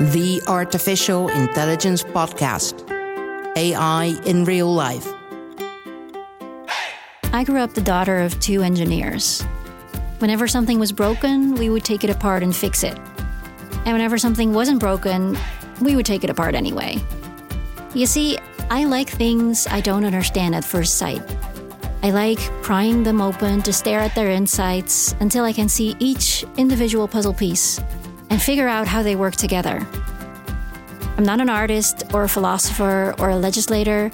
the 0.00 0.40
Artificial 0.48 1.28
Intelligence 1.28 2.02
Podcast 2.02 2.88
AI 3.54 4.18
in 4.24 4.46
Real 4.46 4.72
Life. 4.72 5.06
I 7.34 7.44
grew 7.44 7.58
up 7.58 7.74
the 7.74 7.82
daughter 7.82 8.20
of 8.20 8.40
two 8.40 8.62
engineers. 8.62 9.42
Whenever 10.18 10.48
something 10.48 10.78
was 10.78 10.90
broken, 10.90 11.54
we 11.54 11.68
would 11.68 11.84
take 11.84 12.02
it 12.02 12.08
apart 12.08 12.42
and 12.42 12.56
fix 12.56 12.82
it. 12.82 12.98
And 13.84 13.92
whenever 13.92 14.16
something 14.16 14.54
wasn't 14.54 14.80
broken, 14.80 15.36
we 15.82 15.94
would 15.96 16.06
take 16.06 16.24
it 16.24 16.30
apart 16.30 16.54
anyway. 16.54 16.96
You 17.94 18.06
see, 18.06 18.38
I 18.70 18.86
like 18.86 19.10
things 19.10 19.66
I 19.66 19.82
don't 19.82 20.06
understand 20.06 20.54
at 20.54 20.64
first 20.64 20.94
sight. 20.94 21.20
I 22.02 22.10
like 22.10 22.38
prying 22.62 23.02
them 23.02 23.20
open 23.20 23.60
to 23.62 23.72
stare 23.74 24.00
at 24.00 24.14
their 24.14 24.30
insides 24.30 25.14
until 25.20 25.44
I 25.44 25.52
can 25.52 25.68
see 25.68 25.94
each 25.98 26.46
individual 26.56 27.06
puzzle 27.06 27.34
piece 27.34 27.78
and 28.30 28.40
figure 28.40 28.68
out 28.68 28.86
how 28.86 29.02
they 29.02 29.16
work 29.16 29.36
together. 29.36 29.86
I'm 31.16 31.24
not 31.24 31.40
an 31.40 31.50
artist 31.50 32.04
or 32.14 32.24
a 32.24 32.28
philosopher 32.28 33.14
or 33.18 33.30
a 33.30 33.36
legislator. 33.36 34.10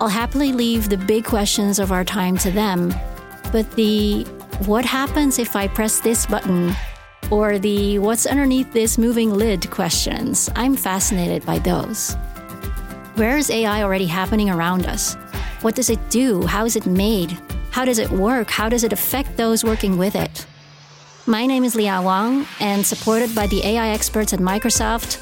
I'll 0.00 0.08
happily 0.08 0.52
leave 0.52 0.88
the 0.88 0.98
big 0.98 1.24
questions 1.24 1.78
of 1.78 1.92
our 1.92 2.04
time 2.04 2.36
to 2.38 2.50
them. 2.50 2.92
But 3.52 3.70
the 3.72 4.24
what 4.66 4.84
happens 4.84 5.38
if 5.38 5.56
I 5.56 5.68
press 5.68 6.00
this 6.00 6.26
button 6.26 6.74
or 7.30 7.58
the 7.58 7.98
what's 7.98 8.26
underneath 8.26 8.72
this 8.72 8.98
moving 8.98 9.32
lid 9.32 9.70
questions, 9.70 10.50
I'm 10.54 10.76
fascinated 10.76 11.46
by 11.46 11.60
those. 11.60 12.14
Where 13.14 13.38
is 13.38 13.50
AI 13.50 13.82
already 13.82 14.06
happening 14.06 14.50
around 14.50 14.86
us? 14.86 15.14
What 15.62 15.74
does 15.74 15.90
it 15.90 16.00
do? 16.10 16.42
How 16.46 16.64
is 16.64 16.76
it 16.76 16.86
made? 16.86 17.38
How 17.70 17.84
does 17.84 17.98
it 17.98 18.10
work? 18.10 18.50
How 18.50 18.68
does 18.68 18.84
it 18.84 18.92
affect 18.92 19.36
those 19.36 19.64
working 19.64 19.96
with 19.96 20.14
it? 20.14 20.46
My 21.26 21.44
name 21.44 21.64
is 21.64 21.74
Lia 21.74 22.00
Wang, 22.00 22.46
and 22.60 22.84
supported 22.84 23.34
by 23.34 23.46
the 23.46 23.62
AI 23.62 23.90
experts 23.90 24.32
at 24.32 24.40
Microsoft, 24.40 25.18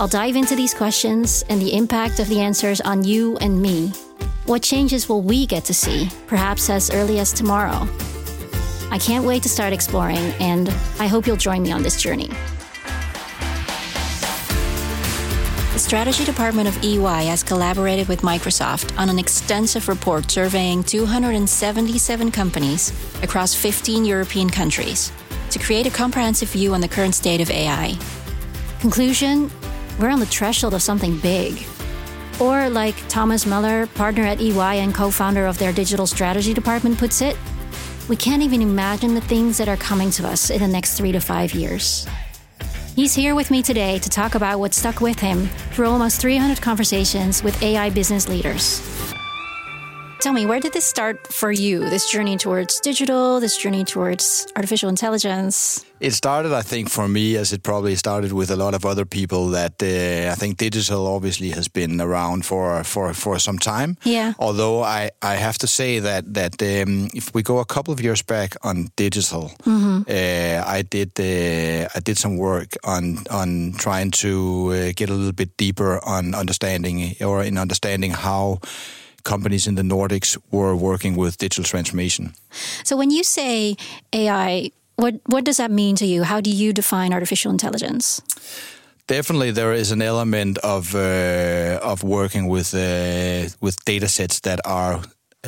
I'll 0.00 0.08
dive 0.08 0.34
into 0.34 0.56
these 0.56 0.72
questions 0.72 1.44
and 1.50 1.60
the 1.60 1.76
impact 1.76 2.20
of 2.20 2.28
the 2.28 2.40
answers 2.40 2.80
on 2.80 3.04
you 3.04 3.36
and 3.36 3.60
me. 3.60 3.88
What 4.46 4.62
changes 4.62 5.10
will 5.10 5.20
we 5.20 5.44
get 5.46 5.66
to 5.66 5.74
see, 5.74 6.08
perhaps 6.26 6.70
as 6.70 6.90
early 6.90 7.18
as 7.18 7.34
tomorrow? 7.34 7.86
I 8.90 8.98
can't 8.98 9.26
wait 9.26 9.42
to 9.42 9.48
start 9.50 9.74
exploring, 9.74 10.32
and 10.40 10.70
I 10.98 11.06
hope 11.06 11.26
you'll 11.26 11.36
join 11.36 11.62
me 11.62 11.70
on 11.70 11.82
this 11.82 12.00
journey. 12.00 12.28
The 15.74 15.78
strategy 15.78 16.24
department 16.24 16.68
of 16.68 16.82
EY 16.82 17.26
has 17.26 17.42
collaborated 17.42 18.08
with 18.08 18.22
Microsoft 18.22 18.98
on 18.98 19.10
an 19.10 19.18
extensive 19.18 19.88
report 19.88 20.30
surveying 20.30 20.82
277 20.82 22.30
companies 22.30 22.92
across 23.22 23.54
15 23.54 24.06
European 24.06 24.48
countries 24.48 25.12
to 25.52 25.58
create 25.58 25.86
a 25.86 25.90
comprehensive 25.90 26.50
view 26.50 26.74
on 26.74 26.80
the 26.80 26.88
current 26.88 27.14
state 27.14 27.40
of 27.40 27.50
AI. 27.50 27.96
Conclusion 28.80 29.50
we're 29.98 30.08
on 30.08 30.20
the 30.20 30.26
threshold 30.26 30.74
of 30.74 30.82
something 30.82 31.18
big. 31.18 31.64
Or, 32.40 32.68
like 32.68 32.96
Thomas 33.08 33.46
Muller, 33.46 33.86
partner 33.88 34.24
at 34.24 34.40
EY 34.40 34.80
and 34.80 34.94
co 34.94 35.10
founder 35.10 35.46
of 35.46 35.58
their 35.58 35.72
digital 35.72 36.06
strategy 36.06 36.54
department, 36.54 36.98
puts 36.98 37.20
it, 37.20 37.36
we 38.08 38.16
can't 38.16 38.42
even 38.42 38.62
imagine 38.62 39.14
the 39.14 39.20
things 39.20 39.58
that 39.58 39.68
are 39.68 39.76
coming 39.76 40.10
to 40.12 40.26
us 40.26 40.50
in 40.50 40.60
the 40.60 40.66
next 40.66 40.96
three 40.96 41.12
to 41.12 41.20
five 41.20 41.52
years. 41.54 42.06
He's 42.96 43.14
here 43.14 43.34
with 43.34 43.50
me 43.50 43.62
today 43.62 43.98
to 44.00 44.08
talk 44.10 44.34
about 44.34 44.58
what 44.58 44.74
stuck 44.74 45.00
with 45.00 45.18
him 45.18 45.46
through 45.72 45.86
almost 45.86 46.20
300 46.20 46.60
conversations 46.60 47.42
with 47.42 47.62
AI 47.62 47.90
business 47.90 48.28
leaders. 48.28 48.80
Tell 50.22 50.32
me, 50.32 50.46
where 50.46 50.60
did 50.60 50.72
this 50.72 50.84
start 50.84 51.26
for 51.26 51.50
you? 51.50 51.80
This 51.90 52.08
journey 52.08 52.36
towards 52.36 52.78
digital, 52.78 53.40
this 53.40 53.56
journey 53.56 53.82
towards 53.82 54.46
artificial 54.54 54.88
intelligence? 54.88 55.84
It 55.98 56.12
started, 56.12 56.52
I 56.52 56.62
think, 56.62 56.90
for 56.90 57.08
me, 57.08 57.34
as 57.36 57.52
it 57.52 57.64
probably 57.64 57.96
started 57.96 58.32
with 58.32 58.48
a 58.52 58.54
lot 58.54 58.72
of 58.74 58.86
other 58.86 59.04
people. 59.04 59.48
That 59.48 59.82
uh, 59.82 60.30
I 60.30 60.36
think 60.36 60.58
digital 60.58 61.08
obviously 61.08 61.50
has 61.50 61.66
been 61.66 62.00
around 62.00 62.46
for 62.46 62.84
for, 62.84 63.12
for 63.14 63.40
some 63.40 63.58
time. 63.58 63.96
Yeah. 64.04 64.34
Although 64.38 64.84
I, 64.84 65.10
I 65.22 65.34
have 65.34 65.58
to 65.58 65.66
say 65.66 65.98
that 65.98 66.34
that 66.34 66.62
um, 66.62 67.08
if 67.14 67.34
we 67.34 67.42
go 67.42 67.58
a 67.58 67.64
couple 67.64 67.92
of 67.92 68.00
years 68.00 68.22
back 68.22 68.54
on 68.62 68.90
digital, 68.94 69.50
mm-hmm. 69.64 70.02
uh, 70.08 70.72
I 70.78 70.82
did 70.82 71.18
uh, 71.18 71.88
I 71.96 72.00
did 72.00 72.16
some 72.16 72.36
work 72.36 72.76
on 72.84 73.18
on 73.28 73.72
trying 73.76 74.12
to 74.22 74.70
uh, 74.70 74.92
get 74.94 75.10
a 75.10 75.14
little 75.14 75.32
bit 75.32 75.56
deeper 75.56 75.98
on 76.04 76.32
understanding 76.34 77.16
or 77.20 77.42
in 77.42 77.58
understanding 77.58 78.12
how 78.12 78.60
companies 79.24 79.66
in 79.66 79.74
the 79.74 79.82
Nordics 79.82 80.38
were 80.50 80.74
working 80.76 81.16
with 81.16 81.38
digital 81.38 81.64
transformation. 81.64 82.32
So 82.84 82.96
when 82.96 83.10
you 83.10 83.24
say 83.24 83.76
AI, 84.12 84.70
what 84.96 85.14
what 85.26 85.44
does 85.44 85.56
that 85.56 85.70
mean 85.70 85.96
to 85.96 86.06
you? 86.06 86.22
How 86.24 86.40
do 86.40 86.50
you 86.50 86.72
define 86.72 87.12
artificial 87.12 87.50
intelligence? 87.50 88.22
Definitely, 89.06 89.50
there 89.52 89.72
is 89.72 89.90
an 89.90 90.00
element 90.00 90.58
of 90.58 90.94
uh, 90.94 91.78
of 91.82 92.02
working 92.02 92.48
with 92.48 92.74
uh, 92.74 93.48
with 93.60 93.84
data 93.84 94.08
sets 94.08 94.40
that 94.40 94.60
are 94.64 95.00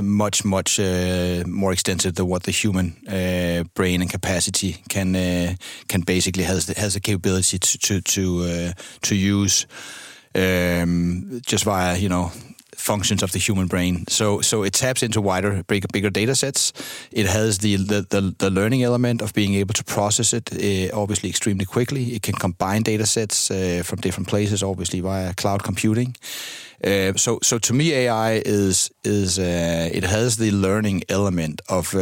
much 0.02 0.44
much 0.44 0.80
uh, 0.80 1.44
more 1.46 1.72
extensive 1.72 2.14
than 2.14 2.26
what 2.26 2.42
the 2.42 2.50
human 2.50 2.96
uh, 3.08 3.62
brain 3.74 4.00
and 4.00 4.10
capacity 4.10 4.82
can 4.88 5.14
uh, 5.14 5.54
can 5.88 6.00
basically 6.00 6.42
has 6.42 6.66
the, 6.66 6.74
has 6.80 6.94
the 6.94 7.00
capability 7.00 7.58
to 7.58 7.78
to 7.78 8.00
to, 8.00 8.42
uh, 8.42 8.72
to 9.02 9.14
use 9.14 9.66
um, 10.34 11.40
just 11.46 11.64
via 11.64 11.96
you 11.96 12.08
know 12.08 12.32
functions 12.84 13.22
of 13.22 13.30
the 13.30 13.38
human 13.38 13.66
brain. 13.66 14.04
So 14.08 14.42
so 14.42 14.64
it 14.64 14.72
taps 14.72 15.02
into 15.02 15.20
wider, 15.20 15.62
bigger, 15.62 15.88
bigger 15.92 16.10
data 16.10 16.34
sets. 16.34 16.72
It 17.10 17.26
has 17.26 17.58
the 17.58 17.76
the, 17.76 18.06
the, 18.10 18.34
the 18.38 18.50
learning 18.50 18.82
element 18.82 19.22
of 19.22 19.32
being 19.32 19.54
able 19.54 19.74
to 19.74 19.84
process 19.84 20.32
it 20.32 20.52
uh, 20.52 21.02
obviously 21.02 21.28
extremely 21.28 21.64
quickly. 21.64 22.14
It 22.14 22.22
can 22.22 22.34
combine 22.34 22.82
data 22.82 23.06
sets 23.06 23.50
uh, 23.50 23.82
from 23.84 24.00
different 24.00 24.28
places, 24.28 24.62
obviously 24.62 25.00
via 25.00 25.34
cloud 25.34 25.62
computing. 25.62 26.16
Uh, 26.84 27.12
so 27.16 27.38
so 27.42 27.58
to 27.58 27.72
me, 27.72 27.92
AI 27.92 28.42
is 28.44 28.90
is 29.02 29.38
it 29.38 30.04
has 30.04 30.36
the 30.36 30.50
learning 30.50 31.02
element 31.08 31.62
of 31.68 31.94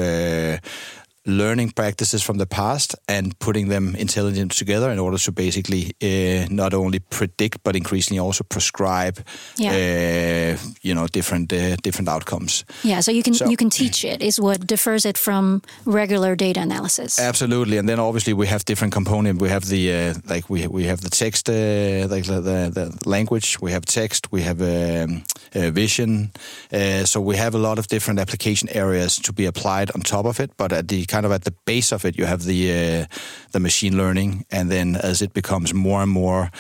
learning 1.27 1.71
practices 1.71 2.23
from 2.23 2.39
the 2.39 2.47
past 2.47 2.97
and 3.07 3.39
putting 3.39 3.69
them 3.69 3.95
intelligently 3.95 4.57
together 4.57 4.91
in 4.91 4.99
order 4.99 5.19
to 5.19 5.31
basically 5.31 5.93
uh, 6.03 6.47
not 6.51 6.75
only 6.75 6.99
predict 6.99 7.63
but 7.63 7.77
increasingly 7.77 8.19
also 8.19 8.45
prescribe 8.45 9.19
yeah. 9.57 9.71
uh, 9.71 10.57
you 10.83 10.95
know 10.95 11.07
different 11.07 11.53
uh, 11.53 11.77
different 11.83 12.09
outcomes. 12.09 12.65
Yeah 12.83 13.01
so 13.01 13.13
you 13.13 13.23
can 13.23 13.35
so, 13.35 13.49
you 13.49 13.57
can 13.57 13.71
teach 13.71 14.05
it 14.05 14.21
is 14.23 14.41
what 14.41 14.67
differs 14.67 15.05
it 15.05 15.17
from 15.17 15.63
regular 15.85 16.35
data 16.35 16.61
analysis. 16.61 17.19
Absolutely 17.21 17.77
and 17.79 17.89
then 17.89 18.01
obviously 18.01 18.33
we 18.33 18.49
have 18.49 18.65
different 18.65 18.93
components 18.93 19.41
we 19.41 19.49
have 19.49 19.67
the 19.67 19.93
uh, 19.93 20.15
like 20.29 20.51
we 20.51 20.67
we 20.67 20.85
have 20.85 21.03
the 21.03 21.11
text 21.11 21.49
uh, 21.49 22.09
like 22.11 22.25
the, 22.25 22.41
the, 22.41 22.71
the, 22.73 23.09
language. 23.09 23.61
We 23.61 23.73
have 23.73 23.85
text 23.85 24.33
we 24.33 24.43
have 24.43 24.61
um, 24.61 25.23
vision. 25.53 26.33
Uh, 26.73 27.05
so 27.05 27.21
we 27.21 27.37
have 27.37 27.55
a 27.55 27.59
lot 27.59 27.79
of 27.79 27.87
different 27.87 28.19
application 28.19 28.69
areas 28.71 29.17
to 29.17 29.33
be 29.33 29.47
applied 29.47 29.91
on 29.95 30.01
top 30.01 30.27
of 30.27 30.41
it 30.41 30.51
but 30.57 30.73
at 30.73 30.89
the 30.89 31.07
kind 31.13 31.27
of 31.27 31.33
at 31.33 31.43
the 31.45 31.55
base 31.65 31.95
of 31.95 32.05
it, 32.05 32.19
you 32.19 32.27
have 32.27 32.43
the 32.45 32.61
uh, 32.73 33.07
the 33.53 33.61
machine 33.61 33.97
learning, 33.97 34.45
and 34.51 34.71
then 34.71 34.97
as 34.97 35.21
it 35.21 35.33
becomes 35.33 35.73
more 35.73 36.03
and 36.03 36.11
more 36.11 36.51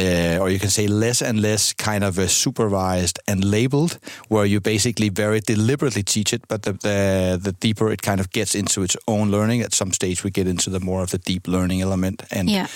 uh, 0.00 0.38
or 0.40 0.48
you 0.48 0.58
can 0.58 0.70
say 0.70 0.86
less 0.86 1.22
and 1.22 1.40
less 1.40 1.72
kind 1.74 2.04
of 2.04 2.18
uh, 2.18 2.26
supervised 2.26 3.18
and 3.26 3.44
labeled, 3.44 3.98
where 4.28 4.46
you 4.46 4.60
basically 4.60 5.10
very 5.10 5.40
deliberately 5.40 6.02
teach 6.02 6.32
it, 6.32 6.42
but 6.48 6.62
the, 6.62 6.72
the, 6.72 7.38
the 7.42 7.52
deeper 7.52 7.90
it 7.90 8.00
kind 8.00 8.20
of 8.20 8.30
gets 8.30 8.54
into 8.54 8.82
its 8.82 8.96
own 9.06 9.30
learning. 9.30 9.60
At 9.60 9.74
some 9.74 9.92
stage, 9.92 10.24
we 10.24 10.30
get 10.30 10.46
into 10.46 10.70
the 10.70 10.80
more 10.80 11.02
of 11.02 11.10
the 11.10 11.18
deep 11.18 11.46
learning 11.46 11.82
element, 11.82 12.22
and 12.30 12.48
yeah. 12.48 12.68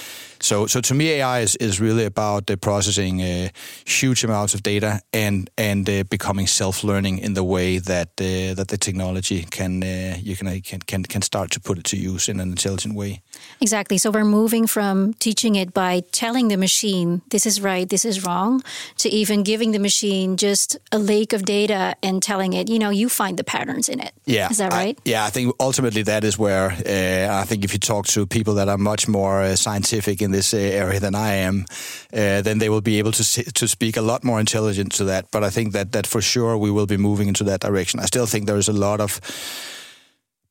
So, 0.44 0.66
so 0.66 0.82
to 0.82 0.94
me, 0.94 1.08
AI 1.12 1.40
is, 1.40 1.56
is 1.56 1.80
really 1.80 2.04
about 2.04 2.50
uh, 2.50 2.56
processing 2.56 3.22
uh, 3.22 3.48
huge 3.86 4.24
amounts 4.24 4.52
of 4.52 4.62
data 4.62 5.00
and 5.10 5.48
and 5.56 5.88
uh, 5.88 6.04
becoming 6.10 6.46
self-learning 6.46 7.18
in 7.18 7.32
the 7.32 7.42
way 7.42 7.78
that 7.78 8.08
uh, 8.20 8.52
that 8.54 8.66
the 8.68 8.76
technology 8.76 9.44
can 9.44 9.82
uh, 9.82 10.18
you 10.20 10.36
can, 10.36 10.60
can 10.60 10.80
can 10.80 11.02
can 11.04 11.22
start 11.22 11.50
to 11.52 11.60
put 11.60 11.78
it 11.78 11.84
to 11.84 11.96
use 11.96 12.28
in 12.28 12.40
an 12.40 12.50
intelligent 12.50 12.94
way. 12.94 13.22
Exactly. 13.60 13.98
So 13.98 14.10
we're 14.10 14.24
moving 14.24 14.66
from 14.66 15.14
teaching 15.14 15.54
it 15.56 15.72
by 15.72 16.02
telling 16.12 16.48
the 16.48 16.56
machine 16.56 17.22
this 17.30 17.46
is 17.46 17.60
right, 17.60 17.88
this 17.88 18.04
is 18.04 18.24
wrong, 18.24 18.62
to 18.98 19.08
even 19.08 19.42
giving 19.42 19.72
the 19.72 19.78
machine 19.78 20.36
just 20.36 20.76
a 20.92 20.98
lake 20.98 21.32
of 21.32 21.44
data 21.44 21.94
and 22.02 22.22
telling 22.22 22.52
it, 22.52 22.68
you 22.68 22.78
know, 22.78 22.90
you 22.90 23.08
find 23.08 23.38
the 23.38 23.44
patterns 23.44 23.88
in 23.88 24.00
it. 24.00 24.12
Yeah, 24.26 24.50
is 24.50 24.58
that 24.58 24.72
right? 24.72 24.98
I, 24.98 25.02
yeah, 25.04 25.24
I 25.24 25.30
think 25.30 25.54
ultimately 25.58 26.02
that 26.02 26.24
is 26.24 26.38
where 26.38 26.70
uh, 26.72 27.40
I 27.40 27.44
think 27.44 27.64
if 27.64 27.72
you 27.72 27.78
talk 27.78 28.06
to 28.08 28.26
people 28.26 28.54
that 28.54 28.68
are 28.68 28.78
much 28.78 29.08
more 29.08 29.56
scientific 29.56 30.20
in 30.20 30.30
this 30.30 30.52
uh, 30.52 30.58
area 30.58 31.00
than 31.00 31.14
I 31.14 31.34
am, 31.34 31.64
uh, 32.12 32.42
then 32.42 32.58
they 32.58 32.68
will 32.68 32.82
be 32.82 32.98
able 32.98 33.12
to 33.12 33.24
to 33.52 33.68
speak 33.68 33.96
a 33.96 34.02
lot 34.02 34.24
more 34.24 34.40
intelligent 34.40 34.92
to 34.96 35.04
that. 35.04 35.30
But 35.30 35.42
I 35.42 35.50
think 35.50 35.72
that 35.72 35.92
that 35.92 36.06
for 36.06 36.20
sure 36.20 36.56
we 36.58 36.70
will 36.70 36.86
be 36.86 36.96
moving 36.96 37.28
into 37.28 37.44
that 37.44 37.60
direction. 37.60 38.00
I 38.00 38.06
still 38.06 38.26
think 38.26 38.46
there 38.46 38.58
is 38.58 38.68
a 38.68 38.72
lot 38.72 39.00
of 39.00 39.20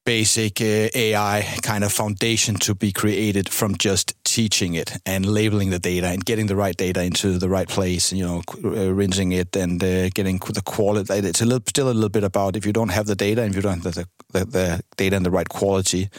basic 0.06 0.60
uh, 0.62 0.90
AI 0.94 1.58
kind 1.62 1.84
of 1.84 1.92
foundation 1.92 2.56
to 2.56 2.76
be 2.76 2.92
created 2.92 3.50
from 3.50 3.78
just 3.78 4.16
teaching 4.24 4.74
it 4.74 4.98
and 5.06 5.26
labeling 5.26 5.70
the 5.70 5.80
data 5.80 6.08
and 6.08 6.26
getting 6.26 6.48
the 6.48 6.56
right 6.56 6.76
data 6.76 7.04
into 7.04 7.38
the 7.38 7.50
right 7.50 7.68
place, 7.68 8.12
you 8.12 8.26
know, 8.26 8.42
uh, 8.66 8.94
rinsing 8.94 9.32
it 9.32 9.56
and 9.56 9.84
uh, 9.84 10.10
getting 10.10 10.38
the 10.38 10.62
quality. 10.66 11.14
It's 11.14 11.42
a 11.42 11.46
little, 11.46 11.64
still 11.68 11.90
a 11.90 11.94
little 11.94 12.10
bit 12.10 12.24
about 12.24 12.56
if 12.56 12.66
you 12.66 12.74
don't 12.74 12.90
have 12.90 13.06
the 13.06 13.16
data 13.16 13.42
and 13.42 13.52
if 13.52 13.56
you 13.56 13.62
don't 13.62 13.84
have 13.84 13.94
the, 13.94 14.08
the, 14.32 14.46
the 14.46 14.84
data 14.98 15.16
in 15.16 15.24
the 15.24 15.32
right 15.32 15.50
quality, 15.50 16.10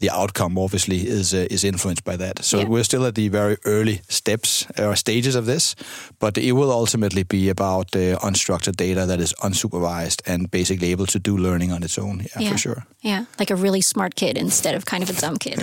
the 0.00 0.10
outcome 0.10 0.58
obviously 0.58 0.96
is 0.96 1.32
uh, 1.32 1.46
is 1.50 1.64
influenced 1.64 2.04
by 2.04 2.16
that. 2.16 2.44
So 2.44 2.58
Yeah. 2.58 2.68
we're 2.68 2.84
still 2.84 3.04
at 3.06 3.14
the 3.14 3.28
very 3.28 3.56
early 3.64 4.00
steps 4.08 4.66
or 4.78 4.96
stages 4.96 5.34
of 5.34 5.44
this, 5.44 5.74
but 6.18 6.36
it 6.38 6.52
will 6.52 6.70
ultimately 6.72 7.22
be 7.24 7.50
about 7.50 7.94
uh, 7.96 8.18
unstructured 8.28 8.76
data 8.76 9.06
that 9.06 9.20
is 9.20 9.34
unsupervised 9.42 10.20
and 10.26 10.50
basically 10.50 10.92
able 10.92 11.06
to 11.06 11.18
do 11.18 11.36
learning 11.36 11.72
on 11.72 11.82
its 11.82 11.98
own. 11.98 12.18
Yeah, 12.20 12.42
Yeah. 12.42 12.52
for 12.52 12.58
sure. 12.58 12.86
Yeah, 13.02 13.24
like 13.38 13.50
a 13.52 13.56
really 13.62 13.80
smart 13.82 14.14
kid 14.14 14.36
instead 14.36 14.74
of 14.76 14.84
kind 14.84 15.02
of 15.02 15.10
a 15.10 15.20
dumb 15.20 15.36
kid. 15.38 15.58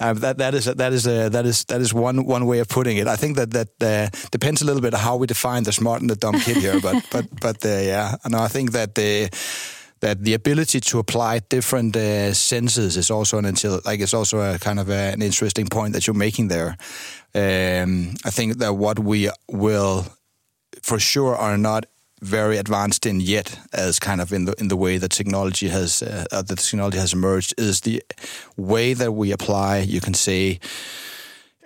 Uh, 0.00 0.12
that 0.20 0.36
that 0.38 0.54
is 0.54 0.64
that 0.64 0.92
is 0.92 1.06
uh, 1.06 1.28
that 1.30 1.44
is 1.46 1.64
that 1.64 1.80
is 1.80 1.92
one 1.94 2.24
one 2.26 2.44
way 2.46 2.60
of 2.60 2.66
putting 2.68 2.98
it. 2.98 3.06
I 3.06 3.16
think 3.16 3.36
that 3.36 3.50
that 3.50 3.68
uh, 3.82 4.08
depends 4.30 4.62
a 4.62 4.64
little 4.64 4.80
bit 4.82 4.94
how 4.94 5.20
we 5.20 5.26
define 5.26 5.62
the 5.64 5.72
smart 5.72 6.00
and 6.00 6.10
the 6.10 6.16
dumb 6.16 6.40
kid 6.40 6.56
here, 6.56 6.80
but 6.80 6.96
but 7.12 7.24
but 7.40 7.64
uh, 7.64 7.68
yeah, 7.68 8.16
no, 8.28 8.44
I 8.44 8.48
think 8.48 8.70
that 8.72 8.94
the 8.94 9.28
that 10.00 10.24
the 10.24 10.34
ability 10.34 10.80
to 10.80 10.98
apply 10.98 11.40
different 11.48 11.96
uh, 11.96 12.32
senses 12.32 12.96
is 12.96 13.10
also 13.10 13.38
an 13.38 13.44
until 13.44 13.80
like 13.84 14.00
it's 14.00 14.14
also 14.14 14.40
a 14.40 14.58
kind 14.58 14.80
of 14.80 14.88
a, 14.88 15.12
an 15.12 15.22
interesting 15.22 15.66
point 15.66 15.92
that 15.92 16.06
you're 16.06 16.14
making 16.14 16.48
there. 16.48 16.76
Um, 17.34 18.14
I 18.24 18.30
think 18.30 18.58
that 18.58 18.74
what 18.74 18.98
we 18.98 19.30
will 19.48 20.06
for 20.82 20.98
sure 20.98 21.36
are 21.36 21.58
not 21.58 21.86
very 22.22 22.58
advanced 22.58 23.06
in 23.06 23.20
yet 23.20 23.58
as 23.72 23.98
kind 23.98 24.20
of 24.20 24.32
in 24.32 24.44
the 24.44 24.52
in 24.58 24.68
the 24.68 24.76
way 24.76 24.98
that 24.98 25.10
technology 25.10 25.68
has 25.68 26.02
uh, 26.02 26.24
uh, 26.30 26.42
the 26.42 26.56
technology 26.56 26.98
has 26.98 27.12
emerged 27.12 27.54
is 27.58 27.80
the 27.80 28.02
way 28.56 28.94
that 28.94 29.12
we 29.12 29.32
apply 29.32 29.78
you 29.78 30.00
can 30.00 30.14
say 30.14 30.60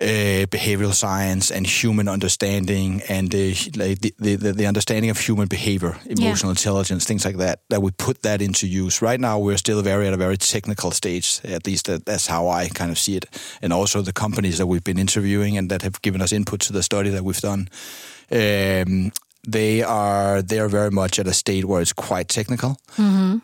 uh, 0.01 0.45
behavioral 0.51 0.93
science 0.93 1.49
and 1.51 1.65
human 1.65 2.09
understanding 2.09 3.01
and 3.07 3.33
uh, 3.33 3.53
like 3.77 3.99
the, 4.01 4.13
the, 4.19 4.51
the 4.51 4.65
understanding 4.65 5.09
of 5.09 5.17
human 5.17 5.47
behavior, 5.47 5.97
emotional 6.05 6.49
intelligence, 6.49 7.05
things 7.05 7.23
like 7.23 7.37
that, 7.37 7.61
that 7.69 7.81
we 7.81 7.91
put 7.91 8.21
that 8.23 8.41
into 8.41 8.67
use. 8.67 9.01
Right 9.01 9.19
now, 9.19 9.39
we're 9.39 9.57
still 9.57 9.81
very 9.81 10.07
at 10.07 10.13
a 10.13 10.17
very 10.17 10.37
technical 10.37 10.91
stage. 10.91 11.39
At 11.45 11.65
least 11.65 11.85
that, 11.85 12.05
that's 12.05 12.27
how 12.27 12.49
I 12.49 12.67
kind 12.67 12.91
of 12.91 12.99
see 12.99 13.15
it. 13.15 13.25
And 13.61 13.71
also 13.71 14.01
the 14.01 14.11
companies 14.11 14.57
that 14.57 14.67
we've 14.67 14.83
been 14.83 14.99
interviewing 14.99 15.57
and 15.57 15.69
that 15.69 15.81
have 15.81 16.01
given 16.01 16.21
us 16.21 16.33
input 16.33 16.59
to 16.61 16.73
the 16.73 16.83
study 16.83 17.09
that 17.11 17.23
we've 17.23 17.39
done. 17.39 17.69
Um, 18.31 19.11
they 19.47 19.83
are 19.83 20.41
they 20.41 20.57
are 20.59 20.67
very 20.67 20.89
much 20.89 21.19
at 21.19 21.27
a 21.27 21.33
state 21.33 21.65
where 21.65 21.79
it's 21.79 21.93
quite 21.93 22.27
technical, 22.27 22.79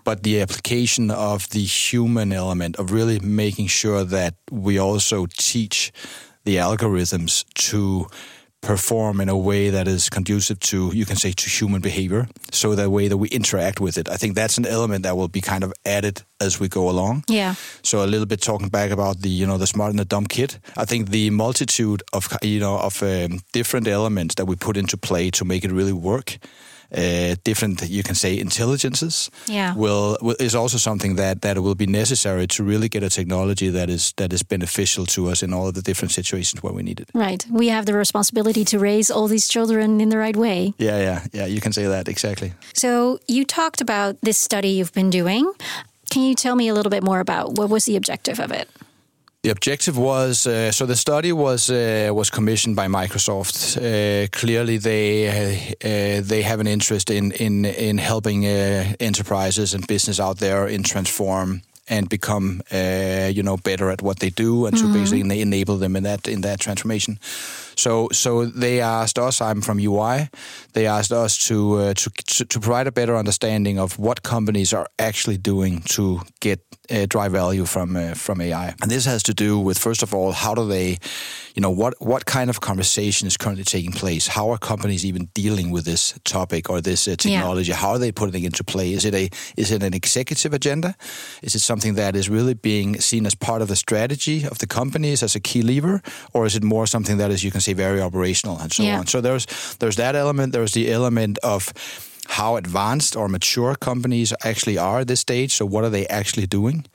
but 0.04 0.24
the 0.24 0.42
application 0.42 1.12
of 1.12 1.48
the 1.50 1.64
human 1.64 2.34
element 2.34 2.76
of 2.78 2.92
really 2.92 3.20
making 3.20 3.68
sure 3.68 4.04
that 4.04 4.34
we 4.50 4.80
also 4.80 5.28
teach 5.38 5.92
the 6.44 6.58
algorithms 6.58 7.46
to 7.70 8.08
perform 8.62 9.20
in 9.20 9.28
a 9.30 9.36
way 9.36 9.72
that 9.72 9.88
is 9.88 10.08
conducive 10.08 10.60
to 10.60 10.92
you 10.94 11.04
can 11.04 11.16
say 11.16 11.32
to 11.32 11.50
human 11.50 11.82
behavior 11.82 12.28
so 12.52 12.76
the 12.76 12.88
way 12.92 13.08
that 13.08 13.18
we 13.18 13.28
interact 13.30 13.80
with 13.82 13.98
it 13.98 14.08
i 14.08 14.16
think 14.18 14.36
that's 14.36 14.60
an 14.60 14.68
element 14.68 15.02
that 15.02 15.18
will 15.18 15.28
be 15.28 15.42
kind 15.42 15.64
of 15.64 15.74
added 15.84 16.22
as 16.40 16.60
we 16.60 16.68
go 16.68 16.88
along 16.88 17.24
Yeah. 17.28 17.56
so 17.82 18.04
a 18.04 18.06
little 18.06 18.28
bit 18.28 18.40
talking 18.40 18.70
back 18.70 18.92
about 18.92 19.22
the 19.22 19.30
you 19.30 19.48
know 19.48 19.58
the 19.58 19.66
smart 19.66 19.90
and 19.90 19.98
the 20.00 20.06
dumb 20.06 20.26
kid. 20.28 20.60
I 20.78 20.86
think 20.86 21.10
the 21.10 21.30
multitude 21.32 22.04
of 22.14 22.28
you 22.44 22.60
know 22.60 22.78
of 22.78 23.02
um, 23.02 23.40
different 23.52 23.88
elements 23.88 24.36
that 24.36 24.46
we 24.48 24.56
put 24.56 24.78
into 24.78 24.96
play 24.98 25.32
to 25.32 25.46
make 25.46 25.64
it 25.66 25.72
really 25.72 25.94
work. 25.94 26.38
Uh, 26.94 27.36
different, 27.46 27.82
you 27.90 28.04
can 28.04 28.16
say, 28.16 28.38
intelligences 28.38 29.30
Yeah. 29.48 29.74
will, 29.76 30.18
will 30.22 30.36
is 30.40 30.54
also 30.56 30.78
something 30.78 31.16
that 31.16 31.42
that 31.42 31.58
will 31.58 31.76
be 31.76 31.86
necessary 31.88 32.48
to 32.48 32.64
really 32.64 32.90
get 32.90 33.04
a 33.04 33.10
technology 33.10 33.72
that 33.72 33.90
is 33.90 34.14
that 34.18 34.34
is 34.34 34.44
beneficial 34.44 35.06
to 35.06 35.30
us 35.32 35.42
in 35.42 35.54
all 35.54 35.68
of 35.68 35.74
the 35.74 35.82
different 35.82 36.12
situations 36.12 36.62
where 36.62 36.74
we 36.74 36.84
need 36.84 37.00
it. 37.00 37.10
Right. 37.14 37.46
We 37.50 37.70
have 37.70 37.86
the 37.86 37.94
responsibility 37.94 38.66
to 38.66 38.78
raise 38.78 39.10
all 39.14 39.30
these 39.30 39.48
children 39.48 40.02
in 40.02 40.10
the 40.10 40.18
right 40.18 40.36
way. 40.36 40.74
Yeah, 40.78 41.00
yeah, 41.00 41.20
yeah. 41.32 41.48
You 41.48 41.62
can 41.62 41.72
say 41.74 41.88
that 41.88 42.08
exactly. 42.08 42.52
So, 42.74 43.20
you 43.28 43.46
talked 43.46 43.82
about 43.82 44.16
this 44.22 44.38
study 44.38 44.68
you've 44.70 44.94
been 44.94 45.10
doing. 45.10 45.52
Can 46.10 46.24
you 46.24 46.36
tell 46.36 46.56
me 46.56 46.68
a 46.70 46.74
little 46.74 46.90
bit 46.90 47.04
more 47.04 47.20
about 47.22 47.58
what 47.58 47.70
was 47.70 47.86
the 47.86 47.96
objective 47.96 48.40
of 48.44 48.52
it? 48.52 48.68
The 49.44 49.50
objective 49.50 49.98
was 49.98 50.46
uh, 50.46 50.72
so 50.72 50.86
the 50.86 50.96
study 50.96 51.32
was 51.32 51.70
uh, 51.70 52.12
was 52.14 52.30
commissioned 52.30 52.76
by 52.76 52.88
Microsoft. 52.88 53.76
Uh, 53.76 54.28
clearly, 54.28 54.78
they 54.78 55.28
uh, 55.84 56.22
they 56.24 56.44
have 56.44 56.60
an 56.60 56.68
interest 56.68 57.10
in 57.10 57.32
in 57.32 57.66
in 57.66 57.98
helping 57.98 58.46
uh, 58.46 58.94
enterprises 59.00 59.74
and 59.74 59.88
business 59.88 60.20
out 60.20 60.38
there 60.38 60.68
in 60.68 60.84
transform 60.84 61.62
and 61.90 62.08
become 62.08 62.62
uh, 62.72 63.32
you 63.34 63.42
know 63.42 63.58
better 63.58 63.90
at 63.90 64.02
what 64.02 64.20
they 64.20 64.30
do 64.30 64.68
and 64.68 64.78
to 64.78 64.94
basically 64.94 65.22
ena- 65.22 65.42
enable 65.42 65.78
them 65.78 65.96
in 65.96 66.04
that 66.04 66.28
in 66.28 66.42
that 66.42 66.60
transformation. 66.60 67.18
So 67.76 68.10
so 68.12 68.46
they 68.46 68.80
asked 68.82 69.18
us. 69.18 69.42
I'm 69.42 69.62
from 69.62 69.80
EY. 69.80 70.30
They 70.74 70.88
asked 70.88 71.12
us 71.12 71.48
to 71.48 71.56
uh, 71.80 71.94
to 71.94 72.10
to 72.10 72.46
to 72.46 72.60
provide 72.60 72.88
a 72.88 72.92
better 72.92 73.18
understanding 73.18 73.80
of 73.80 73.98
what 73.98 74.22
companies 74.22 74.74
are 74.74 74.88
actually 74.98 75.38
doing 75.38 75.82
to 75.82 76.22
get 76.40 76.60
uh, 76.92 77.06
drive 77.08 77.32
value 77.32 77.66
from 77.66 77.96
uh, 77.96 78.14
from 78.16 78.42
AI. 78.42 78.74
And 78.82 78.92
this 78.92 79.06
has 79.06 79.24
to 79.24 79.34
do 79.34 79.60
with 79.60 79.78
first 79.78 80.04
of 80.04 80.14
all, 80.14 80.32
how 80.34 80.54
do 80.56 80.68
they, 80.68 80.98
you 81.56 81.62
know, 81.62 81.70
what 81.72 81.94
what 82.00 82.26
kind 82.26 82.50
of 82.50 82.60
conversation 82.60 83.28
is 83.28 83.38
currently 83.38 83.64
taking 83.64 83.92
place? 83.92 84.28
How 84.28 84.52
are 84.52 84.58
companies 84.58 85.04
even 85.06 85.30
dealing 85.34 85.72
with 85.74 85.86
this 85.86 86.14
topic 86.24 86.70
or 86.70 86.82
this 86.82 87.08
uh, 87.08 87.16
technology? 87.18 87.72
How 87.74 87.90
are 87.92 88.00
they 88.00 88.12
putting 88.12 88.44
it 88.44 88.48
into 88.48 88.64
play? 88.64 88.94
Is 88.94 89.06
it 89.06 89.14
a 89.14 89.30
is 89.58 89.72
it 89.72 89.84
an 89.84 89.94
executive 89.94 90.54
agenda? 90.56 90.96
Is 91.42 91.56
it 91.56 91.62
something 91.62 91.96
that 91.96 92.16
is 92.16 92.30
really 92.30 92.54
being 92.56 93.00
seen 93.02 93.26
as 93.26 93.36
part 93.36 93.62
of 93.62 93.68
the 93.68 93.76
strategy 93.76 94.46
of 94.52 94.58
the 94.58 94.68
companies 94.68 95.24
as 95.24 95.36
a 95.36 95.40
key 95.40 95.62
lever, 95.64 96.02
or 96.34 96.46
is 96.46 96.56
it 96.56 96.64
more 96.64 96.86
something 96.88 97.18
that 97.20 97.32
is 97.32 97.42
you 97.44 97.52
can 97.52 97.62
say 97.62 97.74
very 97.74 98.02
operational 98.02 98.58
and 98.60 98.72
so 98.74 98.84
Yeah. 98.84 99.00
on? 99.00 99.08
So 99.08 99.22
there's 99.22 99.46
there's 99.80 99.96
that 99.96 100.16
element. 100.16 100.54
There's 100.54 100.72
the 100.74 100.92
element 100.94 101.38
of 101.44 101.74
how 102.28 102.56
advanced 102.56 103.16
or 103.16 103.28
mature 103.28 103.76
companies 103.76 104.34
actually 104.44 104.78
are 104.78 105.00
at 105.00 105.08
this 105.08 105.20
stage. 105.20 105.54
So 105.54 105.66
what 105.66 105.84
are 105.84 105.90
they 105.90 106.08
actually 106.08 106.48
doing? 106.48 106.86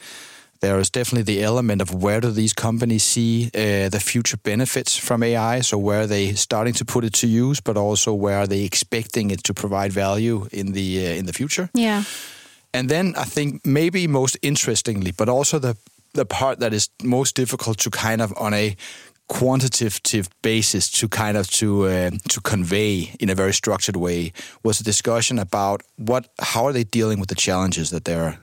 There 0.61 0.79
is 0.79 0.91
definitely 0.91 1.35
the 1.35 1.43
element 1.43 1.83
of 1.83 1.95
where 2.03 2.21
do 2.21 2.31
these 2.31 2.55
companies 2.55 3.03
see 3.03 3.51
uh, 3.55 3.89
the 3.91 4.01
future 4.01 4.39
benefits 4.39 4.97
from 4.97 5.23
AI? 5.23 5.61
So 5.61 5.79
where 5.79 6.01
are 6.01 6.07
they 6.07 6.35
starting 6.35 6.75
to 6.75 6.85
put 6.85 7.05
it 7.05 7.13
to 7.15 7.27
use, 7.27 7.61
but 7.61 7.77
also 7.77 8.15
where 8.15 8.39
are 8.39 8.47
they 8.47 8.65
expecting 8.65 9.31
it 9.31 9.43
to 9.45 9.55
provide 9.55 9.93
value 9.93 10.49
in 10.53 10.73
the 10.73 11.07
uh, 11.07 11.19
in 11.19 11.27
the 11.27 11.33
future? 11.33 11.69
Yeah. 11.75 12.05
And 12.73 12.89
then 12.89 13.15
I 13.17 13.25
think 13.25 13.65
maybe 13.65 14.07
most 14.07 14.39
interestingly, 14.43 15.13
but 15.13 15.29
also 15.29 15.59
the 15.59 15.77
the 16.17 16.25
part 16.25 16.59
that 16.61 16.73
is 16.73 16.89
most 17.03 17.37
difficult 17.37 17.79
to 17.79 17.91
kind 17.91 18.21
of 18.21 18.33
on 18.37 18.55
a 18.55 18.77
quantitative 19.29 20.29
basis 20.43 20.91
to 20.91 21.09
kind 21.09 21.37
of 21.37 21.51
to 21.51 21.87
uh, 21.87 22.11
to 22.29 22.41
convey 22.41 23.15
in 23.19 23.31
a 23.31 23.35
very 23.35 23.53
structured 23.53 23.97
way 23.97 24.33
was 24.63 24.81
a 24.81 24.85
discussion 24.85 25.39
about 25.39 25.83
what 25.97 26.29
how 26.41 26.65
are 26.65 26.73
they 26.73 26.85
dealing 26.85 27.19
with 27.21 27.29
the 27.29 27.35
challenges 27.35 27.91
that 27.91 28.05
they're 28.05 28.39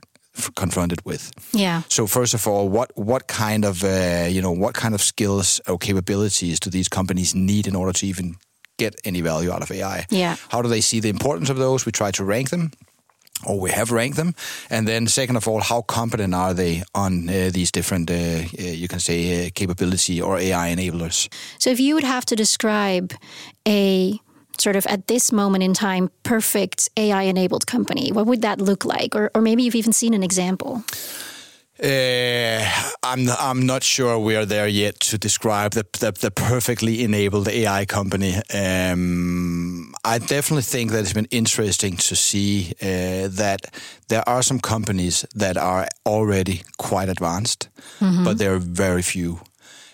confronted 0.56 1.00
with. 1.06 1.32
Yeah. 1.52 1.84
So 1.90 2.08
first 2.08 2.34
of 2.34 2.48
all, 2.48 2.70
what 2.70 2.92
what 2.96 3.28
kind 3.28 3.66
of 3.66 3.84
uh, 3.84 4.28
you 4.30 4.42
know 4.42 4.52
what 4.52 4.74
kind 4.74 4.94
of 4.94 5.02
skills 5.02 5.62
or 5.68 5.78
capabilities 5.78 6.60
do 6.60 6.70
these 6.70 6.90
companies 6.90 7.34
need 7.34 7.68
in 7.68 7.76
order 7.76 7.94
to 7.94 8.08
even 8.08 8.36
get 8.78 8.96
any 9.06 9.22
value 9.22 9.52
out 9.52 9.62
of 9.62 9.72
AI? 9.72 10.06
Yeah. 10.10 10.36
How 10.50 10.62
do 10.62 10.70
they 10.70 10.82
see 10.82 11.00
the 11.00 11.10
importance 11.10 11.50
of 11.50 11.58
those? 11.58 11.86
We 11.86 11.92
try 11.92 12.12
to 12.12 12.24
rank 12.24 12.50
them. 12.50 12.72
Or 13.46 13.60
we 13.60 13.72
have 13.72 13.92
ranked 13.92 14.18
them, 14.18 14.34
and 14.70 14.88
then 14.88 15.08
second 15.08 15.36
of 15.36 15.48
all, 15.48 15.62
how 15.62 15.82
competent 15.82 16.34
are 16.34 16.54
they 16.54 16.84
on 16.94 17.30
uh, 17.30 17.50
these 17.52 17.72
different, 17.72 18.10
uh, 18.10 18.14
uh, 18.14 18.48
you 18.58 18.88
can 18.88 19.00
say, 19.00 19.48
uh, 19.48 19.50
capability 19.54 20.22
or 20.22 20.38
AI 20.38 20.74
enablers? 20.76 21.30
So, 21.60 21.70
if 21.70 21.80
you 21.80 21.96
would 21.96 22.04
have 22.04 22.26
to 22.26 22.36
describe 22.36 23.14
a 23.68 24.20
sort 24.60 24.76
of 24.76 24.86
at 24.86 25.08
this 25.08 25.32
moment 25.32 25.64
in 25.64 25.74
time 25.74 26.10
perfect 26.24 26.90
AI 26.98 27.24
enabled 27.24 27.66
company, 27.66 28.12
what 28.12 28.26
would 28.26 28.42
that 28.42 28.62
look 28.62 28.86
like? 28.86 29.16
Or, 29.16 29.32
or 29.36 29.42
maybe 29.42 29.64
you've 29.64 29.76
even 29.76 29.94
seen 29.94 30.14
an 30.14 30.24
example. 30.24 30.84
Uh, 31.84 32.64
I'm 33.02 33.28
I'm 33.40 33.66
not 33.66 33.84
sure 33.84 34.20
we 34.20 34.36
are 34.36 34.46
there 34.46 34.68
yet 34.68 35.00
to 35.10 35.18
describe 35.18 35.72
the 35.72 35.86
the, 36.00 36.12
the 36.12 36.32
perfectly 36.32 37.04
enabled 37.04 37.48
AI 37.48 37.86
company. 37.86 38.36
Um, 38.54 39.93
I 40.06 40.18
definitely 40.20 40.64
think 40.64 40.92
that 40.92 41.00
it's 41.00 41.14
been 41.14 41.28
interesting 41.32 41.98
to 41.98 42.16
see 42.16 42.74
uh, 42.82 43.30
that 43.38 43.60
there 44.08 44.24
are 44.28 44.44
some 44.44 44.60
companies 44.60 45.26
that 45.40 45.56
are 45.58 45.88
already 46.06 46.64
quite 46.78 47.10
advanced, 47.10 47.70
but 48.26 48.38
there 48.38 48.54
are 48.54 48.60
very 48.60 49.02
few. 49.02 49.40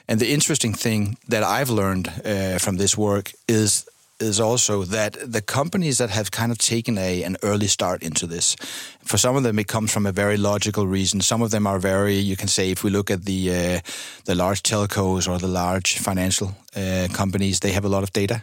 And 0.08 0.20
the 0.20 0.34
interesting 0.34 0.74
thing 0.74 1.18
that 1.28 1.44
I've 1.44 1.70
learned 1.70 2.08
uh, 2.26 2.58
from 2.60 2.78
this 2.78 2.98
work 2.98 3.32
is 3.48 3.86
is 4.20 4.40
also 4.40 4.84
that 4.84 5.14
the 5.32 5.42
companies 5.42 5.98
that 5.98 6.10
have 6.10 6.30
kind 6.30 6.52
of 6.52 6.58
taken 6.58 6.98
a 6.98 7.24
an 7.24 7.38
early 7.42 7.68
start 7.68 8.04
into 8.04 8.28
this, 8.28 8.56
for 9.04 9.18
some 9.18 9.38
of 9.38 9.44
them 9.44 9.60
it 9.60 9.68
comes 9.68 9.92
from 9.92 10.06
a 10.06 10.12
very 10.12 10.38
logical 10.38 10.88
reason. 10.92 11.22
Some 11.22 11.46
of 11.46 11.50
them 11.52 11.68
are 11.68 11.80
very, 11.80 12.16
you 12.16 12.36
can 12.36 12.48
say, 12.48 12.72
if 12.72 12.84
we 12.84 12.90
look 12.90 13.10
at 13.12 13.26
the 13.26 13.50
uh, 13.50 13.80
the 14.26 14.36
large 14.36 14.62
telcos 14.62 15.28
or 15.28 15.40
the 15.40 15.48
large 15.48 16.00
financial 16.00 16.48
uh, 16.76 17.08
companies, 17.14 17.60
they 17.60 17.72
have 17.74 17.86
a 17.86 17.90
lot 17.90 18.04
of 18.04 18.12
data. 18.12 18.42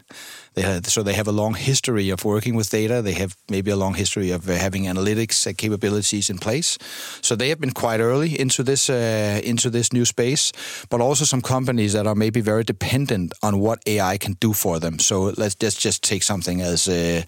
They 0.57 0.63
have, 0.63 0.87
so 0.87 1.03
they 1.03 1.13
have 1.13 1.29
a 1.29 1.33
long 1.33 1.53
history 1.53 2.09
of 2.09 2.25
working 2.25 2.57
with 2.57 2.71
data. 2.71 3.03
They 3.03 3.13
have 3.13 3.37
maybe 3.51 3.71
a 3.71 3.77
long 3.77 3.93
history 3.93 4.31
of 4.31 4.49
uh, 4.49 4.55
having 4.55 4.85
analytics 4.85 5.47
uh, 5.47 5.53
capabilities 5.55 6.31
in 6.31 6.39
place. 6.39 6.79
So 7.21 7.37
they 7.37 7.51
have 7.51 7.61
been 7.61 7.73
quite 7.73 8.01
early 8.01 8.41
into 8.41 8.63
this 8.63 8.89
uh, 8.89 9.41
into 9.45 9.69
this 9.69 9.93
new 9.93 10.07
space. 10.07 10.53
But 10.89 11.03
also 11.03 11.27
some 11.27 11.43
companies 11.43 11.93
that 11.93 12.07
are 12.07 12.15
maybe 12.15 12.41
very 12.41 12.65
dependent 12.65 13.35
on 13.43 13.59
what 13.59 13.83
AI 13.87 14.17
can 14.17 14.37
do 14.41 14.55
for 14.55 14.81
them. 14.81 14.99
So 14.99 15.35
let's 15.37 15.55
just 15.55 15.79
just 15.79 16.03
take 16.03 16.23
something 16.23 16.63
as 16.63 16.89
uh, 16.89 17.23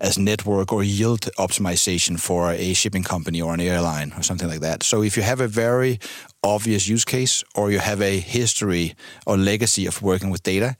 as 0.00 0.16
network 0.16 0.72
or 0.72 0.82
yield 0.82 1.28
optimization 1.36 2.18
for 2.18 2.50
a 2.50 2.72
shipping 2.72 3.04
company 3.04 3.42
or 3.42 3.52
an 3.52 3.60
airline 3.60 4.14
or 4.16 4.22
something 4.22 4.48
like 4.48 4.60
that. 4.60 4.82
So 4.82 5.02
if 5.02 5.18
you 5.18 5.22
have 5.22 5.42
a 5.42 5.48
very 5.48 5.98
obvious 6.42 6.88
use 6.88 7.04
case 7.04 7.44
or 7.54 7.70
you 7.70 7.80
have 7.80 8.00
a 8.00 8.18
history 8.20 8.94
or 9.26 9.36
legacy 9.36 9.86
of 9.86 10.00
working 10.00 10.30
with 10.30 10.42
data, 10.42 10.76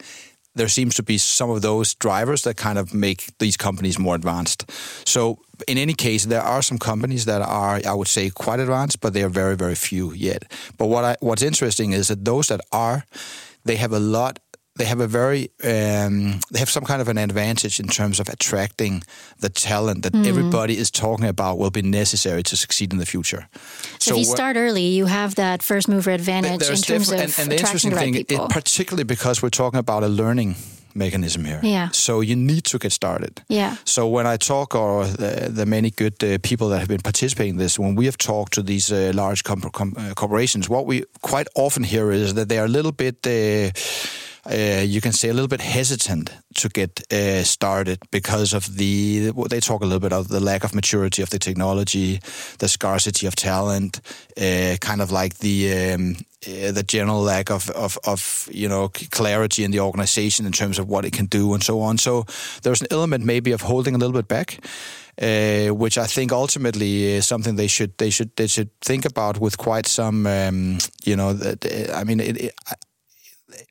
there 0.54 0.68
seems 0.68 0.94
to 0.96 1.02
be 1.02 1.18
some 1.18 1.50
of 1.50 1.62
those 1.62 1.94
drivers 1.94 2.42
that 2.42 2.56
kind 2.56 2.78
of 2.78 2.92
make 2.92 3.26
these 3.38 3.56
companies 3.56 3.98
more 3.98 4.14
advanced. 4.14 4.70
So 5.06 5.38
in 5.68 5.78
any 5.78 5.94
case, 5.94 6.24
there 6.24 6.42
are 6.42 6.62
some 6.62 6.78
companies 6.78 7.24
that 7.26 7.42
are, 7.42 7.80
I 7.86 7.92
would 7.92 8.08
say, 8.08 8.30
quite 8.30 8.60
advanced, 8.60 9.00
but 9.00 9.12
they 9.12 9.22
are 9.22 9.28
very, 9.28 9.56
very 9.56 9.74
few 9.74 10.12
yet. 10.12 10.50
But 10.76 10.86
what 10.86 11.04
I, 11.04 11.16
what's 11.20 11.42
interesting 11.42 11.92
is 11.92 12.08
that 12.08 12.24
those 12.24 12.48
that 12.48 12.60
are, 12.72 13.04
they 13.64 13.76
have 13.76 13.92
a 13.92 14.00
lot 14.00 14.38
they 14.76 14.84
have 14.84 15.00
a 15.00 15.06
very 15.06 15.50
um, 15.64 16.40
they 16.50 16.58
have 16.58 16.70
some 16.70 16.84
kind 16.84 17.00
of 17.00 17.08
an 17.08 17.18
advantage 17.18 17.80
in 17.80 17.88
terms 17.88 18.20
of 18.20 18.28
attracting 18.28 19.02
the 19.40 19.48
talent 19.48 20.02
that 20.02 20.12
mm. 20.12 20.26
everybody 20.26 20.76
is 20.76 20.90
talking 20.90 21.26
about 21.26 21.58
will 21.58 21.70
be 21.70 21.82
necessary 21.82 22.42
to 22.42 22.56
succeed 22.56 22.92
in 22.92 22.98
the 22.98 23.06
future. 23.06 23.48
So, 23.98 24.10
so 24.10 24.14
if 24.14 24.18
you 24.18 24.24
start 24.24 24.56
early, 24.56 24.86
you 24.86 25.06
have 25.06 25.34
that 25.34 25.62
first 25.62 25.88
mover 25.88 26.12
advantage 26.12 26.62
in 26.62 26.76
terms 26.76 27.10
of 27.10 27.20
and, 27.20 27.34
and 27.38 27.50
the 27.50 27.56
interesting 27.56 27.90
the 27.90 27.96
right 27.96 28.26
thing, 28.28 28.40
it, 28.40 28.50
particularly 28.50 29.04
because 29.04 29.42
we're 29.42 29.50
talking 29.50 29.78
about 29.78 30.02
a 30.02 30.08
learning 30.08 30.54
mechanism 30.94 31.44
here. 31.44 31.60
Yeah. 31.62 31.90
So 31.92 32.20
you 32.20 32.36
need 32.36 32.64
to 32.64 32.78
get 32.78 32.92
started. 32.92 33.42
Yeah. 33.48 33.76
So 33.84 34.08
when 34.08 34.26
I 34.26 34.36
talk, 34.36 34.74
or 34.74 35.04
the, 35.06 35.48
the 35.50 35.66
many 35.66 35.90
good 35.90 36.22
uh, 36.22 36.38
people 36.42 36.68
that 36.70 36.78
have 36.78 36.88
been 36.88 37.02
participating 37.02 37.54
in 37.54 37.58
this, 37.58 37.78
when 37.78 37.94
we 37.94 38.06
have 38.06 38.16
talked 38.18 38.52
to 38.54 38.62
these 38.62 38.90
uh, 38.92 39.12
large 39.14 39.44
com- 39.44 39.70
com- 39.72 39.94
uh, 39.96 40.14
corporations, 40.14 40.68
what 40.68 40.86
we 40.86 41.04
quite 41.22 41.46
often 41.54 41.84
hear 41.84 42.10
is 42.10 42.34
that 42.34 42.48
they 42.48 42.58
are 42.58 42.64
a 42.64 42.68
little 42.68 42.92
bit 42.92 43.26
uh, 44.46 44.80
uh, 44.80 44.82
you 44.82 45.00
can 45.00 45.12
say 45.12 45.28
a 45.28 45.32
little 45.32 45.48
bit 45.48 45.60
hesitant 45.60 46.30
to 46.54 46.68
get 46.68 47.12
uh, 47.12 47.42
started 47.42 47.98
because 48.10 48.54
of 48.54 48.76
the 48.76 49.32
they 49.50 49.60
talk 49.60 49.82
a 49.82 49.84
little 49.84 50.00
bit 50.00 50.12
of 50.12 50.28
the 50.28 50.40
lack 50.40 50.64
of 50.64 50.74
maturity 50.74 51.22
of 51.22 51.30
the 51.30 51.38
technology, 51.38 52.20
the 52.58 52.68
scarcity 52.68 53.26
of 53.26 53.34
talent, 53.34 54.00
uh, 54.36 54.76
kind 54.80 55.00
of 55.00 55.10
like 55.10 55.38
the 55.38 55.92
um, 55.92 56.16
uh, 56.46 56.72
the 56.72 56.82
general 56.82 57.22
lack 57.22 57.50
of, 57.50 57.70
of, 57.70 57.98
of 58.04 58.48
you 58.52 58.68
know 58.68 58.88
clarity 59.10 59.64
in 59.64 59.70
the 59.70 59.80
organization 59.80 60.46
in 60.46 60.52
terms 60.52 60.78
of 60.78 60.88
what 60.88 61.04
it 61.04 61.12
can 61.12 61.26
do 61.26 61.54
and 61.54 61.62
so 61.62 61.80
on. 61.80 61.98
So 61.98 62.24
there's 62.62 62.80
an 62.80 62.88
element 62.90 63.24
maybe 63.24 63.52
of 63.52 63.62
holding 63.62 63.94
a 63.94 63.98
little 63.98 64.14
bit 64.14 64.28
back. 64.28 64.58
Uh, 65.20 65.68
which 65.74 65.98
I 65.98 66.06
think 66.06 66.32
ultimately 66.32 67.04
is 67.04 67.26
something 67.26 67.56
they 67.56 67.66
should 67.68 67.92
they 67.98 68.08
should 68.08 68.30
they 68.36 68.46
should 68.46 68.70
think 68.80 69.04
about 69.04 69.38
with 69.38 69.58
quite 69.58 69.86
some 69.86 70.26
um, 70.26 70.78
you 71.04 71.14
know 71.14 71.34
that, 71.34 71.92
I 71.94 72.04
mean 72.04 72.20
it, 72.20 72.36
it, 72.40 72.54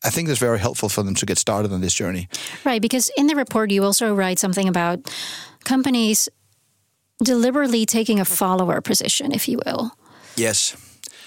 I 0.03 0.09
think 0.09 0.29
it's 0.29 0.39
very 0.39 0.59
helpful 0.59 0.89
for 0.89 1.03
them 1.03 1.15
to 1.15 1.25
get 1.25 1.37
started 1.37 1.71
on 1.71 1.81
this 1.81 1.93
journey. 1.93 2.27
Right, 2.65 2.81
because 2.81 3.11
in 3.17 3.27
the 3.27 3.35
report 3.35 3.71
you 3.71 3.83
also 3.83 4.13
write 4.13 4.39
something 4.39 4.67
about 4.67 4.99
companies 5.63 6.29
deliberately 7.23 7.85
taking 7.85 8.19
a 8.19 8.25
follower 8.25 8.81
position, 8.81 9.31
if 9.31 9.47
you 9.47 9.59
will. 9.65 9.91
Yes. 10.35 10.75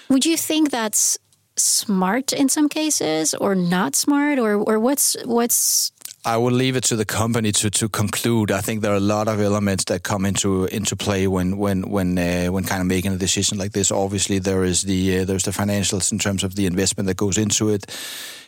Would 0.09 0.25
you 0.25 0.37
think 0.37 0.71
that's 0.71 1.19
smart 1.57 2.33
in 2.33 2.49
some 2.49 2.69
cases 2.69 3.35
or 3.35 3.55
not 3.55 3.95
smart 3.95 4.39
or 4.39 4.55
or 4.55 4.81
what's 4.81 5.17
what's 5.25 5.93
I 6.25 6.37
will 6.37 6.53
leave 6.53 6.77
it 6.77 6.85
to 6.85 6.95
the 6.97 7.05
company 7.05 7.51
to, 7.51 7.69
to 7.71 7.89
conclude. 7.89 8.53
I 8.53 8.61
think 8.61 8.81
there 8.81 8.93
are 8.93 8.97
a 8.97 9.01
lot 9.01 9.27
of 9.27 9.41
elements 9.41 9.85
that 9.85 10.05
come 10.05 10.25
into 10.25 10.67
into 10.67 10.95
play 10.95 11.27
when 11.27 11.57
when 11.59 11.91
when 11.91 12.17
uh, 12.17 12.47
when 12.47 12.65
kind 12.65 12.81
of 12.81 12.87
making 12.87 13.13
a 13.13 13.17
decision 13.17 13.59
like 13.59 13.73
this. 13.73 13.91
Obviously, 13.91 14.39
there 14.39 14.63
is 14.63 14.83
the 14.83 15.21
uh, 15.21 15.25
there's 15.25 15.43
the 15.43 15.51
financials 15.51 16.13
in 16.13 16.19
terms 16.19 16.45
of 16.45 16.55
the 16.55 16.67
investment 16.67 17.09
that 17.09 17.17
goes 17.17 17.39
into 17.39 17.71
it 17.71 17.87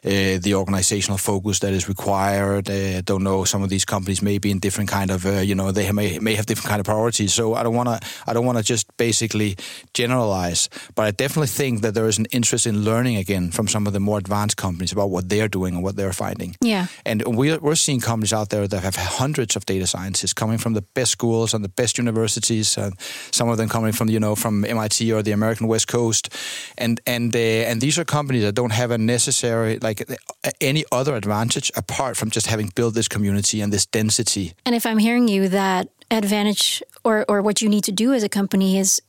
uh, 0.04 0.38
the 0.38 0.54
organizational 0.54 1.18
focus 1.18 1.60
that 1.60 1.72
is 1.72 1.88
required. 1.88 2.68
Uh, 2.68 3.00
don't 3.02 3.22
know 3.22 3.44
some 3.44 3.62
of 3.62 3.70
these 3.70 3.84
companies 3.84 4.20
may 4.20 4.38
be 4.38 4.50
in 4.50 4.58
different 4.58 4.90
kind 4.90 5.10
of 5.10 5.24
uh, 5.24 5.40
you 5.40 5.54
know 5.54 5.72
they 5.72 5.90
may 5.92 6.18
may 6.18 6.34
have 6.34 6.46
different 6.46 6.68
kind 6.68 6.80
of 6.80 6.86
priorities. 6.86 7.32
So 7.32 7.54
I 7.54 7.62
don't 7.62 7.74
want 7.74 7.88
to 7.88 8.00
I 8.26 8.32
don't 8.34 8.44
want 8.44 8.58
to 8.58 8.64
just 8.64 8.94
basically 8.96 9.56
generalize, 9.94 10.68
but 10.94 11.06
I 11.06 11.10
definitely 11.10 11.48
think 11.48 11.80
that 11.80 11.94
there 11.94 12.06
is 12.06 12.18
an 12.18 12.26
interest 12.32 12.66
in 12.66 12.84
learning 12.84 13.16
again 13.16 13.50
from 13.50 13.66
some 13.66 13.86
of 13.86 13.92
the 13.92 14.00
more 14.00 14.18
advanced 14.18 14.56
companies 14.56 14.92
about 14.92 15.10
what 15.10 15.28
they're 15.28 15.48
doing 15.48 15.74
and 15.74 15.82
what 15.82 15.96
they're 15.96 16.12
finding. 16.12 16.56
Yeah, 16.60 16.86
and 17.06 17.22
we're 17.24 17.58
we're 17.58 17.74
seeing 17.74 18.00
companies 18.00 18.32
out 18.32 18.50
there 18.50 18.68
that 18.68 18.82
have 18.82 18.96
hundreds 18.96 19.56
of 19.56 19.64
data 19.64 19.86
scientists 19.86 20.34
coming 20.34 20.58
from 20.58 20.74
the 20.74 20.82
best 20.94 21.12
schools 21.12 21.54
and 21.54 21.64
the 21.64 21.68
best 21.68 21.96
universities, 21.96 22.76
and 22.76 22.94
some 23.30 23.48
of 23.48 23.56
them 23.56 23.68
coming 23.68 23.92
from 23.92 24.10
you 24.10 24.20
know 24.20 24.34
from 24.34 24.64
MIT 24.64 25.12
or 25.12 25.22
the 25.22 25.32
American 25.32 25.66
West 25.66 25.88
Coast, 25.88 26.28
and 26.76 27.00
and 27.06 27.34
uh, 27.34 27.70
and 27.70 27.80
these 27.80 27.98
are 27.98 28.04
companies 28.04 28.42
that 28.42 28.54
don't 28.54 28.72
have 28.72 28.90
a 28.90 28.98
necessary 28.98 29.78
like 29.78 29.93
like 30.00 30.54
any 30.60 30.84
other 30.90 31.14
advantage 31.14 31.70
apart 31.76 32.16
from 32.16 32.30
just 32.30 32.46
having 32.46 32.70
built 32.74 32.94
this 32.94 33.08
community 33.08 33.60
and 33.60 33.72
this 33.72 33.86
density. 33.86 34.54
And 34.64 34.74
if 34.74 34.86
I'm 34.86 34.98
hearing 34.98 35.28
you, 35.28 35.48
that 35.48 35.88
advantage 36.10 36.82
or, 37.04 37.24
or 37.28 37.42
what 37.42 37.60
you 37.62 37.68
need 37.68 37.84
to 37.84 37.92
do 37.92 38.12
as 38.12 38.22
a 38.22 38.28
company 38.28 38.78
is 38.78 39.00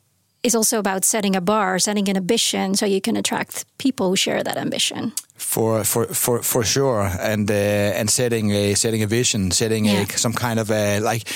is 0.44 0.54
also 0.54 0.78
about 0.78 1.04
setting 1.04 1.36
a 1.36 1.42
bar, 1.42 1.80
setting 1.80 2.08
an 2.08 2.16
ambition, 2.16 2.76
so 2.76 2.86
you 2.86 3.02
can 3.02 3.18
attract 3.18 3.66
people 3.80 4.10
who 4.10 4.16
share 4.16 4.44
that 4.44 4.58
ambition. 4.58 5.12
For 5.36 5.84
for 5.84 6.06
for 6.06 6.44
for 6.44 6.64
sure, 6.64 7.10
and 7.20 7.50
uh, 7.50 8.00
and 8.00 8.10
setting 8.10 8.52
a 8.52 8.76
setting 8.76 9.02
a 9.02 9.08
vision, 9.08 9.52
setting 9.52 9.86
yeah. 9.86 10.04
a 10.04 10.18
some 10.18 10.34
kind 10.34 10.60
of 10.60 10.70
a 10.70 11.00
like 11.00 11.28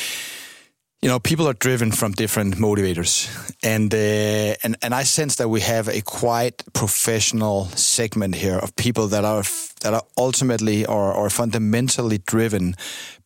you 1.02 1.08
know, 1.08 1.20
people 1.20 1.48
are 1.48 1.54
driven 1.54 1.92
from 1.92 2.12
different 2.12 2.58
motivators, 2.58 3.30
and 3.64 3.94
uh, 3.94 4.56
and 4.64 4.76
and 4.82 4.94
I 4.94 5.04
sense 5.04 5.38
that 5.38 5.48
we 5.48 5.62
have 5.62 5.88
a 5.88 6.02
quite 6.02 6.64
professional 6.74 7.66
segment 7.76 8.36
here 8.36 8.58
of 8.58 8.76
people 8.76 9.08
that 9.08 9.24
are 9.24 9.44
that 9.82 9.94
are 9.94 10.04
ultimately 10.18 10.86
or 10.86 11.14
or 11.14 11.30
fundamentally 11.30 12.18
driven 12.26 12.76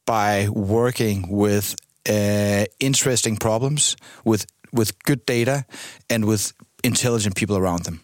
by 0.05 0.49
working 0.49 1.27
with 1.29 1.75
uh, 2.07 2.65
interesting 2.79 3.37
problems, 3.37 3.95
with 4.23 4.45
with 4.71 4.91
good 5.03 5.25
data, 5.25 5.65
and 6.09 6.25
with 6.25 6.53
intelligent 6.83 7.35
people 7.35 7.57
around 7.57 7.85
them. 7.85 8.01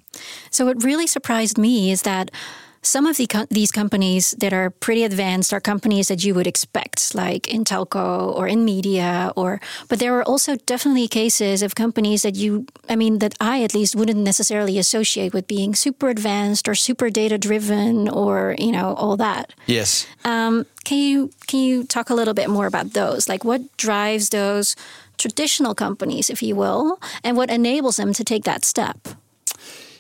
So 0.50 0.66
what 0.66 0.84
really 0.84 1.08
surprised 1.08 1.58
me 1.58 1.92
is 1.92 2.02
that 2.02 2.32
some 2.82 3.06
of 3.06 3.18
the 3.18 3.28
co- 3.28 3.48
these 3.50 3.72
companies 3.72 4.32
that 4.40 4.54
are 4.54 4.70
pretty 4.70 5.04
advanced 5.04 5.54
are 5.54 5.60
companies 5.60 6.08
that 6.08 6.24
you 6.24 6.34
would 6.34 6.48
expect, 6.48 7.14
like 7.14 7.48
in 7.48 7.64
telco 7.64 8.34
or 8.36 8.48
in 8.48 8.64
media, 8.66 9.32
or 9.36 9.60
but 9.88 10.00
there 10.00 10.18
are 10.18 10.24
also 10.24 10.56
definitely 10.66 11.08
cases 11.08 11.62
of 11.62 11.76
companies 11.76 12.22
that 12.22 12.36
you, 12.36 12.66
I 12.88 12.96
mean, 12.96 13.20
that 13.20 13.36
I 13.40 13.64
at 13.64 13.74
least 13.74 13.96
wouldn't 13.96 14.20
necessarily 14.20 14.78
associate 14.78 15.34
with 15.34 15.48
being 15.48 15.76
super 15.76 16.10
advanced 16.10 16.68
or 16.68 16.76
super 16.76 17.10
data 17.10 17.38
driven 17.38 18.08
or 18.08 18.56
you 18.58 18.72
know 18.72 18.94
all 18.96 19.18
that. 19.18 19.54
Yes. 19.66 20.08
Um, 20.24 20.66
can 20.86 20.98
you 20.98 21.32
can 21.48 21.60
you 21.60 21.84
talk 21.84 22.10
a 22.10 22.16
little 22.16 22.34
bit 22.34 22.50
more 22.50 22.66
about 22.66 22.94
those? 22.94 23.28
Like 23.28 23.44
what 23.44 23.62
drives 23.78 24.30
those 24.30 24.76
traditional 25.18 25.76
companies, 25.76 26.30
if 26.30 26.42
you 26.42 26.56
will, 26.56 27.00
and 27.24 27.36
what 27.36 27.50
enables 27.50 27.98
them 27.98 28.14
to 28.14 28.24
take 28.24 28.46
that 28.46 28.64
step? 28.64 29.08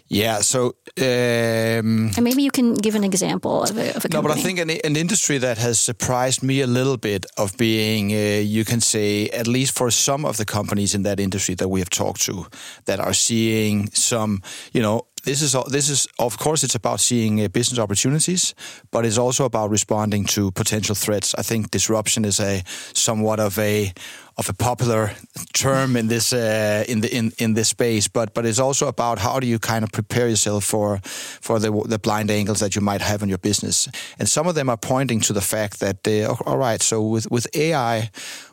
Yeah, 0.09 0.41
so 0.41 0.75
um, 0.97 2.11
and 2.17 2.23
maybe 2.23 2.41
you 2.41 2.49
can 2.49 2.73
give 2.73 2.95
an 2.95 3.03
example 3.03 3.61
of 3.61 3.77
a, 3.77 3.95
of 3.95 4.05
a 4.05 4.09
no, 4.09 4.23
but 4.23 4.31
I 4.31 4.41
think 4.41 4.57
an, 4.57 4.71
an, 4.71 4.95
industry 4.95 5.37
that 5.37 5.59
has 5.59 5.79
surprised 5.79 6.41
me 6.41 6.61
a 6.61 6.67
little 6.67 6.97
bit 6.97 7.27
of 7.37 7.55
being, 7.57 8.11
uh, 8.11 8.41
you 8.41 8.65
can 8.65 8.81
say, 8.81 9.29
at 9.29 9.45
least 9.45 9.77
for 9.77 9.91
some 9.91 10.25
of 10.25 10.37
the 10.37 10.45
companies 10.45 10.95
in 10.95 11.03
that 11.03 11.19
industry 11.19 11.53
that 11.55 11.67
we 11.67 11.79
have 11.79 11.91
talked 11.91 12.21
to, 12.21 12.47
that 12.85 12.99
are 12.99 13.13
seeing 13.13 13.91
some, 13.91 14.41
you 14.73 14.81
know, 14.81 15.05
this 15.25 15.41
is 15.41 15.55
this 15.67 15.89
is 15.89 16.07
of 16.17 16.37
course 16.37 16.63
it's 16.63 16.75
about 16.75 16.99
seeing 16.99 17.43
uh, 17.43 17.47
business 17.47 17.79
opportunities, 17.79 18.55
but 18.91 19.05
it's 19.05 19.17
also 19.17 19.45
about 19.45 19.69
responding 19.69 20.25
to 20.25 20.51
potential 20.51 20.95
threats. 20.95 21.35
I 21.35 21.43
think 21.43 21.71
disruption 21.71 22.25
is 22.25 22.39
a 22.39 22.63
somewhat 22.93 23.39
of 23.39 23.59
a 23.59 23.93
of 24.39 24.47
a 24.49 24.53
popular 24.53 25.11
term 25.53 25.97
in 25.97 26.07
this 26.07 26.31
uh, 26.31 26.85
in 26.87 27.01
the 27.01 27.09
in, 27.13 27.31
in 27.37 27.53
this 27.55 27.67
space, 27.67 28.07
but 28.07 28.33
but 28.33 28.45
it's 28.45 28.59
also 28.59 28.87
about 28.87 29.19
how 29.19 29.39
do 29.39 29.45
you 29.45 29.59
kind 29.59 29.83
of 29.83 29.91
prepare 29.91 30.29
yourself 30.29 30.63
for 30.63 30.99
for 31.41 31.59
the 31.59 31.69
the 31.89 31.99
blind 31.99 32.31
angles 32.31 32.59
that 32.59 32.73
you 32.73 32.81
might 32.81 33.01
have 33.01 33.21
in 33.21 33.29
your 33.29 33.37
business, 33.37 33.89
and 34.17 34.29
some 34.29 34.47
of 34.47 34.55
them 34.55 34.69
are 34.69 34.77
pointing 34.77 35.19
to 35.19 35.33
the 35.33 35.41
fact 35.41 35.79
that 35.79 36.07
uh, 36.07 36.35
all 36.45 36.57
right, 36.57 36.81
so 36.81 37.01
with 37.01 37.29
with 37.29 37.47
AI 37.53 38.09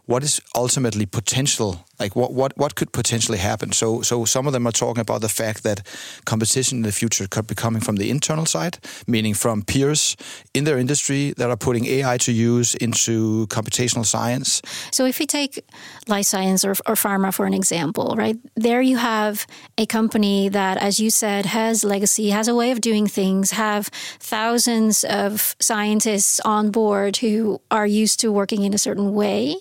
what 0.07 0.23
is 0.23 0.41
ultimately 0.55 1.07
potential 1.07 1.85
like 1.99 2.15
what, 2.15 2.33
what 2.33 2.57
what 2.57 2.75
could 2.75 2.93
potentially 2.93 3.39
happen 3.39 3.73
so 3.73 4.03
so 4.03 4.25
some 4.25 4.47
of 4.47 4.53
them 4.53 4.67
are 4.67 4.73
talking 4.73 5.01
about 5.01 5.21
the 5.21 5.29
fact 5.29 5.63
that 5.63 5.87
competition 6.25 6.79
in 6.79 6.83
the 6.83 6.93
future 6.93 7.27
could 7.27 7.47
be 7.47 7.55
coming 7.55 7.83
from 7.83 7.97
the 7.97 8.11
internal 8.11 8.47
side 8.47 8.79
meaning 9.07 9.35
from 9.35 9.63
peers 9.63 10.17
in 10.55 10.65
their 10.65 10.79
industry 10.79 11.33
that 11.37 11.51
are 11.51 11.57
putting 11.57 11.87
ai 11.87 12.17
to 12.19 12.33
use 12.33 12.75
into 12.77 13.47
computational 13.49 14.05
science 14.05 14.63
so 14.91 15.05
if 15.07 15.19
we 15.19 15.27
take 15.27 15.65
life 16.09 16.27
science 16.27 16.65
or, 16.65 16.73
or 16.87 16.95
pharma, 16.95 17.33
for 17.33 17.47
an 17.47 17.55
example, 17.55 18.15
right? 18.17 18.37
There 18.55 18.81
you 18.81 18.97
have 18.97 19.47
a 19.79 19.87
company 19.87 20.49
that, 20.49 20.77
as 20.79 21.01
you 21.01 21.11
said, 21.11 21.47
has 21.47 21.85
legacy, 21.85 22.31
has 22.31 22.49
a 22.49 22.55
way 22.55 22.71
of 22.71 22.81
doing 22.81 23.07
things, 23.07 23.53
have 23.53 23.87
thousands 24.21 25.05
of 25.05 25.57
scientists 25.61 26.41
on 26.41 26.71
board 26.71 27.19
who 27.19 27.61
are 27.71 27.87
used 27.87 28.21
to 28.21 28.33
working 28.33 28.63
in 28.63 28.75
a 28.75 28.79
certain 28.79 29.15
way. 29.15 29.57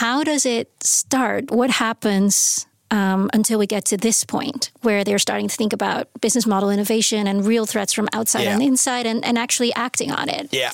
How 0.00 0.24
does 0.24 0.44
it 0.44 0.68
start? 0.82 1.50
What 1.50 1.70
happens 1.70 2.66
um, 2.90 3.30
until 3.32 3.58
we 3.58 3.66
get 3.66 3.84
to 3.86 3.96
this 3.96 4.24
point 4.24 4.70
where 4.82 5.04
they're 5.04 5.18
starting 5.18 5.48
to 5.48 5.56
think 5.56 5.72
about 5.72 6.08
business 6.20 6.46
model 6.46 6.70
innovation 6.70 7.26
and 7.26 7.46
real 7.46 7.66
threats 7.66 7.92
from 7.94 8.08
outside 8.12 8.42
Yeah. 8.42 8.52
and 8.54 8.62
inside 8.62 9.06
and, 9.06 9.24
and 9.24 9.38
actually 9.38 9.72
acting 9.74 10.12
on 10.12 10.28
it. 10.28 10.48
Yeah, 10.52 10.72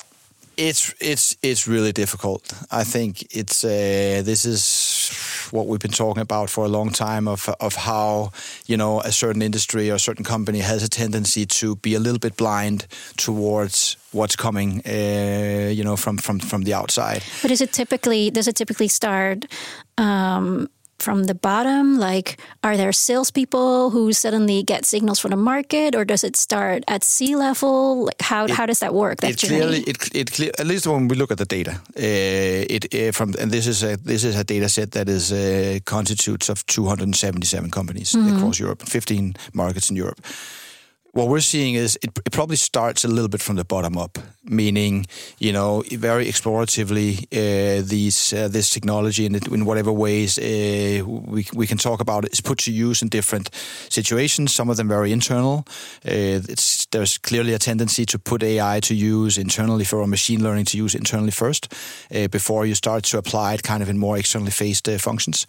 it's 0.57 0.93
it's 0.99 1.37
it's 1.41 1.67
really 1.67 1.91
difficult. 1.93 2.53
I 2.81 2.83
think 2.83 3.21
it's 3.35 3.63
uh, 3.63 4.21
this 4.25 4.43
is 4.45 4.61
what 5.51 5.67
we've 5.67 5.79
been 5.79 5.91
talking 5.91 6.21
about 6.21 6.49
for 6.49 6.65
a 6.65 6.67
long 6.67 6.91
time 6.91 7.27
of 7.27 7.49
of 7.59 7.75
how 7.75 8.31
you 8.65 8.77
know 8.77 9.01
a 9.01 9.11
certain 9.11 9.41
industry 9.41 9.89
or 9.89 9.95
a 9.95 9.99
certain 9.99 10.25
company 10.25 10.59
has 10.59 10.83
a 10.83 10.89
tendency 10.89 11.45
to 11.45 11.75
be 11.75 11.95
a 11.95 11.99
little 11.99 12.19
bit 12.19 12.37
blind 12.37 12.87
towards 13.17 13.97
what's 14.13 14.35
coming, 14.35 14.81
uh, 14.85 15.69
you 15.69 15.83
know, 15.83 15.97
from 15.97 16.17
from 16.17 16.39
from 16.39 16.63
the 16.63 16.73
outside. 16.73 17.23
But 17.41 17.51
is 17.51 17.61
it 17.61 17.73
typically 17.73 18.31
does 18.31 18.47
it 18.47 18.55
typically 18.55 18.87
start 18.87 19.45
um, 19.97 20.69
from 21.03 21.25
the 21.25 21.35
bottom? 21.35 21.99
Like, 21.99 22.39
are 22.63 22.77
there 22.77 22.91
salespeople 22.91 23.89
who 23.91 24.13
suddenly 24.13 24.63
get 24.63 24.85
signals 24.85 25.19
from 25.19 25.31
the 25.31 25.37
market, 25.37 25.95
or 25.95 26.05
does 26.05 26.23
it 26.23 26.35
start 26.35 26.83
at 26.87 27.03
C-level? 27.03 28.05
Like, 28.05 28.21
how 28.21 28.47
how 28.47 28.65
does 28.65 28.79
that 28.79 28.93
work? 28.93 29.19
That 29.21 29.31
it 29.31 29.37
journey? 29.37 29.55
clearly 29.57 29.79
it, 29.81 29.97
it 30.15 30.31
clear, 30.31 30.51
at 30.59 30.65
least 30.65 30.87
when 30.87 31.07
we 31.07 31.15
look 31.15 31.31
at 31.31 31.37
the 31.37 31.45
data 31.45 31.71
uh, 31.97 32.75
it 32.75 32.83
uh, 32.93 33.11
from 33.11 33.33
and 33.39 33.51
this 33.51 33.67
is 33.67 33.83
a 33.83 33.97
this 33.97 34.23
is 34.23 34.35
a 34.35 34.43
data 34.43 34.69
set 34.69 34.91
that 34.91 35.09
is 35.09 35.31
uh, 35.31 35.79
constitutes 35.85 36.49
of 36.49 36.65
277 36.65 37.69
companies 37.69 38.15
across 38.15 38.59
Europe 38.59 38.81
15 38.81 39.35
markets 39.53 39.89
in 39.89 39.95
Europe 39.97 40.19
what 41.13 41.27
we're 41.27 41.41
seeing 41.41 41.75
is 41.75 41.97
it, 42.01 42.09
it 42.25 42.31
probably 42.31 42.55
starts 42.55 43.05
a 43.05 43.07
little 43.07 43.29
bit 43.29 43.41
from 43.41 43.55
the 43.55 43.63
bottom 43.63 43.97
up, 43.97 44.17
meaning 44.43 45.05
you 45.37 45.53
know 45.53 45.83
very 45.91 46.25
exploratively 46.25 47.25
uh, 47.31 47.83
these 47.87 48.33
uh, 48.33 48.47
this 48.47 48.69
technology 48.71 49.25
in, 49.25 49.35
in 49.35 49.65
whatever 49.65 49.91
ways 49.91 50.37
uh, 50.39 51.03
we 51.05 51.45
we 51.53 51.67
can 51.67 51.77
talk 51.77 52.01
about 52.01 52.25
it 52.25 52.33
is 52.33 52.41
put 52.41 52.57
to 52.57 52.71
use 52.71 53.01
in 53.03 53.09
different 53.09 53.49
situations. 53.89 54.53
Some 54.53 54.71
of 54.71 54.77
them 54.77 54.87
very 54.87 55.11
internal. 55.11 55.65
Uh, 56.05 56.41
it's 56.49 56.82
there's 56.93 57.17
clearly 57.17 57.53
a 57.53 57.59
tendency 57.59 58.05
to 58.05 58.17
put 58.17 58.43
AI 58.43 58.79
to 58.79 58.93
use 58.93 59.37
internally 59.37 59.83
for 59.83 60.07
machine 60.07 60.41
learning 60.41 60.65
to 60.65 60.77
use 60.77 60.95
internally 60.95 61.31
first 61.31 61.73
uh, 62.15 62.27
before 62.29 62.65
you 62.65 62.75
start 62.75 63.03
to 63.03 63.17
apply 63.17 63.55
it 63.55 63.63
kind 63.63 63.83
of 63.83 63.89
in 63.89 63.97
more 63.97 64.17
externally 64.17 64.51
faced 64.51 64.87
uh, 64.87 64.97
functions. 64.97 65.45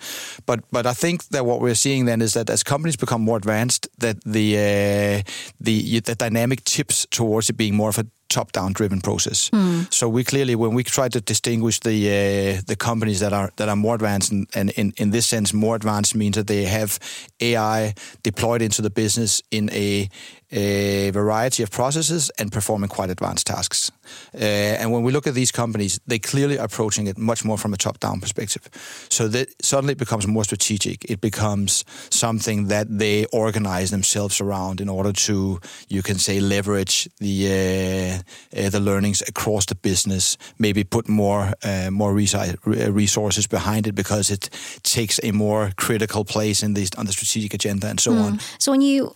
But 0.47 0.61
but 0.73 0.87
I 0.87 0.95
think 0.95 1.29
that 1.29 1.45
what 1.45 1.61
we're 1.61 1.77
seeing 1.77 2.07
then 2.07 2.23
is 2.23 2.33
that 2.33 2.51
as 2.51 2.65
companies 2.65 2.97
become 2.97 3.23
more 3.23 3.37
advanced, 3.37 3.89
that 3.99 4.17
the 4.25 4.57
uh, 4.57 5.23
the 5.61 6.01
the 6.01 6.15
dynamic 6.15 6.65
tips 6.65 7.07
towards 7.11 7.51
it 7.51 7.57
being 7.57 7.77
more 7.77 7.91
of 7.91 7.99
a 7.99 8.07
top-down 8.29 8.73
driven 8.73 9.01
process. 9.01 9.51
So 9.91 10.09
we 10.09 10.25
clearly, 10.25 10.55
when 10.55 10.75
we 10.75 10.83
try 10.85 11.09
to 11.09 11.21
distinguish 11.21 11.81
the 11.81 11.97
uh, 12.09 12.63
the 12.67 12.77
companies 12.77 13.21
that 13.21 13.33
are 13.33 13.51
that 13.57 13.69
are 13.69 13.77
more 13.77 13.95
advanced, 13.95 14.33
and, 14.33 14.47
and 14.55 14.71
in 14.71 14.93
in 14.97 15.11
this 15.11 15.27
sense, 15.27 15.53
more 15.53 15.77
advanced 15.77 16.15
means 16.15 16.37
that 16.37 16.47
they 16.47 16.65
have 16.65 16.99
AI 17.41 17.95
deployed 18.23 18.63
into 18.63 18.83
the 18.83 18.91
business 18.91 19.43
in 19.51 19.71
a 19.71 20.09
a 20.51 21.11
variety 21.11 21.63
of 21.63 21.71
processes 21.71 22.31
and 22.39 22.51
performing 22.53 22.89
quite 22.89 23.11
advanced 23.11 23.47
tasks. 23.47 23.91
Uh, 24.35 24.81
and 24.81 24.93
when 24.93 25.03
we 25.03 25.13
look 25.13 25.27
at 25.27 25.35
these 25.35 25.53
companies, 25.53 26.01
they 26.07 26.19
clearly 26.19 26.59
are 26.59 26.65
approaching 26.65 27.07
it 27.07 27.19
much 27.19 27.45
more 27.45 27.59
from 27.59 27.73
a 27.73 27.77
top-down 27.77 28.21
perspective. 28.21 28.69
So 29.09 29.29
that 29.29 29.49
suddenly 29.63 29.93
it 29.93 29.99
becomes 29.99 30.27
more 30.27 30.45
strategic. 30.45 31.05
It 31.11 31.21
becomes 31.21 31.85
something 32.11 32.69
that 32.69 32.87
they 32.99 33.27
organize 33.27 33.91
themselves 33.91 34.41
around 34.41 34.81
in 34.81 34.89
order 34.89 35.13
to, 35.13 35.61
you 35.89 36.03
can 36.03 36.19
say, 36.19 36.41
leverage 36.41 37.09
the 37.19 38.23
uh, 38.55 38.61
uh, 38.61 38.71
the 38.71 38.81
learnings 38.81 39.23
across 39.23 39.67
the 39.67 39.75
business. 39.75 40.37
Maybe 40.59 40.85
put 40.85 41.09
more 41.09 41.53
uh, 41.63 41.91
more 41.91 42.15
resources 42.15 43.47
behind 43.47 43.87
it 43.87 43.95
because 43.95 44.33
it 44.33 44.51
takes 44.83 45.21
a 45.23 45.33
more 45.33 45.73
critical 45.77 46.25
place 46.25 46.67
in 46.67 46.75
the 46.75 46.89
on 46.97 47.07
the 47.07 47.13
strategic 47.13 47.55
agenda 47.55 47.87
and 47.89 48.01
so 48.01 48.13
on. 48.13 48.41
So 48.59 48.73
when 48.73 48.81
you 48.81 49.13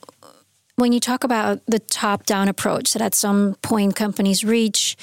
when 0.79 0.93
you 0.93 1.01
talk 1.01 1.25
about 1.25 1.61
the 1.67 1.81
top-down 1.81 2.49
approach 2.49 2.93
that 2.93 3.03
at 3.03 3.15
some 3.15 3.57
point 3.63 3.97
companies 3.97 4.45
reach, 4.45 4.97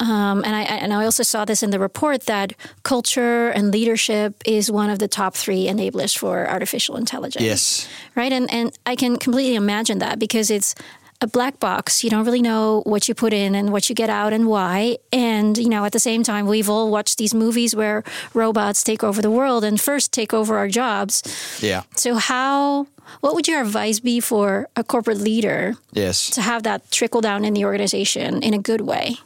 um, 0.00 0.42
and 0.42 0.56
I 0.56 0.62
and 0.62 0.92
I 0.92 1.04
also 1.04 1.22
saw 1.22 1.44
this 1.44 1.62
in 1.62 1.70
the 1.70 1.78
report 1.78 2.22
that 2.22 2.54
culture 2.82 3.50
and 3.50 3.70
leadership 3.70 4.42
is 4.44 4.70
one 4.70 4.90
of 4.90 4.98
the 4.98 5.06
top 5.06 5.34
three 5.34 5.66
enablers 5.66 6.16
for 6.16 6.48
artificial 6.48 6.96
intelligence. 6.96 7.44
Yes. 7.44 7.88
right? 8.16 8.32
And 8.32 8.50
and 8.50 8.76
I 8.86 8.96
can 8.96 9.16
completely 9.18 9.54
imagine 9.54 9.98
that 9.98 10.18
because 10.18 10.50
it's 10.50 10.74
a 11.22 11.26
black 11.26 11.58
box. 11.60 12.02
You 12.04 12.10
don't 12.10 12.24
really 12.26 12.42
know 12.42 12.82
what 12.84 13.08
you 13.08 13.14
put 13.14 13.32
in 13.32 13.54
and 13.54 13.70
what 13.72 13.88
you 13.88 13.94
get 13.94 14.10
out 14.10 14.32
and 14.32 14.46
why. 14.48 14.98
And 15.12 15.56
you 15.56 15.68
know, 15.68 15.84
at 15.84 15.92
the 15.92 16.00
same 16.00 16.22
time, 16.24 16.46
we've 16.46 16.68
all 16.68 16.90
watched 16.90 17.16
these 17.16 17.32
movies 17.32 17.74
where 17.74 18.02
robots 18.34 18.82
take 18.82 19.02
over 19.04 19.22
the 19.22 19.30
world 19.30 19.62
and 19.64 19.80
first 19.80 20.12
take 20.12 20.34
over 20.34 20.58
our 20.58 20.68
jobs. 20.68 21.22
Yeah. 21.62 21.82
So 21.96 22.16
how? 22.16 22.86
What 23.20 23.34
would 23.34 23.46
your 23.48 23.60
advice 23.62 24.00
be 24.00 24.20
for 24.20 24.68
a 24.76 24.82
corporate 24.84 25.18
leader 25.18 25.74
Yes. 25.92 26.30
to 26.30 26.40
have 26.40 26.62
that 26.62 26.90
trickle 26.90 27.20
down 27.20 27.44
in 27.44 27.52
the 27.54 27.64
organization 27.64 28.42
in 28.42 28.54
a 28.54 28.58
good 28.58 28.80
way? 28.80 29.16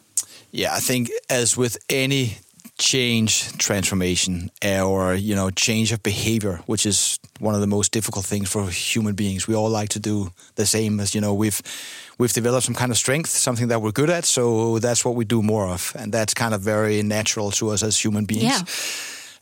Yeah, 0.51 0.75
I 0.75 0.81
think 0.81 1.11
as 1.31 1.57
with 1.57 1.77
any 1.89 2.39
change 2.79 3.57
transformation 3.59 4.51
eh, 4.61 4.83
or 4.83 5.15
you 5.15 5.35
know 5.35 5.51
change 5.51 5.93
of 5.93 6.03
behavior 6.03 6.61
which 6.67 6.85
is 6.85 7.19
one 7.41 7.55
of 7.55 7.61
the 7.63 7.67
most 7.67 7.91
difficult 7.93 8.27
things 8.27 8.51
for 8.51 8.69
human 8.69 9.15
beings 9.15 9.49
we 9.49 9.55
all 9.55 9.71
like 9.71 9.89
to 9.89 9.99
do 9.99 10.31
the 10.57 10.67
same 10.67 11.01
as 11.01 11.15
you 11.15 11.21
know 11.21 11.33
we've 11.33 11.63
we've 12.19 12.35
developed 12.35 12.67
some 12.67 12.75
kind 12.75 12.91
of 12.93 12.99
strength 12.99 13.31
something 13.31 13.69
that 13.69 13.81
we're 13.81 13.93
good 13.93 14.11
at 14.11 14.25
so 14.27 14.79
that's 14.79 15.05
what 15.07 15.15
we 15.15 15.25
do 15.25 15.43
more 15.43 15.67
of 15.69 15.93
and 15.99 16.13
that's 16.13 16.35
kind 16.35 16.53
of 16.55 16.61
very 16.61 17.03
natural 17.03 17.51
to 17.51 17.71
us 17.71 17.83
as 17.83 17.99
human 18.05 18.27
beings 18.27 18.43
Yeah. 18.43 18.63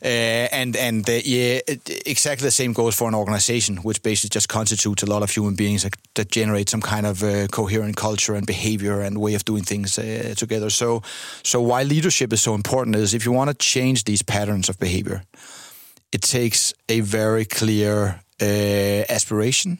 Uh, 0.03 0.47
and 0.51 0.75
and 0.75 1.09
uh, 1.09 1.13
yeah, 1.23 1.59
it- 1.67 2.07
exactly 2.07 2.45
the 2.45 2.51
same 2.51 2.73
goes 2.73 2.95
for 2.95 3.07
an 3.07 3.15
organization, 3.15 3.77
which 3.77 4.01
basically 4.01 4.33
just 4.35 4.47
constitutes 4.47 5.03
a 5.03 5.05
lot 5.05 5.23
of 5.23 5.31
human 5.31 5.55
beings 5.55 5.81
that, 5.83 5.93
that 6.13 6.31
generate 6.31 6.69
some 6.69 6.81
kind 6.81 7.05
of 7.05 7.23
uh, 7.23 7.47
coherent 7.47 7.95
culture 7.95 8.35
and 8.35 8.45
behavior 8.45 9.01
and 9.01 9.17
way 9.17 9.35
of 9.35 9.43
doing 9.45 9.63
things 9.63 9.97
uh, 9.97 10.33
together. 10.37 10.69
So, 10.69 11.01
so 11.43 11.61
why 11.61 11.83
leadership 11.83 12.33
is 12.33 12.41
so 12.41 12.53
important 12.53 12.95
is 12.95 13.13
if 13.13 13.25
you 13.25 13.31
want 13.31 13.49
to 13.49 13.55
change 13.55 14.03
these 14.03 14.23
patterns 14.23 14.69
of 14.69 14.77
behavior, 14.77 15.23
it 16.11 16.21
takes 16.21 16.73
a 16.89 17.01
very 17.01 17.45
clear 17.45 18.21
uh, 18.41 19.03
aspiration, 19.09 19.77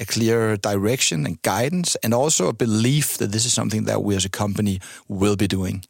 a 0.00 0.04
clear 0.04 0.56
direction 0.56 1.26
and 1.26 1.40
guidance, 1.42 1.96
and 2.02 2.14
also 2.14 2.48
a 2.48 2.52
belief 2.52 3.16
that 3.18 3.32
this 3.32 3.44
is 3.44 3.52
something 3.52 3.84
that 3.86 4.02
we 4.02 4.16
as 4.16 4.24
a 4.24 4.30
company 4.30 4.80
will 5.08 5.36
be 5.36 5.46
doing. 5.46 5.84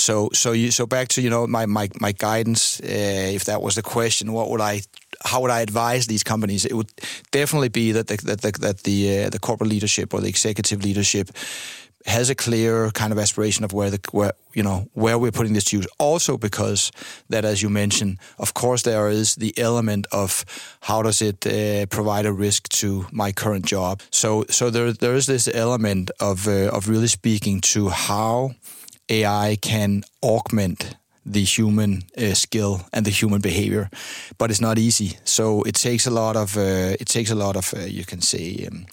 So, 0.00 0.30
so 0.32 0.52
you, 0.52 0.70
so 0.70 0.86
back 0.86 1.08
to 1.08 1.22
you 1.22 1.30
know 1.30 1.46
my 1.46 1.66
my 1.66 1.88
my 2.00 2.12
guidance. 2.12 2.80
Uh, 2.80 3.34
if 3.34 3.44
that 3.44 3.62
was 3.62 3.74
the 3.74 3.82
question, 3.82 4.32
what 4.32 4.50
would 4.50 4.60
I, 4.60 4.82
how 5.24 5.40
would 5.42 5.50
I 5.50 5.60
advise 5.60 6.06
these 6.06 6.24
companies? 6.24 6.64
It 6.64 6.74
would 6.74 6.90
definitely 7.30 7.68
be 7.68 7.92
that 7.92 8.06
the, 8.06 8.16
that 8.16 8.40
the, 8.40 8.52
that 8.60 8.78
the 8.84 9.24
uh, 9.24 9.30
the 9.30 9.38
corporate 9.38 9.70
leadership 9.70 10.14
or 10.14 10.20
the 10.20 10.28
executive 10.28 10.82
leadership 10.82 11.30
has 12.06 12.30
a 12.30 12.34
clear 12.34 12.90
kind 12.92 13.12
of 13.12 13.18
aspiration 13.18 13.64
of 13.64 13.72
where 13.72 13.90
the 13.90 14.00
where 14.12 14.32
you 14.54 14.62
know 14.62 14.88
where 14.94 15.18
we're 15.18 15.32
putting 15.32 15.52
this 15.52 15.64
to 15.64 15.76
use. 15.76 15.86
Also 15.98 16.38
because 16.38 16.90
that, 17.28 17.44
as 17.44 17.60
you 17.62 17.68
mentioned, 17.70 18.18
of 18.38 18.54
course 18.54 18.82
there 18.82 19.10
is 19.10 19.34
the 19.34 19.52
element 19.58 20.06
of 20.10 20.44
how 20.80 21.02
does 21.02 21.20
it 21.20 21.46
uh, 21.46 21.86
provide 21.86 22.26
a 22.26 22.32
risk 22.32 22.68
to 22.68 23.06
my 23.12 23.32
current 23.32 23.66
job. 23.66 24.00
So 24.10 24.44
so 24.48 24.70
there 24.70 24.92
there 24.92 25.14
is 25.14 25.26
this 25.26 25.48
element 25.52 26.10
of 26.18 26.46
uh, 26.48 26.76
of 26.76 26.88
really 26.88 27.08
speaking 27.08 27.60
to 27.60 27.90
how 27.90 28.54
AI 29.10 29.56
can 29.60 30.04
augment 30.22 30.96
the 31.26 31.44
human 31.44 32.02
uh, 32.16 32.34
skill 32.34 32.80
and 32.92 33.04
the 33.04 33.10
human 33.10 33.40
behavior, 33.40 33.90
but 34.38 34.50
it's 34.50 34.60
not 34.60 34.78
easy. 34.78 35.18
So 35.24 35.62
it 35.62 35.74
takes 35.74 36.06
a 36.06 36.10
lot 36.10 36.36
of 36.36 36.56
uh, 36.56 36.96
it 37.00 37.08
takes 37.08 37.30
a 37.30 37.34
lot 37.34 37.56
of 37.56 37.74
uh, 37.74 37.80
you 37.80 38.04
can 38.04 38.20
say. 38.20 38.66
Um, 38.66 38.86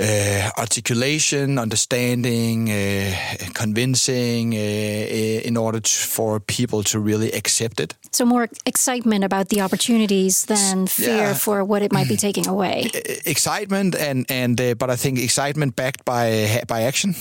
uh, 0.00 0.50
articulation, 0.58 1.58
understanding, 1.58 2.70
uh, 2.70 3.14
convincing, 3.54 4.54
uh, 4.54 4.58
uh, 4.58 5.48
in 5.48 5.56
order 5.56 5.80
to, 5.80 5.90
for 5.90 6.40
people 6.40 6.82
to 6.82 6.98
really 6.98 7.30
accept 7.32 7.80
it. 7.80 7.94
So 8.12 8.24
more 8.24 8.48
excitement 8.64 9.24
about 9.24 9.48
the 9.48 9.60
opportunities 9.60 10.44
than 10.46 10.86
fear 10.86 11.16
Yeah. 11.16 11.34
for 11.34 11.64
what 11.64 11.82
it 11.82 11.92
might 11.92 12.08
be 12.08 12.16
taking 12.26 12.46
away. 12.48 12.90
Excitement 13.24 13.94
and 13.94 14.24
and 14.30 14.60
uh, 14.60 14.74
but 14.78 14.90
I 14.90 14.96
think 14.96 15.18
excitement 15.18 15.74
backed 15.76 16.04
by 16.04 16.62
by 16.66 16.82
action 16.86 17.14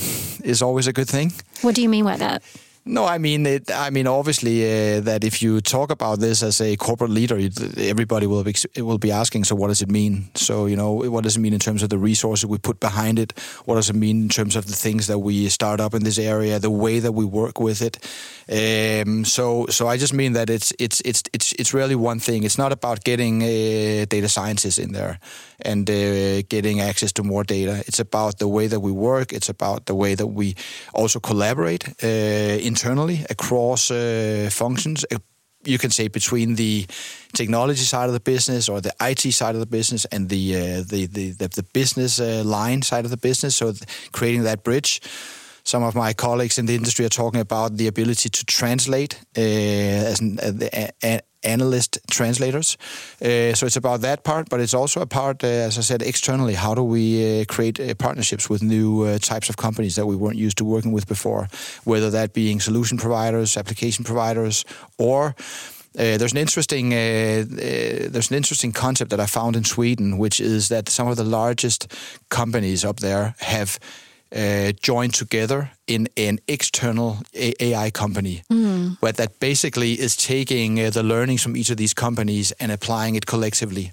is 0.44 0.62
always 0.62 0.88
a 0.88 0.92
good 0.92 1.10
thing. 1.10 1.32
What 1.62 1.76
do 1.76 1.82
you 1.82 1.90
mean 1.90 2.06
by 2.06 2.18
that? 2.18 2.42
No, 2.86 3.06
I 3.06 3.20
mean, 3.20 3.46
it, 3.46 3.70
I 3.70 3.92
mean, 3.92 4.08
obviously, 4.08 4.64
uh, 4.64 5.02
that 5.02 5.24
if 5.24 5.44
you 5.44 5.62
talk 5.62 5.92
about 5.92 6.20
this 6.20 6.42
as 6.42 6.60
a 6.60 6.76
corporate 6.78 7.12
leader, 7.12 7.38
everybody 7.78 8.26
will 8.26 8.44
be 8.44 8.56
will 8.78 8.98
be 8.98 9.12
asking. 9.12 9.44
So, 9.44 9.56
what 9.56 9.68
does 9.68 9.82
it 9.82 9.90
mean? 9.90 10.32
So, 10.34 10.66
you 10.66 10.76
know, 10.76 10.94
what 10.94 11.24
does 11.24 11.38
it 11.38 11.40
mean 11.40 11.54
in 11.54 11.60
terms 11.60 11.84
of 11.84 11.90
the 11.90 12.00
resources 12.00 12.48
we 12.48 12.58
put 12.58 12.80
behind 12.80 13.20
it? 13.20 13.38
What 13.66 13.76
does 13.76 13.90
it 13.90 13.96
mean 13.96 14.24
in 14.24 14.30
terms 14.30 14.56
of 14.56 14.66
the 14.66 14.74
things 14.74 15.06
that 15.08 15.20
we 15.20 15.50
start 15.50 15.80
up 15.80 15.94
in 15.94 16.04
this 16.04 16.18
area, 16.18 16.58
the 16.58 16.72
way 16.72 17.00
that 17.00 17.12
we 17.12 17.26
work 17.26 17.60
with 17.60 17.82
it? 17.82 17.98
Um, 18.50 19.24
so, 19.24 19.68
so 19.68 19.88
I 19.88 19.98
just 19.98 20.14
mean 20.14 20.34
that 20.34 20.50
it's 20.50 20.74
it's 20.80 21.02
it's 21.06 21.22
it's 21.32 21.54
it's 21.54 21.74
really 21.74 21.96
one 21.96 22.20
thing. 22.20 22.44
It's 22.44 22.58
not 22.58 22.72
about 22.72 23.04
getting 23.04 23.44
uh, 23.44 24.06
data 24.10 24.30
scientists 24.30 24.80
in 24.80 24.94
there 24.94 25.20
and 25.62 25.90
uh, 25.90 26.42
getting 26.50 26.82
access 26.82 27.12
to 27.14 27.24
more 27.24 27.44
data. 27.44 27.84
It's 27.88 28.00
about 28.00 28.40
the 28.40 28.48
way 28.48 28.68
that 28.68 28.80
we 28.80 28.92
work. 28.92 29.34
It's 29.34 29.50
about 29.50 29.86
the 29.86 29.96
way 29.96 30.16
that 30.16 30.28
we 30.28 30.56
also 30.94 31.20
collaborate 31.20 31.88
uh, 32.04 32.08
internally 32.62 33.26
across 33.30 33.92
uh, 33.92 34.50
functions. 34.52 35.06
You 35.66 35.78
can 35.78 35.92
say 35.92 36.08
between 36.08 36.56
the 36.56 36.86
technology 37.34 37.84
side 37.84 38.08
of 38.08 38.14
the 38.14 38.22
business 38.22 38.70
or 38.70 38.80
the 38.80 38.94
IT 39.02 39.34
side 39.34 39.56
of 39.56 39.60
the 39.60 39.68
business 39.68 40.06
and 40.06 40.30
the 40.30 40.56
uh, 40.56 40.60
the, 40.88 41.06
the, 41.06 41.32
the 41.32 41.48
the 41.50 41.64
business 41.74 42.20
uh, 42.20 42.44
line 42.46 42.82
side 42.82 43.04
of 43.04 43.12
the 43.12 43.18
business. 43.18 43.58
So 43.58 43.74
creating 44.12 44.44
that 44.44 44.64
bridge 44.64 45.02
some 45.70 45.84
of 45.84 45.94
my 45.94 46.14
colleagues 46.14 46.58
in 46.58 46.66
the 46.66 46.76
industry 46.76 47.06
are 47.06 47.16
talking 47.24 47.42
about 47.42 47.78
the 47.78 47.88
ability 47.88 48.30
to 48.30 48.44
translate 48.46 49.14
uh, 49.38 50.12
as 50.12 50.20
an, 50.20 50.40
uh, 50.40 51.20
analyst 51.44 52.00
translators. 52.10 52.78
Uh, 53.22 53.54
so 53.54 53.66
it's 53.66 53.78
about 53.78 54.02
that 54.02 54.24
part, 54.24 54.50
but 54.50 54.60
it's 54.60 54.74
also 54.74 55.02
a 55.02 55.06
part, 55.06 55.44
uh, 55.44 55.48
as 55.48 55.78
I 55.78 55.82
said, 55.82 56.02
externally. 56.02 56.56
How 56.56 56.76
do 56.76 56.84
we 56.84 57.42
uh, 57.42 57.46
create 57.46 57.80
uh, 57.80 57.94
partnerships 57.96 58.50
with 58.50 58.62
new 58.62 59.04
uh, 59.04 59.20
types 59.20 59.50
of 59.50 59.56
companies 59.56 59.96
that 59.96 60.06
we 60.06 60.16
weren't 60.16 60.38
used 60.38 60.58
to 60.58 60.66
working 60.66 60.92
with 60.92 61.08
before, 61.08 61.48
whether 61.84 62.10
that 62.12 62.34
being 62.34 62.60
solution 62.60 62.98
providers, 62.98 63.58
application 63.58 64.04
providers, 64.04 64.66
or 64.98 65.36
there's 65.94 66.32
an 66.32 66.38
interesting 66.38 66.90
there's 66.92 68.32
an 68.32 68.38
interesting 68.38 68.72
concept 68.72 69.10
that 69.10 69.20
I 69.20 69.26
found 69.26 69.56
in 69.56 69.64
Sweden, 69.64 70.18
which 70.18 70.40
is 70.40 70.68
that 70.68 70.88
some 70.90 71.10
of 71.12 71.18
the 71.18 71.24
largest 71.24 71.88
companies 72.30 72.86
up 72.86 73.00
there 73.00 73.36
have 73.40 73.80
uh, 74.36 74.72
joined 74.82 75.14
together 75.14 75.72
in 75.88 76.08
an 76.18 76.40
external 76.48 77.18
AI 77.34 77.90
company, 77.92 78.44
mm. 78.52 78.98
where 79.00 79.12
that 79.14 79.40
basically 79.40 79.94
is 79.94 80.16
taking 80.16 80.80
uh, 80.80 80.90
the 80.90 81.04
learnings 81.04 81.42
from 81.42 81.58
each 81.58 81.70
of 81.70 81.78
these 81.78 81.94
companies 81.94 82.52
and 82.60 82.72
applying 82.72 83.16
it 83.16 83.26
collectively. 83.26 83.92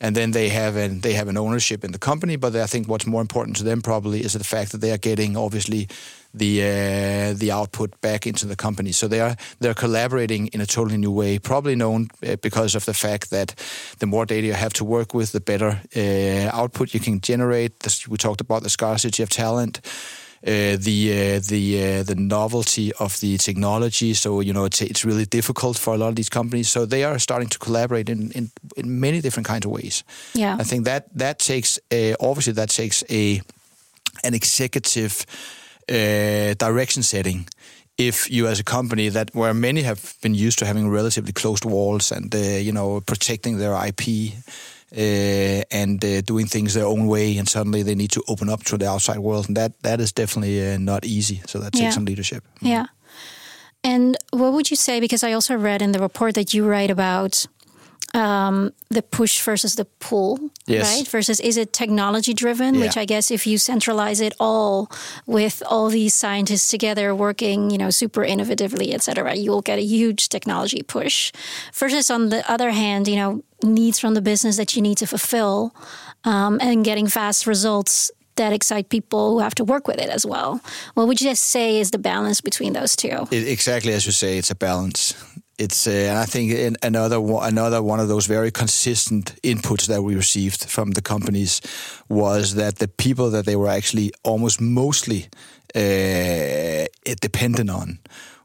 And 0.00 0.16
then 0.16 0.30
they 0.30 0.48
have 0.48 0.76
an 0.76 1.00
they 1.00 1.12
have 1.12 1.28
an 1.28 1.36
ownership 1.36 1.84
in 1.84 1.92
the 1.92 1.98
company, 1.98 2.36
but 2.36 2.56
I 2.56 2.66
think 2.66 2.88
what's 2.88 3.06
more 3.06 3.20
important 3.20 3.56
to 3.58 3.64
them 3.64 3.82
probably 3.82 4.20
is 4.20 4.32
the 4.32 4.44
fact 4.44 4.72
that 4.72 4.80
they 4.80 4.92
are 4.92 4.98
getting 4.98 5.36
obviously 5.36 5.88
the 6.32 6.62
uh, 6.62 7.38
the 7.38 7.50
output 7.52 8.00
back 8.00 8.26
into 8.26 8.46
the 8.46 8.56
company. 8.56 8.92
So 8.92 9.08
they 9.08 9.20
are 9.20 9.36
they're 9.58 9.74
collaborating 9.74 10.46
in 10.48 10.60
a 10.60 10.66
totally 10.66 10.96
new 10.96 11.12
way. 11.12 11.38
Probably 11.38 11.74
known 11.74 12.08
uh, 12.26 12.36
because 12.36 12.74
of 12.74 12.84
the 12.84 12.94
fact 12.94 13.30
that 13.30 13.54
the 13.98 14.06
more 14.06 14.24
data 14.26 14.46
you 14.46 14.54
have 14.54 14.72
to 14.74 14.84
work 14.84 15.12
with, 15.12 15.32
the 15.32 15.40
better 15.40 15.80
uh, 15.96 16.56
output 16.56 16.94
you 16.94 17.00
can 17.00 17.20
generate. 17.20 17.72
We 18.08 18.16
talked 18.16 18.40
about 18.40 18.62
the 18.62 18.70
scarcity 18.70 19.22
of 19.22 19.28
talent. 19.28 19.80
Uh, 20.46 20.78
the 20.80 21.12
uh, 21.12 21.40
the 21.48 21.98
uh, 21.98 22.02
the 22.02 22.14
novelty 22.14 22.92
of 22.94 23.20
the 23.20 23.36
technology. 23.36 24.14
So 24.14 24.40
you 24.40 24.54
know 24.54 24.64
it's 24.64 24.80
it's 24.80 25.04
really 25.04 25.26
difficult 25.26 25.76
for 25.76 25.92
a 25.92 25.98
lot 25.98 26.08
of 26.08 26.14
these 26.14 26.30
companies. 26.30 26.70
So 26.70 26.86
they 26.86 27.04
are 27.04 27.18
starting 27.18 27.48
to 27.50 27.58
collaborate 27.58 28.08
in 28.08 28.30
in, 28.32 28.50
in 28.74 29.00
many 29.00 29.20
different 29.20 29.46
kinds 29.46 29.66
of 29.66 29.72
ways. 29.72 30.02
Yeah, 30.32 30.56
I 30.58 30.64
think 30.64 30.86
that 30.86 31.04
that 31.18 31.38
takes 31.38 31.78
a, 31.90 32.14
obviously 32.20 32.54
that 32.54 32.70
takes 32.70 33.04
a 33.10 33.42
an 34.24 34.34
executive 34.34 35.26
uh, 35.90 36.54
direction 36.54 37.02
setting 37.02 37.46
if 37.98 38.30
you 38.30 38.46
as 38.48 38.58
a 38.58 38.64
company 38.64 39.10
that 39.10 39.34
where 39.34 39.52
many 39.52 39.82
have 39.82 40.14
been 40.22 40.34
used 40.34 40.58
to 40.58 40.64
having 40.64 40.88
relatively 40.88 41.32
closed 41.32 41.66
walls 41.66 42.12
and 42.12 42.34
uh, 42.34 42.38
you 42.38 42.72
know 42.72 43.00
protecting 43.00 43.58
their 43.58 43.74
IP 43.74 44.32
uh, 44.96 45.62
and 45.70 46.04
uh, 46.04 46.20
doing 46.22 46.46
things 46.46 46.74
their 46.74 46.86
own 46.86 47.06
way, 47.06 47.38
and 47.38 47.48
suddenly 47.48 47.82
they 47.82 47.94
need 47.94 48.10
to 48.10 48.22
open 48.26 48.48
up 48.48 48.64
to 48.64 48.76
the 48.76 48.88
outside 48.88 49.18
world, 49.18 49.46
and 49.48 49.56
that 49.56 49.72
that 49.82 50.00
is 50.00 50.12
definitely 50.12 50.74
uh, 50.74 50.78
not 50.78 51.04
easy. 51.04 51.42
So 51.46 51.58
that 51.58 51.72
takes 51.72 51.82
yeah. 51.82 51.90
some 51.90 52.04
leadership. 52.04 52.44
Yeah. 52.60 52.86
And 53.82 54.16
what 54.30 54.52
would 54.52 54.70
you 54.70 54.76
say? 54.76 55.00
Because 55.00 55.24
I 55.24 55.32
also 55.32 55.54
read 55.56 55.80
in 55.82 55.92
the 55.92 56.00
report 56.00 56.34
that 56.34 56.52
you 56.52 56.68
write 56.68 56.90
about 56.90 57.46
um, 58.12 58.72
the 58.90 59.02
push 59.02 59.40
versus 59.40 59.74
the 59.74 59.84
pull, 60.00 60.50
yes. 60.66 60.84
right? 60.84 61.08
Versus 61.08 61.40
is 61.40 61.56
it 61.56 61.72
technology 61.72 62.34
driven, 62.34 62.74
yeah. 62.74 62.80
which 62.80 62.96
I 62.96 63.06
guess 63.06 63.30
if 63.30 63.46
you 63.46 63.56
centralize 63.56 64.20
it 64.20 64.34
all 64.38 64.90
with 65.26 65.62
all 65.66 65.88
these 65.88 66.12
scientists 66.12 66.68
together 66.68 67.14
working, 67.14 67.70
you 67.70 67.78
know, 67.78 67.90
super 67.90 68.22
innovatively, 68.22 68.92
et 68.92 69.02
cetera, 69.02 69.34
you 69.34 69.50
will 69.50 69.62
get 69.62 69.78
a 69.78 69.82
huge 69.82 70.28
technology 70.28 70.82
push. 70.82 71.32
Versus 71.72 72.10
on 72.10 72.28
the 72.28 72.42
other 72.50 72.72
hand, 72.72 73.08
you 73.08 73.16
know, 73.16 73.42
needs 73.62 73.98
from 73.98 74.14
the 74.14 74.22
business 74.22 74.56
that 74.56 74.76
you 74.76 74.82
need 74.82 74.98
to 74.98 75.06
fulfill 75.06 75.74
um, 76.24 76.58
and 76.60 76.84
getting 76.84 77.06
fast 77.06 77.46
results 77.46 78.10
that 78.36 78.52
excite 78.52 78.88
people 78.88 79.32
who 79.32 79.40
have 79.40 79.54
to 79.54 79.64
work 79.64 79.86
with 79.86 79.98
it 79.98 80.08
as 80.08 80.24
well. 80.24 80.60
What 80.94 81.08
would 81.08 81.20
you 81.20 81.34
say 81.34 81.78
is 81.78 81.90
the 81.90 81.98
balance 81.98 82.40
between 82.40 82.72
those 82.72 82.96
two? 82.96 83.26
It, 83.30 83.48
exactly 83.48 83.92
as 83.92 84.06
you 84.06 84.12
say, 84.12 84.38
it's 84.38 84.50
a 84.50 84.54
balance 84.54 85.14
it's 85.60 85.86
uh, 85.86 85.90
and 85.90 86.18
I 86.18 86.24
think 86.24 86.76
another 86.82 87.18
another 87.42 87.82
one 87.82 88.00
of 88.00 88.08
those 88.08 88.26
very 88.26 88.50
consistent 88.50 89.34
inputs 89.42 89.86
that 89.88 90.02
we 90.02 90.14
received 90.16 90.64
from 90.64 90.92
the 90.92 91.02
companies 91.02 91.60
was 92.08 92.54
that 92.54 92.78
the 92.78 92.88
people 92.88 93.30
that 93.30 93.44
they 93.44 93.56
were 93.56 93.68
actually 93.68 94.10
almost 94.24 94.60
mostly 94.60 95.28
uh, 95.74 96.86
dependent 97.20 97.68
on 97.68 97.98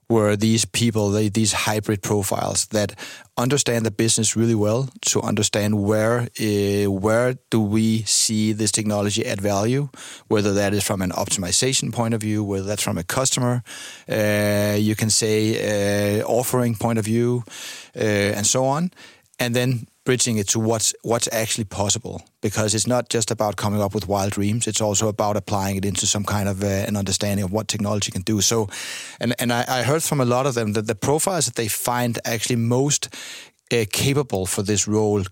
were 0.09 0.35
these 0.35 0.65
people, 0.65 1.09
they, 1.09 1.29
these 1.29 1.53
hybrid 1.53 2.01
profiles 2.01 2.67
that 2.67 2.93
understand 3.37 3.85
the 3.85 3.91
business 3.91 4.35
really 4.35 4.55
well 4.55 4.89
to 5.01 5.21
understand 5.21 5.83
where 5.83 6.27
uh, 6.39 6.89
where 6.89 7.35
do 7.49 7.59
we 7.59 8.03
see 8.03 8.53
this 8.53 8.71
technology 8.71 9.25
add 9.25 9.41
value, 9.41 9.89
whether 10.27 10.53
that 10.53 10.73
is 10.73 10.83
from 10.83 11.01
an 11.01 11.11
optimization 11.11 11.91
point 11.91 12.13
of 12.13 12.21
view, 12.21 12.43
whether 12.43 12.65
that's 12.65 12.83
from 12.83 12.97
a 12.97 13.03
customer, 13.03 13.63
uh, 14.09 14.75
you 14.77 14.95
can 14.95 15.09
say 15.09 16.19
uh, 16.19 16.25
offering 16.25 16.75
point 16.75 16.99
of 16.99 17.05
view, 17.05 17.43
and 17.93 18.45
so 18.45 18.65
on, 18.65 18.91
and 19.39 19.55
then 19.55 19.87
bridging 20.05 20.37
it 20.37 20.47
to 20.47 20.59
what's 20.59 20.93
what's 21.01 21.27
actually 21.31 21.65
possible. 21.65 22.21
Because 22.41 22.75
it's 22.75 22.87
not 22.87 23.09
just 23.09 23.31
about 23.31 23.55
coming 23.55 23.81
up 23.81 23.93
with 23.93 24.07
wild 24.07 24.31
dreams 24.31 24.67
it's 24.67 24.81
also 24.81 25.07
about 25.07 25.35
applying 25.35 25.75
it 25.75 25.85
into 25.85 26.05
some 26.05 26.23
kind 26.23 26.47
of 26.47 26.63
uh, 26.63 26.67
an 26.87 26.95
understanding 26.95 27.43
of 27.43 27.51
what 27.51 27.67
technology 27.67 28.11
can 28.11 28.21
do. 28.21 28.41
So 28.41 28.69
and 29.19 29.33
and 29.39 29.51
I, 29.51 29.65
I, 29.67 29.83
heard 29.83 30.03
from 30.03 30.21
a 30.21 30.25
lot 30.25 30.45
of 30.45 30.53
them 30.53 30.73
that 30.73 30.87
the 30.87 30.95
profiles 30.95 31.45
that 31.45 31.55
they 31.55 31.67
find 31.67 32.19
actually 32.23 32.57
most 32.57 33.09
uh, 33.71 33.85
capable 33.91 34.45
for 34.45 34.63
this 34.63 34.87
role 34.87 35.23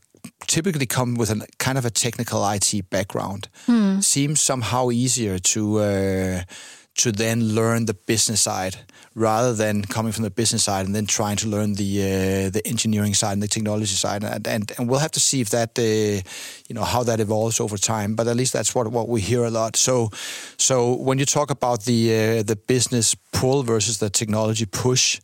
typically 0.47 0.86
come 0.86 1.15
with 1.15 1.29
a 1.29 1.47
kind 1.59 1.77
of 1.77 1.86
a 1.86 1.89
technical 1.89 2.47
IT 2.49 2.89
background. 2.89 3.49
Hmm. 3.65 3.99
seems 3.99 4.41
somehow 4.41 4.91
easier 4.91 5.39
to 5.39 5.79
uh, 5.79 6.41
to 6.95 7.12
then 7.12 7.56
learn 7.56 7.86
the 7.86 7.93
business 7.93 8.41
side 8.41 8.77
rather 9.15 9.53
than 9.53 9.84
coming 9.84 10.12
from 10.12 10.23
the 10.23 10.29
business 10.29 10.63
side 10.63 10.86
and 10.86 10.95
then 10.95 11.06
trying 11.06 11.36
to 11.38 11.47
learn 11.47 11.73
the 11.73 12.01
uh, 12.01 12.49
the 12.49 12.62
engineering 12.65 13.13
side 13.13 13.34
and 13.34 13.41
the 13.41 13.47
technology 13.47 13.86
side. 13.86 14.23
And, 14.23 14.47
and, 14.47 14.71
and 14.77 14.89
we'll 14.89 14.99
have 14.99 15.12
to 15.12 15.19
see 15.19 15.41
if 15.41 15.49
that 15.49 15.77
uh, 15.77 16.21
you 16.67 16.75
know 16.75 16.84
how 16.84 17.03
that 17.03 17.19
evolves 17.19 17.60
over 17.60 17.77
time. 17.77 18.15
But 18.15 18.27
at 18.27 18.36
least 18.36 18.53
that's 18.53 18.75
what 18.75 18.88
what 18.88 19.08
we 19.10 19.21
hear 19.21 19.43
a 19.43 19.49
lot. 19.49 19.75
So 19.75 20.10
so 20.58 20.95
when 20.95 21.17
you 21.17 21.25
talk 21.25 21.49
about 21.49 21.86
the 21.86 22.39
uh, 22.39 22.43
the 22.43 22.56
business 22.56 23.15
pull 23.32 23.63
versus 23.63 23.97
the 23.97 24.10
technology 24.10 24.65
push. 24.65 25.19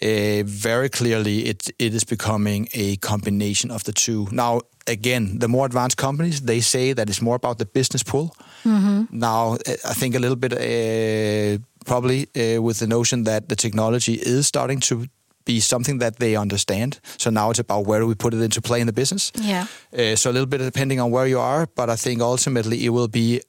Uh, 0.00 0.42
very 0.44 0.88
clearly, 0.88 1.44
it 1.44 1.70
it 1.78 1.94
is 1.94 2.02
becoming 2.02 2.66
a 2.72 2.96
combination 2.96 3.70
of 3.70 3.84
the 3.84 3.92
two. 3.92 4.26
Now, 4.32 4.62
again, 4.86 5.38
the 5.38 5.48
more 5.48 5.66
advanced 5.66 5.96
companies 5.96 6.40
they 6.40 6.60
say 6.60 6.92
that 6.92 7.08
it's 7.08 7.20
more 7.20 7.36
about 7.36 7.58
the 7.58 7.66
business 7.66 8.02
pull. 8.02 8.34
Mm-hmm. 8.64 9.04
Now, 9.10 9.56
I 9.84 9.94
think 9.94 10.14
a 10.14 10.18
little 10.18 10.36
bit 10.36 10.52
uh, 10.52 11.58
probably 11.84 12.28
uh, 12.36 12.62
with 12.62 12.78
the 12.78 12.86
notion 12.86 13.24
that 13.24 13.48
the 13.48 13.56
technology 13.56 14.14
is 14.14 14.46
starting 14.46 14.80
to 14.80 15.06
be 15.44 15.60
something 15.60 15.98
that 15.98 16.18
they 16.18 16.36
understand. 16.36 17.00
So 17.18 17.30
now 17.30 17.50
it's 17.50 17.58
about 17.58 17.86
where 17.86 18.00
do 18.00 18.06
we 18.06 18.14
put 18.14 18.34
it 18.34 18.40
into 18.40 18.60
play 18.60 18.80
in 18.80 18.86
the 18.86 18.92
business. 18.92 19.32
Yeah. 19.34 19.66
Uh, 19.96 20.16
so 20.16 20.30
a 20.30 20.32
little 20.32 20.46
bit 20.46 20.58
depending 20.58 21.00
on 21.00 21.10
where 21.10 21.26
you 21.26 21.40
are, 21.40 21.66
but 21.74 21.90
I 21.90 21.96
think 21.96 22.20
ultimately 22.20 22.84
it 22.84 22.90
will 22.90 23.08
be 23.08 23.40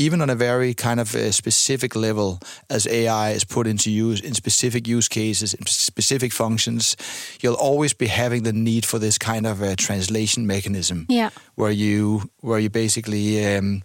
even 0.00 0.22
on 0.22 0.30
a 0.30 0.34
very 0.34 0.72
kind 0.72 0.98
of 0.98 1.14
a 1.14 1.30
specific 1.30 1.94
level 1.94 2.38
as 2.70 2.86
AI 2.86 3.32
is 3.32 3.44
put 3.44 3.66
into 3.66 3.90
use 3.90 4.20
in 4.20 4.34
specific 4.34 4.88
use 4.88 5.08
cases, 5.08 5.52
in 5.52 5.66
specific 5.66 6.32
functions, 6.32 6.96
you'll 7.42 7.60
always 7.60 7.92
be 7.92 8.06
having 8.06 8.42
the 8.42 8.52
need 8.52 8.86
for 8.86 8.98
this 8.98 9.18
kind 9.18 9.46
of 9.46 9.60
a 9.60 9.76
translation 9.76 10.46
mechanism. 10.46 11.04
Yeah. 11.08 11.30
Where 11.54 11.70
you 11.70 12.30
where 12.40 12.58
you 12.58 12.70
basically 12.70 13.44
um, 13.44 13.82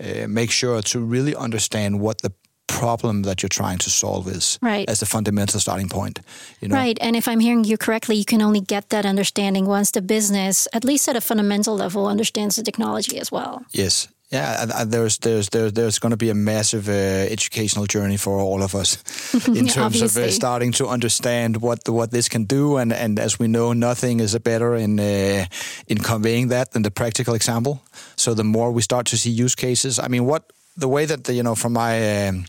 uh, 0.00 0.26
make 0.28 0.50
sure 0.50 0.80
to 0.82 0.98
really 0.98 1.36
understand 1.36 2.00
what 2.00 2.22
the 2.22 2.32
problem 2.66 3.22
that 3.22 3.42
you're 3.42 3.48
trying 3.48 3.78
to 3.78 3.90
solve 3.90 4.28
is 4.28 4.58
right. 4.62 4.88
as 4.88 5.00
the 5.00 5.06
fundamental 5.06 5.60
starting 5.60 5.88
point. 5.88 6.20
You 6.60 6.68
know? 6.68 6.76
Right. 6.76 6.98
And 7.02 7.16
if 7.16 7.28
I'm 7.28 7.40
hearing 7.40 7.64
you 7.64 7.76
correctly, 7.76 8.16
you 8.16 8.24
can 8.24 8.40
only 8.40 8.60
get 8.60 8.88
that 8.88 9.04
understanding 9.04 9.66
once 9.66 9.90
the 9.90 10.00
business, 10.00 10.68
at 10.72 10.84
least 10.84 11.08
at 11.08 11.16
a 11.16 11.20
fundamental 11.20 11.76
level, 11.76 12.06
understands 12.06 12.56
the 12.56 12.62
technology 12.62 13.18
as 13.18 13.30
well. 13.30 13.64
Yes. 13.72 14.08
Yeah, 14.30 14.84
there's 14.84 15.18
there's 15.18 15.48
there's 15.48 15.72
there's 15.72 15.98
going 15.98 16.10
to 16.10 16.16
be 16.16 16.30
a 16.30 16.34
massive 16.34 16.88
uh, 16.88 17.32
educational 17.32 17.86
journey 17.86 18.16
for 18.16 18.38
all 18.38 18.62
of 18.62 18.74
us 18.74 18.98
in 19.54 19.66
Yeah, 19.66 19.72
terms 19.72 20.00
of 20.02 20.16
uh, 20.16 20.30
starting 20.30 20.72
to 20.72 20.86
understand 20.86 21.56
what 21.56 21.84
the, 21.84 21.92
what 21.92 22.10
this 22.10 22.28
can 22.28 22.44
do, 22.44 22.76
and 22.78 22.92
and 22.92 23.18
as 23.18 23.38
we 23.38 23.46
know, 23.46 23.72
nothing 23.72 24.20
is 24.20 24.38
better 24.38 24.74
in 24.76 24.98
uh, 25.00 25.46
in 25.86 25.98
conveying 25.98 26.48
that 26.48 26.70
than 26.72 26.82
the 26.82 26.90
practical 26.90 27.34
example. 27.34 27.82
So 28.16 28.34
the 28.34 28.44
more 28.44 28.70
we 28.72 28.82
start 28.82 29.06
to 29.06 29.16
see 29.16 29.30
use 29.30 29.54
cases, 29.56 29.98
I 29.98 30.08
mean, 30.08 30.24
what 30.26 30.52
the 30.80 30.88
way 30.88 31.06
that 31.06 31.24
the, 31.24 31.34
you 31.34 31.42
know 31.42 31.54
from 31.54 31.72
my 31.72 32.26
um, 32.28 32.44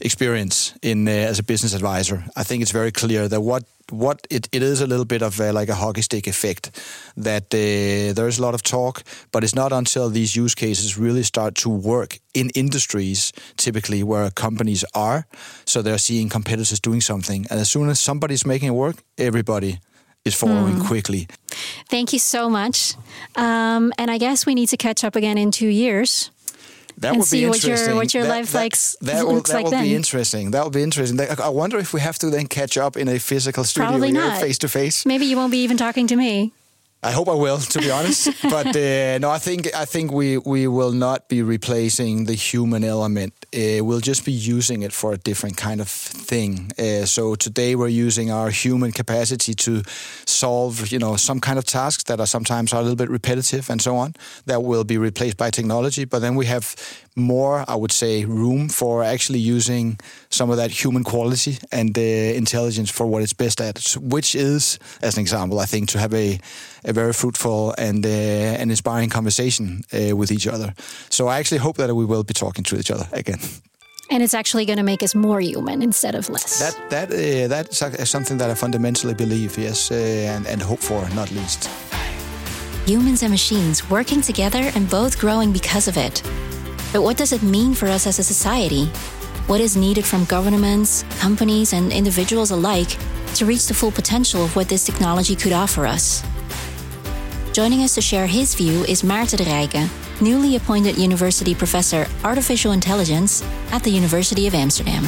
experience 0.00 0.74
in 0.82 1.08
uh, 1.08 1.30
as 1.30 1.38
a 1.38 1.42
business 1.42 1.74
advisor, 1.74 2.24
I 2.36 2.44
think 2.44 2.62
it's 2.62 2.72
very 2.72 2.92
clear 2.92 3.28
that 3.28 3.40
what 3.40 3.64
what 3.90 4.26
it, 4.30 4.48
it 4.52 4.62
is 4.62 4.80
a 4.80 4.86
little 4.86 5.04
bit 5.04 5.22
of 5.22 5.40
uh, 5.40 5.52
like 5.52 5.68
a 5.68 5.74
hockey 5.74 6.02
stick 6.02 6.26
effect 6.26 6.70
that 7.16 7.44
uh, 7.52 8.14
there's 8.14 8.38
a 8.38 8.42
lot 8.42 8.54
of 8.54 8.62
talk 8.62 9.02
but 9.32 9.44
it's 9.44 9.54
not 9.54 9.72
until 9.72 10.08
these 10.08 10.34
use 10.34 10.54
cases 10.54 10.96
really 10.96 11.22
start 11.22 11.54
to 11.54 11.68
work 11.68 12.18
in 12.32 12.48
industries 12.54 13.32
typically 13.56 14.02
where 14.02 14.30
companies 14.30 14.84
are 14.94 15.26
so 15.66 15.82
they're 15.82 15.98
seeing 15.98 16.30
competitors 16.30 16.80
doing 16.80 17.02
something 17.02 17.44
and 17.50 17.60
as 17.60 17.70
soon 17.70 17.90
as 17.90 18.00
somebody's 18.00 18.46
making 18.46 18.68
it 18.68 18.74
work 18.74 18.96
everybody 19.18 19.78
is 20.24 20.34
following 20.34 20.80
quickly 20.80 21.26
Thank 21.88 22.12
you 22.12 22.18
so 22.18 22.48
much. 22.48 22.94
Um, 23.36 23.92
and 23.98 24.10
I 24.10 24.18
guess 24.18 24.46
we 24.46 24.54
need 24.54 24.68
to 24.68 24.76
catch 24.76 25.04
up 25.04 25.16
again 25.16 25.38
in 25.38 25.50
two 25.50 25.68
years. 25.68 26.30
That 26.98 27.08
And 27.08 27.16
would 27.18 27.26
see 27.26 27.40
be 27.42 27.48
what 27.48 27.64
your- 27.64 27.94
what 27.94 28.14
your 28.14 28.22
That- 28.24 28.28
life 28.36 28.52
that- 28.52 28.58
likes- 28.58 28.96
that 29.00 29.26
will, 29.26 29.40
that 29.42 29.52
like 29.54 29.64
will 29.64 29.80
be 29.80 29.94
interesting. 29.94 30.50
That 30.52 30.62
will 30.64 30.70
be 30.70 30.82
interesting. 30.82 31.20
I 31.20 31.34
I 31.44 31.48
wonder 31.48 31.78
if 31.78 31.92
we 31.92 32.00
have 32.00 32.18
to 32.18 32.30
then 32.30 32.46
catch 32.46 32.76
up 32.76 32.96
in 32.96 33.08
a 33.08 33.18
physical 33.18 33.64
studio 33.64 33.88
Probably 33.90 34.12
not. 34.12 34.40
face 34.40 34.58
to 34.58 34.68
face. 34.68 35.04
Maybe 35.06 35.26
you 35.26 35.36
won't 35.36 35.50
be 35.52 35.62
even 35.64 35.76
talking 35.76 36.06
to 36.08 36.16
me. 36.16 36.52
I 37.04 37.10
hope 37.10 37.28
I 37.28 37.34
will, 37.34 37.58
to 37.58 37.78
be 37.80 37.90
honest. 37.90 38.28
but 38.42 38.76
uh, 38.76 39.18
no, 39.18 39.28
I 39.28 39.38
think 39.38 39.74
I 39.74 39.84
think 39.84 40.12
we 40.12 40.38
we 40.38 40.68
will 40.68 40.92
not 40.92 41.28
be 41.28 41.42
replacing 41.42 42.26
the 42.26 42.34
human 42.34 42.84
element. 42.84 43.32
Uh, 43.52 43.84
we'll 43.84 44.00
just 44.00 44.24
be 44.24 44.32
using 44.32 44.82
it 44.82 44.92
for 44.92 45.12
a 45.12 45.18
different 45.18 45.56
kind 45.56 45.80
of 45.80 45.88
thing. 45.88 46.70
Uh, 46.78 47.04
so 47.04 47.34
today 47.34 47.74
we're 47.74 47.88
using 48.06 48.30
our 48.30 48.50
human 48.50 48.92
capacity 48.92 49.54
to 49.54 49.82
solve, 50.26 50.92
you 50.92 50.98
know, 50.98 51.16
some 51.16 51.40
kind 51.40 51.58
of 51.58 51.64
tasks 51.64 52.04
that 52.04 52.20
are 52.20 52.26
sometimes 52.26 52.72
are 52.72 52.80
a 52.80 52.82
little 52.82 52.96
bit 52.96 53.10
repetitive 53.10 53.68
and 53.68 53.82
so 53.82 53.96
on. 53.96 54.14
That 54.46 54.62
will 54.62 54.84
be 54.84 54.96
replaced 54.96 55.36
by 55.36 55.50
technology. 55.50 56.04
But 56.04 56.20
then 56.20 56.36
we 56.36 56.46
have 56.46 56.76
more, 57.14 57.64
I 57.68 57.74
would 57.74 57.92
say, 57.92 58.24
room 58.24 58.68
for 58.68 59.02
actually 59.04 59.38
using 59.38 59.98
some 60.28 60.50
of 60.50 60.56
that 60.56 60.70
human 60.70 61.04
quality 61.04 61.58
and 61.70 61.96
uh, 61.98 62.00
intelligence 62.36 62.90
for 62.90 63.06
what 63.06 63.22
it's 63.22 63.34
best 63.34 63.60
at, 63.60 63.96
which 64.00 64.34
is, 64.34 64.78
as 65.02 65.16
an 65.16 65.20
example, 65.20 65.58
I 65.60 65.66
think 65.66 65.88
to 65.90 65.98
have 65.98 66.14
a 66.14 66.38
a 66.84 66.92
very 66.92 67.12
fruitful 67.12 67.74
and 67.78 68.04
uh, 68.04 68.08
an 68.62 68.70
inspiring 68.70 69.10
conversation 69.10 69.82
uh, 69.92 70.16
with 70.16 70.32
each 70.32 70.48
other. 70.48 70.74
So 71.08 71.28
I 71.28 71.38
actually 71.38 71.60
hope 71.60 71.76
that 71.76 71.94
we 71.94 72.04
will 72.04 72.24
be 72.24 72.34
talking 72.34 72.64
to 72.64 72.76
each 72.76 72.90
other 72.90 73.06
again. 73.12 73.38
And 74.10 74.22
it's 74.22 74.34
actually 74.34 74.66
going 74.66 74.78
to 74.78 74.84
make 74.84 75.02
us 75.04 75.14
more 75.14 75.40
human 75.40 75.82
instead 75.82 76.14
of 76.14 76.28
less. 76.28 76.58
That 76.58 76.90
that 76.90 77.08
uh, 77.10 77.48
that 77.48 78.00
is 78.00 78.10
something 78.10 78.38
that 78.38 78.50
I 78.50 78.54
fundamentally 78.54 79.14
believe, 79.14 79.56
yes, 79.58 79.90
uh, 79.90 79.94
and 80.36 80.46
and 80.46 80.62
hope 80.62 80.80
for, 80.80 81.08
not 81.14 81.30
least. 81.30 81.68
humans 82.86 83.22
and 83.22 83.30
machines 83.30 83.88
working 83.90 84.20
together 84.20 84.70
and 84.74 84.88
both 84.90 85.18
growing 85.18 85.52
because 85.52 85.88
of 85.88 85.96
it. 85.96 86.22
But 86.92 87.02
what 87.02 87.16
does 87.16 87.32
it 87.32 87.42
mean 87.42 87.74
for 87.74 87.86
us 87.86 88.06
as 88.06 88.18
a 88.18 88.22
society? 88.22 88.84
What 89.46 89.60
is 89.60 89.76
needed 89.76 90.04
from 90.04 90.24
governments, 90.26 91.04
companies, 91.18 91.72
and 91.72 91.90
individuals 91.90 92.50
alike 92.50 92.96
to 93.34 93.46
reach 93.46 93.66
the 93.66 93.74
full 93.74 93.90
potential 93.90 94.44
of 94.44 94.54
what 94.54 94.68
this 94.68 94.84
technology 94.84 95.34
could 95.34 95.52
offer 95.52 95.86
us? 95.86 96.22
Joining 97.52 97.82
us 97.82 97.94
to 97.94 98.02
share 98.02 98.26
his 98.26 98.54
view 98.54 98.84
is 98.84 99.02
Maarten 99.02 99.38
de 99.38 99.44
Rijke, 99.44 99.88
newly 100.20 100.56
appointed 100.56 100.98
University 100.98 101.54
Professor 101.54 102.06
Artificial 102.24 102.72
Intelligence 102.72 103.42
at 103.72 103.82
the 103.82 103.90
University 103.90 104.46
of 104.46 104.54
Amsterdam. 104.54 105.04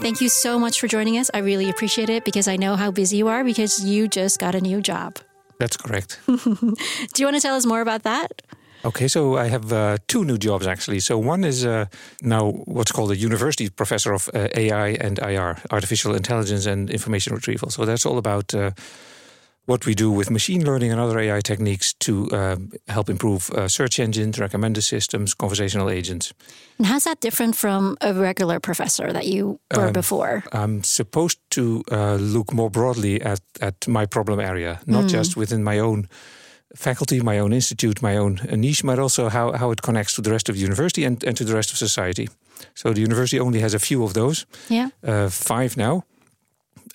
Thank 0.00 0.20
you 0.20 0.28
so 0.28 0.58
much 0.58 0.78
for 0.78 0.88
joining 0.88 1.18
us. 1.18 1.30
I 1.34 1.38
really 1.38 1.68
appreciate 1.70 2.08
it 2.08 2.24
because 2.24 2.46
I 2.46 2.56
know 2.56 2.76
how 2.76 2.90
busy 2.90 3.16
you 3.16 3.28
are 3.28 3.42
because 3.42 3.84
you 3.84 4.08
just 4.08 4.38
got 4.38 4.54
a 4.54 4.60
new 4.60 4.80
job. 4.80 5.18
That's 5.58 5.76
correct. 5.76 6.20
Do 6.26 6.76
you 7.16 7.26
want 7.26 7.36
to 7.36 7.40
tell 7.40 7.56
us 7.56 7.66
more 7.66 7.80
about 7.80 8.04
that? 8.04 8.42
Okay, 8.84 9.08
so 9.08 9.36
I 9.36 9.48
have 9.48 9.72
uh, 9.72 9.96
two 10.06 10.24
new 10.24 10.38
jobs 10.38 10.66
actually. 10.66 11.00
So 11.00 11.18
one 11.18 11.44
is 11.44 11.64
uh, 11.64 11.86
now 12.22 12.52
what's 12.66 12.92
called 12.92 13.10
a 13.10 13.16
university 13.16 13.68
professor 13.70 14.12
of 14.12 14.28
uh, 14.32 14.48
AI 14.54 14.96
and 15.00 15.18
IR, 15.18 15.56
artificial 15.70 16.14
intelligence 16.14 16.66
and 16.66 16.90
information 16.90 17.34
retrieval. 17.34 17.70
So 17.70 17.84
that's 17.84 18.06
all 18.06 18.18
about 18.18 18.54
uh, 18.54 18.70
what 19.66 19.84
we 19.84 19.94
do 19.94 20.10
with 20.10 20.30
machine 20.30 20.64
learning 20.64 20.92
and 20.92 21.00
other 21.00 21.18
AI 21.18 21.40
techniques 21.40 21.92
to 21.92 22.28
um, 22.32 22.70
help 22.86 23.10
improve 23.10 23.50
uh, 23.50 23.68
search 23.68 23.98
engines, 24.00 24.38
recommender 24.38 24.82
systems, 24.82 25.34
conversational 25.34 25.90
agents. 25.90 26.32
And 26.78 26.86
how's 26.86 27.04
that 27.04 27.20
different 27.20 27.56
from 27.56 27.96
a 28.00 28.14
regular 28.14 28.60
professor 28.60 29.12
that 29.12 29.26
you 29.26 29.60
were 29.76 29.88
Um, 29.88 29.92
before? 29.92 30.42
I'm 30.52 30.82
supposed 30.84 31.38
to 31.50 31.82
uh, 31.92 32.14
look 32.14 32.52
more 32.52 32.70
broadly 32.70 33.20
at, 33.20 33.40
at 33.60 33.86
my 33.86 34.06
problem 34.06 34.40
area, 34.40 34.78
not 34.86 35.10
just 35.12 35.36
within 35.36 35.62
my 35.64 35.80
own 35.80 36.06
faculty, 36.76 37.20
my 37.20 37.38
own 37.38 37.52
institute, 37.52 38.02
my 38.02 38.16
own 38.16 38.38
uh, 38.50 38.56
niche, 38.56 38.82
but 38.84 38.98
also 38.98 39.28
how, 39.28 39.52
how 39.52 39.70
it 39.70 39.82
connects 39.82 40.14
to 40.14 40.22
the 40.22 40.30
rest 40.30 40.48
of 40.48 40.54
the 40.54 40.60
university 40.62 41.04
and, 41.04 41.24
and 41.24 41.36
to 41.36 41.44
the 41.44 41.54
rest 41.54 41.70
of 41.70 41.78
society. 41.78 42.28
So 42.74 42.92
the 42.92 43.00
university 43.00 43.40
only 43.40 43.60
has 43.60 43.74
a 43.74 43.78
few 43.78 44.02
of 44.04 44.12
those, 44.12 44.46
Yeah. 44.68 44.88
uh, 45.06 45.28
five 45.30 45.76
now, 45.76 46.02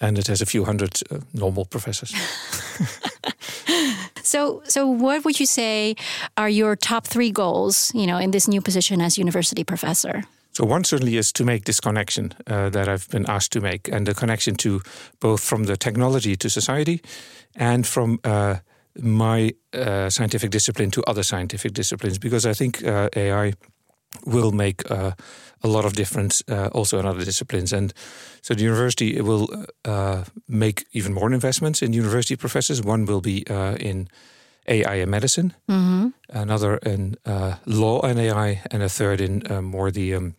and 0.02 0.18
it 0.18 0.28
has 0.28 0.42
a 0.42 0.46
few 0.46 0.66
hundred 0.66 1.00
uh, 1.12 1.18
normal 1.34 1.66
professors. 1.66 2.14
So, 4.26 4.62
so 4.66 4.88
what 4.88 5.26
would 5.26 5.40
you 5.40 5.46
say 5.46 5.96
are 6.38 6.50
your 6.50 6.76
top 6.78 7.06
three 7.08 7.30
goals? 7.32 7.92
You 7.94 8.06
know, 8.08 8.18
in 8.18 8.32
this 8.32 8.48
new 8.48 8.62
position 8.62 9.02
as 9.02 9.18
university 9.18 9.64
professor. 9.64 10.24
So 10.54 10.64
one 10.66 10.84
certainly 10.86 11.18
is 11.18 11.32
to 11.34 11.44
make 11.44 11.66
this 11.66 11.80
connection 11.80 12.34
uh, 12.48 12.70
that 12.70 12.88
I've 12.88 13.10
been 13.10 13.26
asked 13.30 13.52
to 13.52 13.62
make, 13.62 13.90
and 13.92 14.06
the 14.06 14.14
connection 14.14 14.56
to 14.56 14.82
both 15.20 15.42
from 15.42 15.66
the 15.66 15.76
technology 15.76 16.36
to 16.38 16.50
society, 16.50 17.02
and 17.56 17.86
from 17.86 18.20
uh, 18.24 18.56
my 19.02 19.54
uh, 19.74 20.10
scientific 20.10 20.52
discipline 20.52 20.92
to 20.92 21.04
other 21.08 21.24
scientific 21.24 21.74
disciplines, 21.74 22.18
because 22.20 22.46
I 22.46 22.54
think 22.54 22.84
uh, 22.84 23.10
AI 23.16 23.54
will 24.26 24.52
make 24.52 24.90
uh, 24.92 25.12
a 25.62 25.68
lot 25.68 25.86
of 25.86 25.94
difference 25.94 26.44
uh, 26.48 26.70
also 26.72 27.00
in 27.00 27.06
other 27.06 27.26
disciplines. 27.26 27.74
And 27.74 27.94
so 28.42 28.54
the 28.54 28.64
university 28.64 29.20
will 29.22 29.48
uh, 29.86 30.24
make 30.48 30.86
even 30.92 31.14
more 31.14 31.34
investments 31.34 31.82
in 31.82 31.94
university 31.94 32.36
professors. 32.36 32.82
One 32.82 33.06
will 33.06 33.22
be 33.22 33.44
uh, 33.50 33.76
in 33.80 34.08
AI 34.68 34.96
and 34.96 35.12
medicine, 35.12 35.54
another 36.30 36.78
in 36.78 37.16
uh, 37.26 37.56
law 37.66 38.02
and 38.02 38.20
AI, 38.20 38.62
and 38.72 38.84
a 38.84 38.90
third 38.90 39.20
in 39.20 39.52
uh, 39.52 39.62
more 39.62 39.92
the 39.92 40.16
um, 40.16 40.36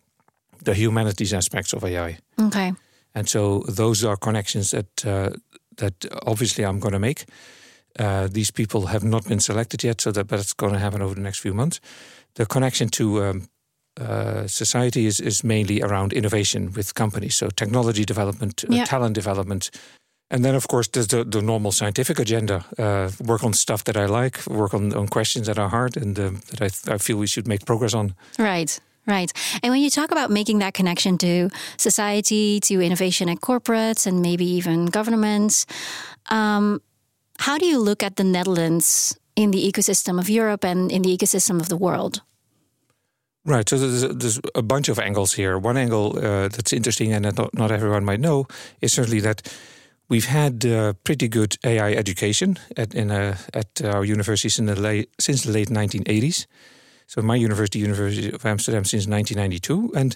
the 0.63 0.73
humanities 0.73 1.33
aspects 1.33 1.73
of 1.73 1.83
AI. 1.83 2.17
Okay. 2.39 2.73
And 3.13 3.29
so 3.29 3.63
those 3.67 4.03
are 4.03 4.17
connections 4.17 4.69
that 4.71 5.05
uh, 5.05 5.29
that 5.77 6.05
obviously 6.25 6.63
I'm 6.63 6.79
going 6.79 6.93
to 6.93 6.99
make. 6.99 7.25
Uh, 7.99 8.27
these 8.31 8.51
people 8.51 8.87
have 8.87 9.03
not 9.03 9.27
been 9.27 9.39
selected 9.39 9.83
yet, 9.83 10.01
so 10.01 10.11
that 10.11 10.27
but 10.27 10.39
it's 10.39 10.53
going 10.53 10.73
to 10.73 10.79
happen 10.79 11.01
over 11.01 11.15
the 11.15 11.21
next 11.21 11.39
few 11.39 11.53
months. 11.53 11.79
The 12.33 12.45
connection 12.45 12.89
to 12.89 13.23
um, 13.23 13.47
uh, 13.99 14.47
society 14.47 15.05
is 15.05 15.19
is 15.19 15.43
mainly 15.43 15.81
around 15.81 16.13
innovation 16.13 16.71
with 16.73 16.93
companies, 16.93 17.35
so 17.35 17.49
technology 17.49 18.03
development, 18.03 18.63
uh, 18.69 18.85
talent 18.85 19.15
development. 19.15 19.71
And 20.31 20.43
then, 20.43 20.55
of 20.55 20.67
course, 20.67 20.89
there's 20.89 21.07
the, 21.07 21.23
the 21.23 21.41
normal 21.41 21.71
scientific 21.71 22.19
agenda. 22.19 22.65
Uh, 22.77 23.11
work 23.23 23.43
on 23.43 23.53
stuff 23.53 23.83
that 23.83 23.95
I 23.95 24.07
like, 24.07 24.45
work 24.47 24.73
on, 24.73 24.93
on 24.93 25.07
questions 25.07 25.45
that 25.45 25.59
are 25.59 25.69
hard 25.69 25.95
and 25.95 26.19
um, 26.19 26.41
that 26.49 26.61
I, 26.61 26.69
th- 26.69 26.87
I 26.87 26.97
feel 26.97 27.17
we 27.17 27.27
should 27.27 27.47
make 27.47 27.65
progress 27.65 27.93
on. 27.93 28.15
Right. 28.39 28.79
Right. 29.07 29.31
And 29.61 29.71
when 29.71 29.81
you 29.81 29.91
talk 29.91 30.11
about 30.11 30.31
making 30.31 30.59
that 30.59 30.73
connection 30.73 31.19
to 31.19 31.49
society, 31.77 32.59
to 32.61 32.81
innovation 32.81 33.29
at 33.29 33.39
corporates, 33.39 34.07
and 34.07 34.21
maybe 34.21 34.45
even 34.45 34.87
governments, 34.87 35.67
um, 36.31 36.81
how 37.39 37.57
do 37.57 37.65
you 37.65 37.79
look 37.79 38.03
at 38.03 38.15
the 38.15 38.23
Netherlands 38.23 39.17
in 39.35 39.51
the 39.51 39.71
ecosystem 39.71 40.19
of 40.19 40.29
Europe 40.29 40.63
and 40.63 40.91
in 40.91 41.01
the 41.01 41.15
ecosystem 41.15 41.59
of 41.59 41.69
the 41.69 41.77
world? 41.77 42.21
Right. 43.45 43.69
So 43.69 43.77
there's, 43.77 44.01
there's 44.15 44.39
a 44.55 44.63
bunch 44.63 44.89
of 44.89 44.97
angles 44.97 45.33
here. 45.33 45.59
One 45.59 45.77
angle 45.77 46.17
uh, 46.17 46.47
that's 46.47 46.73
interesting 46.73 47.13
and 47.13 47.25
that 47.25 47.37
not, 47.37 47.53
not 47.53 47.71
everyone 47.71 48.03
might 48.03 48.19
know 48.19 48.47
is 48.81 48.91
certainly 48.91 49.19
that 49.19 49.47
we've 50.09 50.25
had 50.25 50.65
uh, 50.65 50.93
pretty 51.03 51.27
good 51.27 51.57
AI 51.63 51.91
education 51.91 52.57
at, 52.75 52.95
in 52.95 53.11
uh, 53.11 53.37
at 53.53 53.81
our 53.83 54.03
universities 54.03 54.57
the 54.57 54.75
late, 54.75 55.09
since 55.19 55.43
the 55.43 55.51
late 55.51 55.69
1980s. 55.69 56.47
So 57.07 57.21
my 57.21 57.35
university, 57.35 57.79
University 57.79 58.31
of 58.31 58.45
Amsterdam, 58.45 58.83
since 58.83 59.07
1992, 59.07 59.91
and 59.95 60.15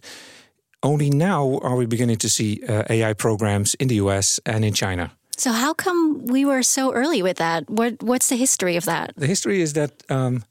only 0.81 1.11
now 1.11 1.59
are 1.61 1.75
we 1.75 1.85
beginning 1.85 2.17
to 2.17 2.29
see 2.29 2.63
uh, 2.67 2.83
AI 2.89 3.13
programs 3.13 3.75
in 3.75 3.89
the 3.89 3.95
US 3.95 4.39
and 4.45 4.65
in 4.65 4.73
China. 4.73 5.11
So 5.39 5.53
how 5.53 5.73
come 5.73 6.25
we 6.25 6.43
were 6.43 6.63
so 6.63 6.91
early 6.91 7.21
with 7.21 7.37
that? 7.37 7.69
What 7.69 8.03
what's 8.03 8.27
the 8.27 8.35
history 8.35 8.77
of 8.77 8.83
that? 8.83 9.13
The 9.15 9.27
history 9.27 9.61
is 9.61 9.73
that 9.73 9.91
um, 10.09 10.43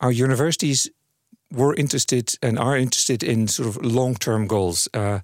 our 0.00 0.12
universities 0.12 0.90
were 1.52 1.74
interested 1.76 2.34
and 2.42 2.58
are 2.58 2.76
interested 2.76 3.22
in 3.22 3.48
sort 3.48 3.68
of 3.68 3.76
long-term 3.84 4.48
goals, 4.48 4.88
uh, 4.92 5.20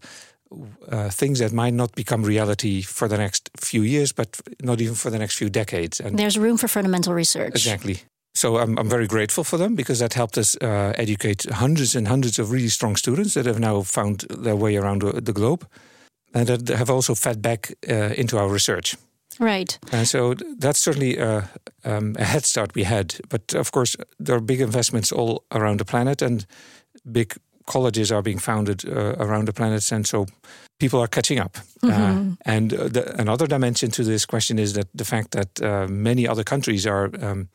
uh, 0.89 1.11
things 1.11 1.39
that 1.39 1.53
might 1.53 1.75
not 1.75 1.95
become 1.95 2.23
reality 2.23 2.83
for 2.83 3.09
the 3.09 3.17
next 3.17 3.51
few 3.57 3.83
years, 3.83 4.13
but 4.13 4.41
not 4.63 4.81
even 4.81 4.95
for 4.95 5.11
the 5.11 5.19
next 5.19 5.39
few 5.39 5.51
decades. 5.51 6.01
And 6.01 6.17
There's 6.17 6.39
room 6.39 6.57
for 6.57 6.69
fundamental 6.69 7.13
research. 7.15 7.55
exactly. 7.55 7.97
so 8.35 8.59
I'm, 8.59 8.79
I'm 8.79 8.89
very 8.89 9.09
grateful 9.09 9.43
for 9.45 9.59
them 9.59 9.75
because 9.75 9.99
that 9.99 10.15
helped 10.15 10.39
us 10.39 10.57
uh, 10.61 10.93
educate 10.97 11.47
hundreds 11.51 11.97
and 11.97 12.07
hundreds 12.07 12.39
of 12.39 12.53
really 12.53 12.69
strong 12.69 12.97
students 12.97 13.35
that 13.35 13.47
have 13.47 13.59
now 13.59 13.83
found 13.83 14.21
their 14.45 14.57
way 14.57 14.77
around 14.77 15.03
the, 15.03 15.21
the 15.21 15.33
globe 15.33 15.67
and 16.33 16.47
that 16.47 16.69
have 16.69 16.91
also 16.91 17.15
fed 17.15 17.41
back 17.43 17.75
uh, 17.89 18.15
into 18.17 18.39
our 18.39 18.49
research. 18.49 18.97
Right. 19.39 19.79
And 19.93 20.07
so 20.07 20.35
that's 20.59 20.79
certainly 20.79 21.19
uh, 21.19 21.43
um, 21.85 22.15
a 22.19 22.25
head 22.25 22.45
start 22.45 22.75
we 22.75 22.85
had. 22.85 23.15
But 23.29 23.55
of 23.55 23.71
course, 23.71 23.97
there 24.19 24.37
are 24.37 24.41
big 24.41 24.61
investments 24.61 25.13
all 25.13 25.45
around 25.51 25.79
the 25.79 25.85
planet, 25.85 26.23
and 26.23 26.47
big 27.11 27.35
colleges 27.67 28.11
are 28.13 28.23
being 28.23 28.41
founded 28.41 28.85
uh, 28.87 29.15
around 29.19 29.47
the 29.47 29.53
planet, 29.53 29.93
and 29.93 30.07
so 30.07 30.27
people 30.79 31.01
are 31.01 31.09
catching 31.09 31.41
up. 31.41 31.57
Mm-hmm. 31.83 32.33
Uh, 32.33 32.35
and 32.45 32.75
uh, 32.75 32.89
the, 32.89 33.21
another 33.21 33.47
dimension 33.47 33.91
to 33.91 34.05
this 34.05 34.27
question 34.27 34.59
is 34.59 34.73
that 34.73 34.89
the 34.95 35.05
fact 35.05 35.31
that 35.31 35.63
uh, 35.63 35.87
many 35.89 36.29
other 36.29 36.45
countries 36.45 36.87
are 36.87 37.11
um, 37.23 37.49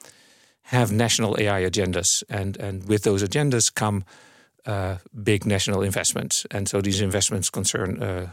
have 0.61 0.91
national 0.91 1.35
AI 1.39 1.63
agendas, 1.63 2.23
and 2.29 2.57
and 2.57 2.87
with 2.87 3.03
those 3.03 3.23
agendas 3.23 3.73
come 3.73 4.03
uh, 4.65 4.97
big 5.23 5.45
national 5.45 5.83
investments, 5.83 6.45
and 6.49 6.67
so 6.67 6.81
these 6.81 7.03
investments 7.03 7.49
concern 7.49 8.01
uh, 8.01 8.27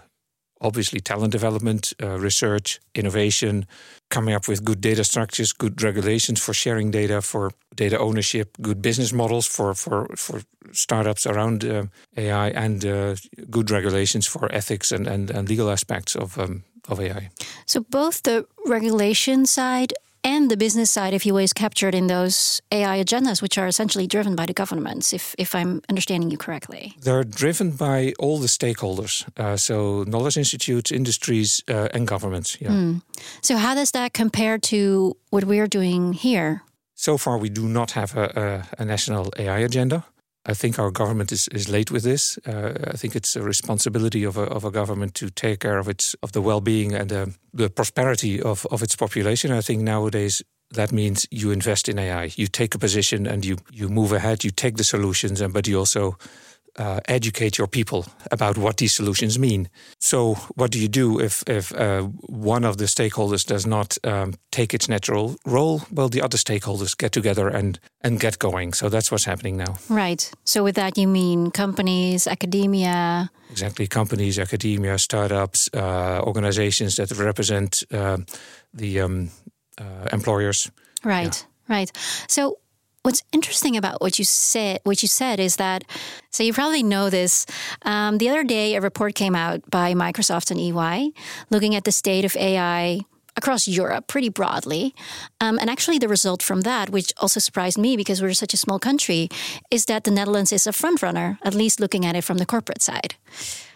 obviously 0.63 1.01
talent 1.01 1.33
development, 1.33 1.93
uh, 2.03 2.19
research, 2.19 2.81
innovation, 2.95 3.67
coming 4.11 4.35
up 4.35 4.49
with 4.49 4.65
good 4.65 4.81
data 4.81 5.05
structures, 5.05 5.53
good 5.53 5.83
regulations 5.83 6.41
for 6.41 6.55
sharing 6.55 6.91
data, 6.91 7.21
for 7.21 7.51
data 7.75 7.99
ownership, 7.99 8.57
good 8.61 8.81
business 8.81 9.13
models 9.13 9.47
for 9.47 9.75
for 9.75 10.07
for 10.17 10.41
startups 10.73 11.27
around 11.27 11.65
uh, 11.65 11.85
AI, 12.17 12.49
and 12.51 12.85
uh, 12.85 13.17
good 13.51 13.71
regulations 13.71 14.27
for 14.27 14.51
ethics 14.55 14.93
and 14.93 15.07
and, 15.07 15.31
and 15.31 15.49
legal 15.49 15.71
aspects 15.71 16.17
of 16.17 16.39
um, 16.39 16.63
of 16.89 17.01
AI. 17.01 17.31
So 17.67 17.81
both 17.81 18.23
the 18.23 18.47
regulation 18.67 19.47
side 19.47 19.93
and 20.25 20.51
the 20.51 20.57
business 20.57 20.91
side, 20.91 21.15
if 21.15 21.27
you 21.27 21.35
will, 21.35 21.43
is 21.43 21.53
captured 21.53 21.95
in 21.95 22.07
those 22.07 22.61
AI 22.71 23.03
agendas, 23.03 23.43
which 23.43 23.59
are 23.59 23.67
essentially 23.67 24.07
driven 24.07 24.37
by 24.37 24.47
the 24.47 24.53
governments, 24.53 25.13
if, 25.13 25.35
if 25.39 25.55
I'm 25.55 25.83
understanding 25.89 26.31
you 26.31 26.39
correctly. 26.39 26.95
They're 27.01 27.25
driven 27.25 27.73
by 27.73 28.13
all 28.19 28.39
the 28.39 28.47
stakeholders, 28.47 29.27
uh, 29.39 29.57
so 29.57 30.05
knowledge 30.05 30.37
institutes, 30.37 30.93
industries, 30.93 31.63
uh, 31.69 31.89
and 31.93 32.07
governments. 32.07 32.57
Yeah. 32.61 32.71
Mm. 32.71 33.03
So, 33.41 33.57
how 33.57 33.75
does 33.75 33.91
that 33.93 34.13
compare 34.13 34.59
to 34.59 35.17
what 35.31 35.45
we're 35.45 35.69
doing 35.69 36.13
here? 36.13 36.63
So 36.95 37.19
far, 37.19 37.39
we 37.39 37.49
do 37.49 37.67
not 37.67 37.93
have 37.93 38.17
a, 38.17 38.65
a, 38.79 38.83
a 38.83 38.85
national 38.85 39.33
AI 39.37 39.59
agenda. 39.59 40.05
I 40.45 40.55
think 40.55 40.79
our 40.79 40.91
government 40.91 41.31
is, 41.31 41.49
is 41.49 41.69
late 41.69 41.91
with 41.91 42.03
this. 42.03 42.39
Uh, 42.47 42.73
I 42.89 42.97
think 42.97 43.15
it's 43.15 43.37
a 43.37 43.43
responsibility 43.43 44.25
of 44.25 44.37
a, 44.37 44.43
of 44.43 44.65
a 44.65 44.71
government 44.71 45.15
to 45.15 45.31
take 45.31 45.61
care 45.61 45.79
of 45.79 45.89
its 45.89 46.17
of 46.23 46.33
the 46.33 46.43
well 46.43 46.61
being 46.61 46.95
and 46.95 47.13
uh, 47.13 47.27
the 47.55 47.71
prosperity 47.71 48.43
of, 48.43 48.67
of 48.71 48.83
its 48.83 48.97
population. 48.97 49.53
I 49.53 49.61
think 49.61 49.83
nowadays 49.83 50.43
that 50.73 50.91
means 50.91 51.27
you 51.31 51.53
invest 51.53 51.89
in 51.89 51.99
AI. 51.99 52.31
You 52.35 52.47
take 52.49 52.75
a 52.75 52.79
position 52.79 53.27
and 53.27 53.45
you 53.45 53.59
you 53.71 53.89
move 53.89 54.13
ahead. 54.13 54.43
You 54.43 54.51
take 54.51 54.77
the 54.77 54.85
solutions, 54.85 55.41
and 55.41 55.53
but 55.53 55.67
you 55.67 55.79
also 55.79 56.17
uh, 56.79 57.01
educate 57.09 57.59
your 57.59 57.69
people 57.69 58.07
about 58.31 58.57
what 58.57 58.77
these 58.77 58.95
solutions 58.95 59.39
mean. 59.39 59.69
So, 59.99 60.35
what 60.55 60.71
do 60.71 60.79
you 60.79 60.89
do 60.89 61.21
if 61.21 61.43
if 61.47 61.73
uh, 61.73 62.03
one 62.29 62.65
of 62.65 62.77
the 62.77 62.87
stakeholders 62.87 63.45
does 63.47 63.67
not 63.67 63.99
um, 64.05 64.35
take 64.51 64.75
its 64.75 64.89
natural 64.89 65.37
role? 65.45 65.83
Well, 65.91 66.09
the 66.09 66.23
other 66.23 66.39
stakeholders 66.39 66.97
get 66.97 67.13
together 67.13 67.49
and 67.49 67.79
and 68.01 68.21
get 68.21 68.39
going. 68.39 68.75
So 68.75 68.89
that's 68.89 69.11
what's 69.11 69.25
happening 69.25 69.57
now. 69.57 69.77
Right. 69.89 70.31
So, 70.45 70.65
with 70.65 70.75
that, 70.75 70.97
you 70.97 71.09
mean 71.09 71.51
companies, 71.51 72.27
academia. 72.27 73.31
Exactly, 73.51 73.87
companies, 73.87 74.39
academia, 74.39 74.99
startups, 74.99 75.69
uh, 75.75 76.23
organizations 76.23 76.97
that 76.97 77.11
represent 77.19 77.85
um, 77.91 78.25
the 78.73 79.01
um, 79.01 79.31
uh, 79.79 80.09
employers. 80.13 80.71
Right. 81.05 81.47
Yeah. 81.69 81.77
Right. 81.77 81.93
So, 82.29 82.57
What's 83.03 83.23
interesting 83.33 83.77
about 83.77 84.01
what 84.01 84.19
you 84.21 84.25
said, 84.25 84.81
what 84.85 85.03
you 85.03 85.09
said, 85.09 85.41
is 85.41 85.57
that 85.57 85.83
so 86.31 86.45
you 86.45 86.53
probably 86.53 86.85
know 86.85 87.11
this. 87.11 87.47
Um, 87.83 88.19
the 88.19 88.29
other 88.29 88.45
day, 88.45 88.77
a 88.77 88.81
report 88.81 89.17
came 89.17 89.35
out 89.35 89.69
by 89.71 89.93
Microsoft 89.93 90.53
and 90.53 90.61
EY 90.61 91.13
looking 91.51 91.75
at 91.75 91.83
the 91.83 91.91
state 91.91 92.25
of 92.25 92.37
AI 92.37 93.01
across 93.37 93.67
Europe 93.67 94.07
pretty 94.07 94.29
broadly. 94.29 94.95
Um, 95.41 95.59
and 95.59 95.69
actually, 95.69 95.99
the 95.99 96.09
result 96.09 96.43
from 96.43 96.61
that, 96.61 96.91
which 96.91 97.13
also 97.17 97.41
surprised 97.41 97.77
me 97.77 97.97
because 97.97 98.23
we're 98.23 98.35
such 98.35 98.55
a 98.55 98.59
small 98.59 98.79
country, 98.79 99.29
is 99.71 99.87
that 99.87 100.05
the 100.05 100.11
Netherlands 100.11 100.53
is 100.53 100.67
a 100.67 100.73
front 100.73 101.03
runner, 101.03 101.39
at 101.43 101.55
least 101.55 101.81
looking 101.81 102.07
at 102.07 102.15
it 102.15 102.23
from 102.23 102.39
the 102.39 102.47
corporate 102.47 102.83
side. 102.83 103.17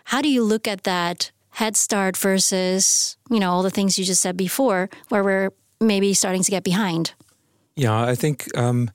How 0.04 0.22
do 0.22 0.28
you 0.28 0.44
look 0.44 0.68
at 0.68 0.84
that 0.84 1.32
head 1.50 1.76
start 1.76 2.16
versus, 2.16 3.16
you 3.28 3.40
know, 3.40 3.50
all 3.50 3.62
the 3.62 3.70
things 3.70 3.98
you 3.98 4.04
just 4.04 4.22
said 4.22 4.36
before, 4.36 4.88
where 5.08 5.24
we're 5.24 5.50
maybe 5.80 6.14
starting 6.14 6.44
to 6.44 6.50
get 6.50 6.62
behind? 6.62 7.14
Yeah, 7.74 7.98
I 7.98 8.14
think 8.14 8.56
um, 8.56 8.90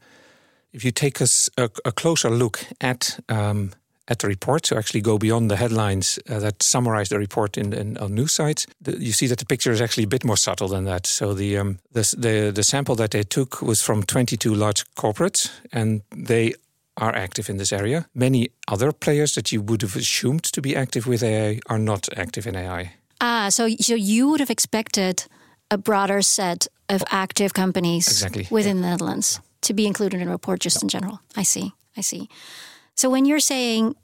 if 0.74 0.84
you 0.84 0.92
take 0.92 1.22
us 1.22 1.50
a, 1.58 1.70
a 1.86 1.92
closer 1.92 2.30
look 2.30 2.66
at 2.80 3.20
um, 3.30 3.72
at 4.08 4.20
the 4.20 4.28
report, 4.28 4.66
so 4.66 4.78
actually 4.78 5.02
go 5.02 5.18
beyond 5.18 5.50
the 5.50 5.56
headlines 5.56 6.20
uh, 6.30 6.40
that 6.40 6.62
summarize 6.64 7.10
the 7.10 7.20
report 7.20 7.58
in, 7.58 7.72
in 7.74 7.98
on 7.98 8.14
news 8.14 8.34
sites, 8.34 8.68
the, 8.82 9.00
you 9.00 9.14
see 9.14 9.28
that 9.28 9.38
the 9.38 9.46
picture 9.46 9.72
is 9.72 9.80
actually 9.80 10.04
a 10.04 10.08
bit 10.08 10.26
more 10.26 10.38
subtle 10.38 10.68
than 10.68 10.86
that. 10.86 11.08
So 11.08 11.34
the, 11.34 11.58
um, 11.58 11.78
the 11.92 12.16
the 12.18 12.52
the 12.52 12.64
sample 12.64 12.96
that 12.96 13.12
they 13.12 13.24
took 13.24 13.62
was 13.62 13.82
from 13.82 14.04
22 14.04 14.54
large 14.54 14.86
corporates, 14.96 15.50
and 15.72 16.02
they 16.16 16.54
are 16.98 17.16
active 17.16 17.50
in 17.50 17.58
this 17.58 17.72
area. 17.72 18.06
Many 18.14 18.50
other 18.68 18.92
players 18.92 19.34
that 19.34 19.52
you 19.52 19.62
would 19.62 19.82
have 19.82 19.96
assumed 19.96 20.44
to 20.44 20.62
be 20.62 20.76
active 20.76 21.08
with 21.08 21.24
AI 21.24 21.60
are 21.68 21.80
not 21.80 22.10
active 22.18 22.48
in 22.48 22.56
AI. 22.56 22.94
Ah, 23.20 23.50
so 23.50 23.70
so 23.80 23.96
you 23.96 24.30
would 24.30 24.40
have 24.40 24.52
expected 24.52 25.28
a 25.70 25.78
broader 25.78 26.22
set 26.22 26.68
of 26.90 27.04
active 27.12 27.54
companies 27.54 28.08
exactly. 28.08 28.48
within 28.50 28.78
yeah. 28.78 28.84
the 28.84 28.90
Netherlands 28.90 29.42
to 29.62 29.74
be 29.74 29.86
included 29.86 30.22
in 30.22 30.28
a 30.28 30.32
report 30.32 30.60
just 30.60 30.82
in 30.84 30.90
general. 30.90 31.20
I 31.36 31.44
see. 31.44 31.74
I 31.98 32.02
see. 32.02 32.30
So 32.96 33.10
when 33.10 33.26
you're 33.26 33.40
saying, 33.40 33.96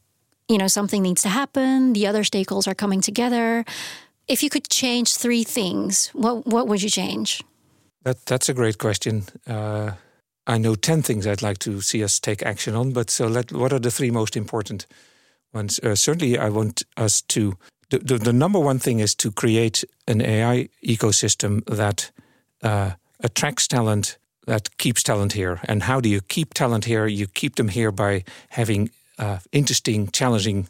you 0.48 0.58
know, 0.58 0.68
something 0.68 1.02
needs 1.02 1.22
to 1.24 1.30
happen, 1.30 1.94
the 1.94 2.08
other 2.08 2.24
stakeholders 2.24 2.68
are 2.68 2.76
coming 2.76 3.02
together. 3.02 3.66
If 4.28 4.44
you 4.44 4.50
could 4.50 4.70
change 4.70 5.16
three 5.16 5.44
things, 5.44 6.10
what 6.14 6.46
what 6.46 6.68
would 6.68 6.82
you 6.82 6.90
change? 6.90 7.44
That 8.04 8.26
that's 8.26 8.50
a 8.50 8.54
great 8.54 8.78
question. 8.78 9.24
Uh, 9.46 9.92
I 10.46 10.58
know 10.58 10.76
ten 10.76 11.02
things 11.02 11.26
I'd 11.26 11.42
like 11.42 11.60
to 11.60 11.82
see 11.82 12.04
us 12.04 12.20
take 12.20 12.44
action 12.44 12.76
on, 12.76 12.92
but 12.92 13.10
so 13.10 13.28
let 13.28 13.52
what 13.52 13.74
are 13.74 13.80
the 13.80 13.92
three 13.92 14.12
most 14.12 14.36
important 14.36 14.88
ones? 15.54 15.80
Uh, 15.80 15.96
certainly, 15.96 16.38
I 16.38 16.50
want 16.50 16.84
us 16.96 17.22
to. 17.22 17.58
The, 17.90 18.00
the, 18.00 18.18
the, 18.18 18.34
number 18.34 18.60
one 18.60 18.80
thing 18.80 19.00
is 19.00 19.16
to 19.16 19.32
create 19.32 19.86
an 20.10 20.22
AI 20.22 20.68
ecosystem 20.84 21.64
that 21.68 22.12
uh, 22.62 22.92
attracts 23.22 23.66
talent 23.66 24.18
that 24.48 24.78
keeps 24.78 25.04
talent 25.04 25.34
here. 25.34 25.60
And 25.64 25.84
how 25.84 26.02
do 26.02 26.10
you 26.10 26.22
keep 26.22 26.54
talent 26.54 26.86
here? 26.86 27.06
You 27.06 27.28
keep 27.28 27.56
them 27.56 27.68
here 27.68 27.92
by 27.92 28.24
having 28.50 28.90
uh, 29.20 29.38
interesting, 29.52 30.10
challenging 30.12 30.68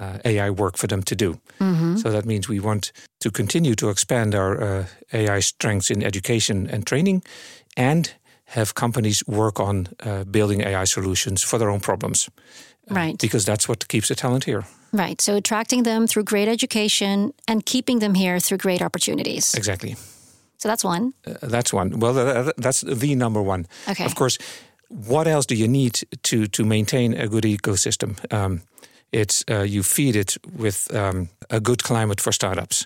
uh, 0.00 0.18
AI 0.24 0.50
work 0.50 0.76
for 0.76 0.86
them 0.86 1.02
to 1.02 1.14
do. 1.14 1.40
Mm-hmm. 1.60 1.96
So 1.96 2.10
that 2.10 2.24
means 2.24 2.48
we 2.48 2.60
want 2.60 2.92
to 3.20 3.30
continue 3.30 3.74
to 3.74 3.90
expand 3.90 4.34
our 4.34 4.62
uh, 4.62 4.84
AI 5.12 5.40
strengths 5.40 5.90
in 5.90 6.02
education 6.02 6.68
and 6.70 6.86
training 6.86 7.22
and 7.76 8.14
have 8.44 8.74
companies 8.74 9.26
work 9.26 9.58
on 9.58 9.88
uh, 10.00 10.24
building 10.24 10.60
AI 10.60 10.84
solutions 10.84 11.42
for 11.42 11.58
their 11.58 11.70
own 11.70 11.80
problems. 11.80 12.28
Uh, 12.90 12.94
right. 12.94 13.18
Because 13.18 13.44
that's 13.44 13.68
what 13.68 13.88
keeps 13.88 14.08
the 14.08 14.14
talent 14.14 14.44
here. 14.44 14.64
Right. 14.92 15.20
So 15.20 15.36
attracting 15.36 15.82
them 15.82 16.06
through 16.06 16.24
great 16.24 16.48
education 16.48 17.32
and 17.48 17.66
keeping 17.66 17.98
them 17.98 18.14
here 18.14 18.38
through 18.38 18.58
great 18.58 18.82
opportunities. 18.82 19.54
Exactly. 19.54 19.96
So 20.66 20.70
that's 20.70 20.84
one. 20.84 21.12
Uh, 21.24 21.48
that's 21.48 21.72
one. 21.72 22.00
Well, 22.00 22.18
uh, 22.18 22.50
that's 22.56 22.80
the 22.80 23.14
number 23.14 23.40
one. 23.40 23.66
Okay. 23.88 24.04
Of 24.04 24.14
course, 24.16 24.36
what 24.88 25.26
else 25.28 25.46
do 25.46 25.54
you 25.54 25.68
need 25.68 26.00
to 26.22 26.46
to 26.48 26.64
maintain 26.64 27.14
a 27.14 27.28
good 27.28 27.44
ecosystem? 27.44 28.16
Um, 28.32 28.62
it's 29.12 29.44
uh, 29.48 29.62
you 29.62 29.82
feed 29.82 30.16
it 30.16 30.36
with 30.58 30.88
um, 30.92 31.28
a 31.48 31.60
good 31.60 31.82
climate 31.82 32.20
for 32.20 32.32
startups. 32.32 32.84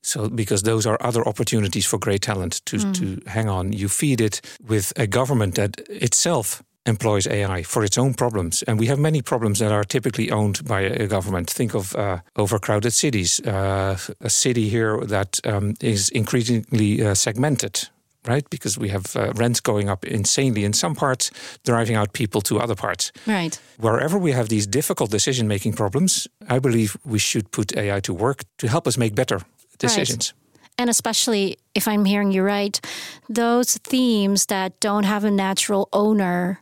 So 0.00 0.28
because 0.28 0.62
those 0.62 0.88
are 0.88 0.96
other 1.00 1.26
opportunities 1.26 1.86
for 1.86 1.98
great 1.98 2.22
talent 2.22 2.64
to 2.64 2.76
mm. 2.76 2.94
to 2.94 3.30
hang 3.30 3.48
on. 3.48 3.72
You 3.72 3.88
feed 3.88 4.20
it 4.20 4.40
with 4.68 4.92
a 4.96 5.06
government 5.06 5.54
that 5.54 5.80
itself 5.88 6.62
employs 6.88 7.26
AI 7.26 7.62
for 7.62 7.84
its 7.84 7.98
own 7.98 8.14
problems. 8.14 8.62
And 8.64 8.80
we 8.80 8.86
have 8.86 8.98
many 8.98 9.22
problems 9.22 9.58
that 9.58 9.72
are 9.72 9.84
typically 9.84 10.30
owned 10.30 10.64
by 10.64 10.80
a 10.80 11.06
government. 11.06 11.50
Think 11.50 11.74
of 11.74 11.94
uh, 11.94 12.18
overcrowded 12.34 12.92
cities, 12.92 13.40
uh, 13.40 13.96
a 14.20 14.30
city 14.30 14.68
here 14.68 15.00
that 15.06 15.38
um, 15.44 15.74
is 15.80 16.08
increasingly 16.08 17.06
uh, 17.06 17.14
segmented. 17.14 17.88
Right, 18.26 18.50
because 18.50 18.76
we 18.76 18.90
have 18.90 19.16
uh, 19.16 19.32
rents 19.36 19.60
going 19.60 19.88
up 19.88 20.04
insanely 20.04 20.64
in 20.64 20.72
some 20.72 20.94
parts, 20.94 21.30
driving 21.64 21.96
out 21.96 22.12
people 22.12 22.40
to 22.42 22.58
other 22.58 22.74
parts. 22.74 23.12
Right. 23.26 23.58
Wherever 23.78 24.18
we 24.18 24.32
have 24.32 24.48
these 24.48 24.66
difficult 24.66 25.10
decision-making 25.10 25.72
problems, 25.74 26.28
I 26.50 26.58
believe 26.58 26.96
we 27.04 27.18
should 27.18 27.50
put 27.52 27.76
AI 27.76 28.00
to 28.00 28.12
work 28.12 28.42
to 28.58 28.68
help 28.68 28.86
us 28.86 28.98
make 28.98 29.14
better 29.14 29.40
decisions. 29.78 30.34
Right. 30.34 30.48
And 30.78 30.90
especially, 30.90 31.56
if 31.74 31.88
I'm 31.88 32.04
hearing 32.04 32.32
you 32.32 32.42
right, 32.42 32.78
those 33.28 33.78
themes 33.78 34.46
that 34.46 34.78
don't 34.80 35.04
have 35.04 35.24
a 35.24 35.30
natural 35.30 35.88
owner 35.92 36.60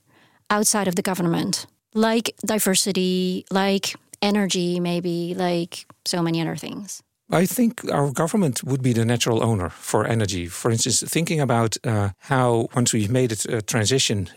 outside 0.51 0.89
of 0.89 0.95
the 0.95 1.03
government, 1.03 1.67
like 1.95 2.35
diversity, 2.45 3.45
like 3.51 3.95
energy, 4.23 4.81
maybe, 4.81 5.35
like 5.35 5.87
so 6.05 6.23
many 6.23 6.41
other 6.41 6.57
things. 6.57 7.03
I 7.31 7.45
think 7.47 7.85
our 7.91 8.13
government 8.13 8.63
would 8.63 8.83
be 8.83 8.93
the 8.93 9.05
natural 9.05 9.43
owner 9.43 9.69
for 9.71 10.07
energy. 10.07 10.47
For 10.47 10.71
instance, 10.71 11.03
thinking 11.03 11.41
about 11.41 11.77
uh, 11.85 12.11
how 12.19 12.69
once 12.75 12.93
we've 12.93 13.11
made 13.11 13.33
a 13.49 13.61
transition 13.63 14.29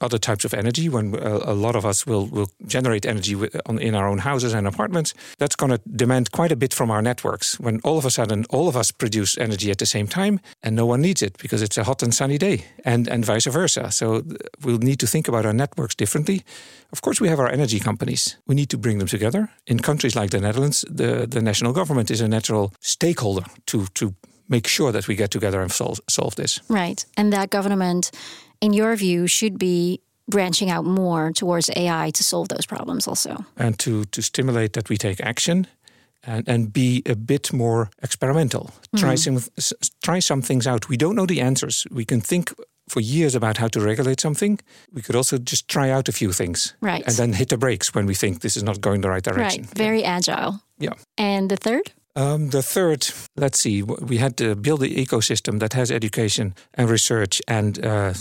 other 0.00 0.18
types 0.18 0.44
of 0.44 0.54
energy, 0.54 0.88
when 0.88 1.14
a, 1.14 1.18
uh, 1.18 1.52
a 1.52 1.54
lot 1.54 1.76
of 1.76 1.84
us 1.84 2.06
will, 2.06 2.26
will 2.26 2.50
generate 2.66 3.06
energy 3.06 3.36
in 3.80 3.94
our 3.94 4.08
own 4.08 4.18
houses 4.18 4.54
and 4.54 4.66
apartments, 4.66 5.14
that's 5.38 5.56
going 5.56 5.70
to 5.70 5.80
demand 5.96 6.30
quite 6.32 6.52
a 6.52 6.56
bit 6.56 6.74
from 6.74 6.90
our 6.90 7.02
networks. 7.02 7.60
When 7.60 7.80
all 7.84 7.98
of 7.98 8.04
a 8.04 8.10
sudden 8.10 8.44
all 8.50 8.68
of 8.68 8.76
us 8.76 8.90
produce 8.90 9.38
energy 9.38 9.70
at 9.70 9.78
the 9.78 9.86
same 9.86 10.06
time 10.06 10.40
and 10.62 10.74
no 10.74 10.86
one 10.86 11.00
needs 11.02 11.22
it 11.22 11.38
because 11.38 11.62
it's 11.62 11.78
a 11.78 11.84
hot 11.84 12.02
and 12.02 12.14
sunny 12.14 12.38
day, 12.38 12.64
and, 12.84 13.08
and 13.08 13.24
vice 13.24 13.46
versa. 13.46 13.90
So 13.90 14.22
we'll 14.64 14.78
need 14.78 15.00
to 15.00 15.06
think 15.06 15.28
about 15.28 15.46
our 15.46 15.52
networks 15.52 15.94
differently. 15.94 16.42
Of 16.92 17.02
course, 17.02 17.20
we 17.20 17.28
have 17.28 17.40
our 17.40 17.48
energy 17.48 17.80
companies. 17.80 18.36
We 18.46 18.54
need 18.54 18.70
to 18.70 18.78
bring 18.78 18.98
them 18.98 19.08
together. 19.08 19.50
In 19.66 19.80
countries 19.80 20.16
like 20.16 20.30
the 20.30 20.40
Netherlands, 20.40 20.84
the, 20.88 21.26
the 21.26 21.42
national 21.42 21.72
government 21.72 22.10
is 22.10 22.20
a 22.20 22.28
natural 22.28 22.72
stakeholder 22.80 23.44
to, 23.66 23.86
to 23.94 24.14
make 24.48 24.68
sure 24.68 24.92
that 24.92 25.08
we 25.08 25.16
get 25.16 25.30
together 25.30 25.60
and 25.60 25.72
solve, 25.72 26.00
solve 26.08 26.36
this. 26.36 26.60
Right. 26.68 27.04
And 27.16 27.32
that 27.32 27.50
government 27.50 28.10
in 28.60 28.72
your 28.72 28.96
view, 28.96 29.26
should 29.26 29.58
be 29.58 30.00
branching 30.28 30.70
out 30.70 30.84
more 30.84 31.32
towards 31.32 31.70
AI 31.76 32.10
to 32.10 32.24
solve 32.24 32.48
those 32.48 32.66
problems 32.66 33.06
also. 33.06 33.44
And 33.56 33.78
to, 33.80 34.04
to 34.06 34.22
stimulate 34.22 34.72
that 34.72 34.88
we 34.88 34.96
take 34.96 35.20
action 35.20 35.66
and, 36.24 36.48
and 36.48 36.72
be 36.72 37.02
a 37.06 37.14
bit 37.14 37.52
more 37.52 37.90
experimental. 38.02 38.72
Mm. 38.94 39.00
Try, 39.00 39.14
some, 39.14 39.38
try 40.02 40.18
some 40.18 40.42
things 40.42 40.66
out. 40.66 40.88
We 40.88 40.96
don't 40.96 41.14
know 41.14 41.26
the 41.26 41.40
answers. 41.40 41.86
We 41.90 42.04
can 42.04 42.20
think 42.20 42.52
for 42.88 43.00
years 43.00 43.34
about 43.34 43.56
how 43.58 43.68
to 43.68 43.80
regulate 43.80 44.20
something. 44.20 44.60
We 44.92 45.02
could 45.02 45.16
also 45.16 45.38
just 45.38 45.68
try 45.68 45.90
out 45.90 46.08
a 46.08 46.12
few 46.12 46.32
things. 46.32 46.74
Right. 46.80 47.04
And 47.06 47.16
then 47.16 47.32
hit 47.32 47.48
the 47.48 47.58
brakes 47.58 47.94
when 47.94 48.06
we 48.06 48.14
think 48.14 48.40
this 48.40 48.56
is 48.56 48.62
not 48.62 48.80
going 48.80 49.00
the 49.00 49.10
right 49.10 49.22
direction. 49.22 49.62
Right. 49.62 49.76
Very 49.76 50.04
agile. 50.04 50.60
Yeah. 50.78 50.94
And 51.18 51.50
the 51.50 51.56
third? 51.56 51.92
Um, 52.16 52.48
the 52.48 52.62
third, 52.62 53.06
let's 53.36 53.58
see, 53.58 53.82
we 53.82 54.16
had 54.16 54.38
to 54.38 54.56
build 54.56 54.80
the 54.80 54.94
ecosystem 54.96 55.60
that 55.60 55.74
has 55.74 55.90
education 55.90 56.54
and 56.72 56.88
research 56.88 57.42
and 57.46 57.84
uh, 57.84 58.14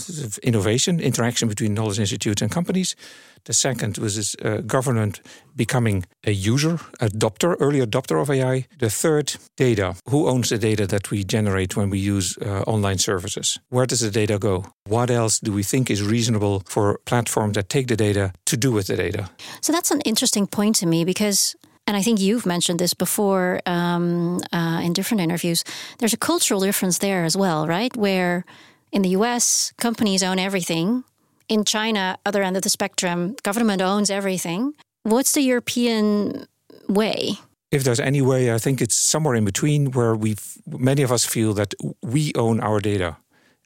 innovation, 0.43 0.99
interaction 0.99 1.47
between 1.47 1.73
knowledge 1.73 1.99
institutes 1.99 2.41
and 2.41 2.51
companies. 2.51 2.97
The 3.45 3.53
second 3.53 3.97
was 3.97 4.17
this, 4.17 4.35
uh, 4.43 4.57
government 4.65 5.21
becoming 5.55 6.05
a 6.25 6.31
user, 6.31 6.77
adopter, 6.99 7.55
early 7.61 7.79
adopter 7.79 8.21
of 8.21 8.29
AI. 8.29 8.67
The 8.79 8.89
third, 8.89 9.37
data. 9.55 9.95
Who 10.09 10.27
owns 10.27 10.49
the 10.49 10.57
data 10.57 10.85
that 10.87 11.09
we 11.09 11.23
generate 11.23 11.77
when 11.77 11.89
we 11.89 11.99
use 11.99 12.37
uh, 12.41 12.63
online 12.67 12.97
services? 12.97 13.59
Where 13.69 13.85
does 13.85 14.01
the 14.01 14.11
data 14.11 14.37
go? 14.39 14.65
What 14.87 15.09
else 15.09 15.39
do 15.39 15.53
we 15.53 15.63
think 15.63 15.89
is 15.89 16.03
reasonable 16.03 16.63
for 16.65 16.99
platforms 17.05 17.53
that 17.53 17.69
take 17.69 17.87
the 17.87 17.95
data 17.95 18.33
to 18.45 18.57
do 18.57 18.73
with 18.73 18.87
the 18.87 18.97
data? 18.97 19.29
So 19.61 19.71
that's 19.71 19.91
an 19.91 20.01
interesting 20.01 20.47
point 20.47 20.75
to 20.77 20.85
me 20.85 21.05
because 21.05 21.55
and 21.87 21.95
I 21.95 22.01
think 22.01 22.19
you've 22.19 22.45
mentioned 22.45 22.79
this 22.79 22.93
before 22.93 23.61
um, 23.65 24.41
uh, 24.51 24.81
in 24.83 24.93
different 24.93 25.21
interviews. 25.21 25.63
There's 25.99 26.13
a 26.13 26.17
cultural 26.17 26.59
difference 26.59 26.97
there 26.97 27.23
as 27.25 27.37
well, 27.37 27.67
right? 27.67 27.95
Where 27.95 28.45
in 28.91 29.01
the 29.01 29.09
US, 29.09 29.73
companies 29.77 30.23
own 30.23 30.39
everything. 30.39 31.03
In 31.47 31.63
China, 31.63 32.17
other 32.25 32.41
end 32.41 32.57
of 32.57 32.63
the 32.63 32.69
spectrum, 32.69 33.35
government 33.43 33.81
owns 33.81 34.09
everything. 34.09 34.73
What's 35.03 35.33
the 35.33 35.41
European 35.41 36.47
way? 36.87 37.33
If 37.71 37.83
there's 37.83 37.99
any 37.99 38.21
way, 38.21 38.53
I 38.53 38.57
think 38.57 38.81
it's 38.81 38.95
somewhere 38.95 39.35
in 39.35 39.45
between 39.45 39.91
where 39.91 40.15
we 40.15 40.37
many 40.65 41.03
of 41.03 41.11
us 41.11 41.25
feel 41.25 41.53
that 41.53 41.73
we 42.01 42.31
own 42.35 42.59
our 42.61 42.79
data. 42.79 43.17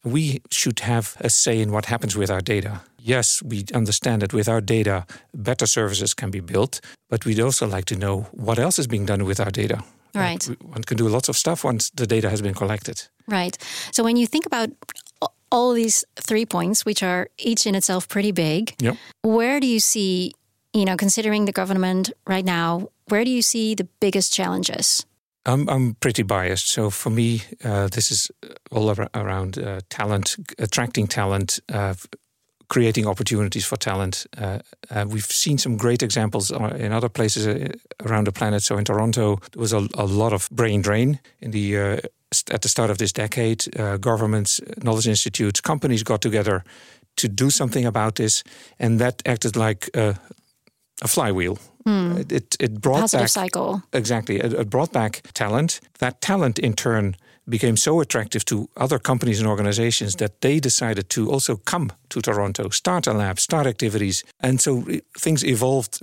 We 0.03 0.41
should 0.49 0.79
have 0.79 1.17
a 1.19 1.29
say 1.29 1.59
in 1.59 1.71
what 1.71 1.85
happens 1.85 2.15
with 2.15 2.29
our 2.29 2.41
data 2.41 2.81
yes, 3.01 3.41
we 3.43 3.65
understand 3.73 4.21
that 4.21 4.33
with 4.33 4.47
our 4.47 4.61
data, 4.61 5.05
better 5.33 5.65
services 5.65 6.13
can 6.13 6.31
be 6.31 6.39
built, 6.39 6.81
but 7.09 7.25
we'd 7.25 7.39
also 7.39 7.67
like 7.67 7.85
to 7.85 7.95
know 7.95 8.27
what 8.31 8.59
else 8.59 8.79
is 8.79 8.87
being 8.87 9.05
done 9.05 9.25
with 9.25 9.39
our 9.39 9.51
data. 9.51 9.83
Right. 10.15 10.43
one 10.61 10.83
can 10.83 10.97
do 10.97 11.07
lots 11.07 11.29
of 11.29 11.37
stuff 11.37 11.63
once 11.63 11.91
the 11.91 12.07
data 12.07 12.29
has 12.29 12.41
been 12.41 12.55
collected. 12.55 13.07
Right. 13.27 13.55
So 13.91 14.03
when 14.03 14.17
you 14.17 14.25
think 14.25 14.45
about 14.47 14.69
all 15.51 15.73
these 15.73 16.03
three 16.15 16.45
points, 16.45 16.83
which 16.83 17.03
are 17.03 17.29
each 17.37 17.67
in 17.67 17.75
itself 17.75 18.07
pretty 18.07 18.31
big, 18.31 18.73
yep. 18.79 18.97
where 19.21 19.59
do 19.59 19.67
you 19.67 19.79
see, 19.79 20.33
you 20.73 20.85
know, 20.85 20.97
considering 20.97 21.45
the 21.45 21.51
government 21.51 22.11
right 22.25 22.45
now, 22.45 22.89
where 23.07 23.23
do 23.23 23.29
you 23.29 23.43
see 23.43 23.75
the 23.75 23.87
biggest 23.99 24.33
challenges? 24.33 25.05
I'm, 25.45 25.69
I'm 25.69 25.95
pretty 25.95 26.23
biased. 26.23 26.69
So 26.69 26.89
for 26.89 27.09
me, 27.09 27.41
uh, 27.63 27.87
this 27.87 28.11
is 28.11 28.29
all 28.71 28.93
around 29.13 29.57
uh, 29.57 29.81
talent, 29.89 30.35
attracting 30.57 31.07
talent, 31.07 31.59
uh, 31.73 31.93
creating 32.67 33.07
opportunities 33.07 33.65
for 33.65 33.77
talent. 33.77 34.27
Uh, 34.37 34.59
uh, 34.91 35.05
we've 35.07 35.25
seen 35.25 35.57
some 35.57 35.77
great 35.77 36.03
examples 36.03 36.51
uh, 36.51 36.75
in 36.77 36.91
other 36.91 37.09
places 37.09 37.47
around 38.05 38.27
the 38.27 38.31
planet. 38.31 38.63
So 38.63 38.77
in 38.77 38.85
Toronto, 38.85 39.39
there 39.51 39.61
was 39.61 39.73
a, 39.73 39.87
a 39.95 40.05
lot 40.05 40.33
of 40.33 40.49
brain 40.51 40.81
drain 40.81 41.19
in 41.39 41.51
the 41.51 42.01
at 42.51 42.61
the 42.61 42.69
start 42.69 42.91
of 42.91 42.97
this 42.99 43.11
decade. 43.11 43.65
Governments, 43.99 44.61
knowledge 44.83 45.07
institutes, 45.07 45.61
companies 45.61 46.03
got 46.03 46.21
together 46.21 46.63
to 47.15 47.27
do 47.27 47.49
something 47.49 47.85
about 47.85 48.15
this, 48.15 48.43
and 48.77 48.99
that 48.99 49.23
acted 49.25 49.55
like 49.55 49.89
a 51.01 51.07
flywheel. 51.07 51.57
Mm. 51.85 52.31
It, 52.31 52.55
it 52.59 52.81
brought 52.81 53.01
Positive 53.01 53.21
back 53.21 53.29
cycle. 53.29 53.83
Exactly, 53.93 54.37
it, 54.37 54.53
it 54.53 54.69
brought 54.69 54.91
back 54.91 55.21
talent. 55.33 55.79
That 55.99 56.21
talent, 56.21 56.59
in 56.59 56.73
turn, 56.73 57.15
became 57.47 57.77
so 57.77 57.99
attractive 57.99 58.45
to 58.45 58.69
other 58.77 58.99
companies 58.99 59.39
and 59.39 59.49
organizations 59.49 60.15
that 60.15 60.41
they 60.41 60.59
decided 60.59 61.09
to 61.09 61.31
also 61.31 61.55
come 61.55 61.91
to 62.09 62.21
Toronto, 62.21 62.69
start 62.69 63.07
a 63.07 63.13
lab, 63.13 63.39
start 63.39 63.65
activities. 63.65 64.23
And 64.39 64.61
so 64.61 64.83
things 65.17 65.43
evolved 65.43 65.99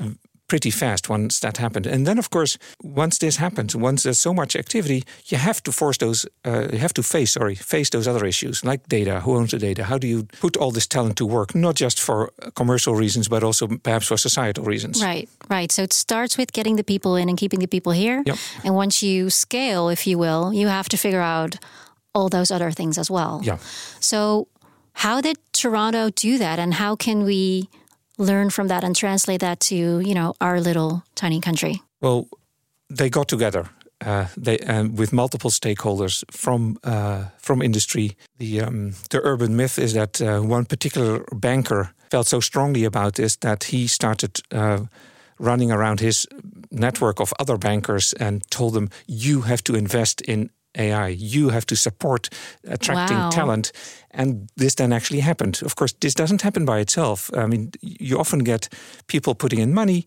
pretty 0.49 0.71
fast 0.71 1.09
once 1.09 1.41
that 1.41 1.57
happened. 1.57 1.87
And 1.87 2.07
then, 2.07 2.19
of 2.19 2.31
course, 2.31 2.59
once 2.83 3.19
this 3.19 3.37
happens, 3.37 3.75
once 3.75 4.03
there's 4.03 4.19
so 4.19 4.33
much 4.33 4.57
activity, 4.57 5.05
you 5.27 5.39
have 5.39 5.63
to 5.63 5.73
force 5.73 5.99
those, 5.99 6.27
uh, 6.45 6.69
you 6.73 6.79
have 6.79 6.95
to 6.95 7.03
face, 7.03 7.33
sorry, 7.33 7.55
face 7.55 7.91
those 7.91 8.09
other 8.09 8.25
issues 8.27 8.65
like 8.65 8.89
data. 8.89 9.21
Who 9.21 9.37
owns 9.37 9.51
the 9.51 9.59
data? 9.59 9.85
How 9.85 9.99
do 9.99 10.07
you 10.07 10.25
put 10.41 10.57
all 10.57 10.71
this 10.71 10.87
talent 10.87 11.17
to 11.17 11.27
work, 11.27 11.55
not 11.55 11.75
just 11.75 12.01
for 12.01 12.31
commercial 12.55 12.95
reasons, 12.95 13.29
but 13.29 13.43
also 13.43 13.67
perhaps 13.67 14.07
for 14.07 14.17
societal 14.17 14.65
reasons? 14.65 15.03
Right, 15.03 15.29
right. 15.49 15.73
So 15.73 15.83
it 15.83 15.93
starts 15.93 16.39
with 16.39 16.53
getting 16.53 16.77
the 16.77 16.85
people 16.85 17.17
in 17.17 17.29
and 17.29 17.39
keeping 17.39 17.61
the 17.61 17.69
people 17.69 17.93
here. 17.93 18.23
Yep. 18.27 18.39
And 18.65 18.75
once 18.75 19.03
you 19.03 19.31
scale, 19.31 19.89
if 19.89 20.07
you 20.07 20.19
will, 20.19 20.53
you 20.53 20.69
have 20.69 20.89
to 20.89 20.97
figure 20.97 21.21
out 21.21 21.57
all 22.15 22.29
those 22.29 22.51
other 22.51 22.71
things 22.71 22.99
as 22.99 23.11
well. 23.11 23.41
Yeah. 23.45 23.59
So, 24.01 24.49
how 24.93 25.21
did 25.21 25.37
Toronto 25.53 26.09
do 26.09 26.39
that, 26.39 26.59
and 26.59 26.73
how 26.73 26.97
can 26.97 27.25
we 27.25 27.69
learn 28.19 28.51
from 28.51 28.69
that 28.69 28.85
and 28.85 28.97
translate 28.97 29.41
that 29.41 29.61
to 29.61 29.75
you 29.75 30.15
know 30.15 30.35
our 30.41 30.61
little 30.61 31.03
tiny 31.15 31.41
country? 31.41 31.83
Well, 32.01 32.29
they 32.89 33.11
got 33.11 33.29
together. 33.29 33.69
Uh, 34.05 34.27
they 34.37 34.59
uh, 34.59 34.85
with 34.85 35.13
multiple 35.13 35.51
stakeholders 35.51 36.25
from 36.31 36.79
uh, 36.85 37.25
from 37.39 37.63
industry. 37.63 38.17
The 38.39 38.61
um, 38.61 38.93
the 39.11 39.21
urban 39.23 39.57
myth 39.57 39.79
is 39.79 39.93
that 39.93 40.21
uh, 40.21 40.41
one 40.41 40.65
particular 40.65 41.25
banker 41.33 41.95
felt 42.11 42.27
so 42.27 42.41
strongly 42.41 42.85
about 42.85 43.15
this 43.15 43.37
that 43.37 43.65
he 43.65 43.89
started 43.89 44.41
uh, 44.53 44.81
running 45.39 45.73
around 45.73 46.01
his 46.01 46.27
network 46.71 47.21
of 47.21 47.33
other 47.39 47.57
bankers 47.59 48.13
and 48.13 48.43
told 48.51 48.75
them, 48.75 48.89
"You 49.07 49.43
have 49.43 49.63
to 49.63 49.75
invest 49.75 50.21
in 50.21 50.51
AI. 50.77 51.09
You 51.09 51.51
have 51.51 51.67
to 51.67 51.77
support 51.77 52.29
attracting 52.65 53.17
wow. 53.17 53.31
talent. 53.31 53.73
And 54.11 54.49
this 54.57 54.75
then 54.75 54.93
actually 54.93 55.21
happened. 55.21 55.61
Of 55.63 55.75
course, 55.77 55.95
this 56.01 56.15
doesn't 56.15 56.43
happen 56.43 56.65
by 56.65 56.79
itself. 56.79 57.31
I 57.35 57.47
mean, 57.47 57.73
you 57.81 58.19
often 58.19 58.41
get 58.41 58.69
people 59.07 59.35
putting 59.35 59.61
in 59.61 59.75
money 59.75 60.07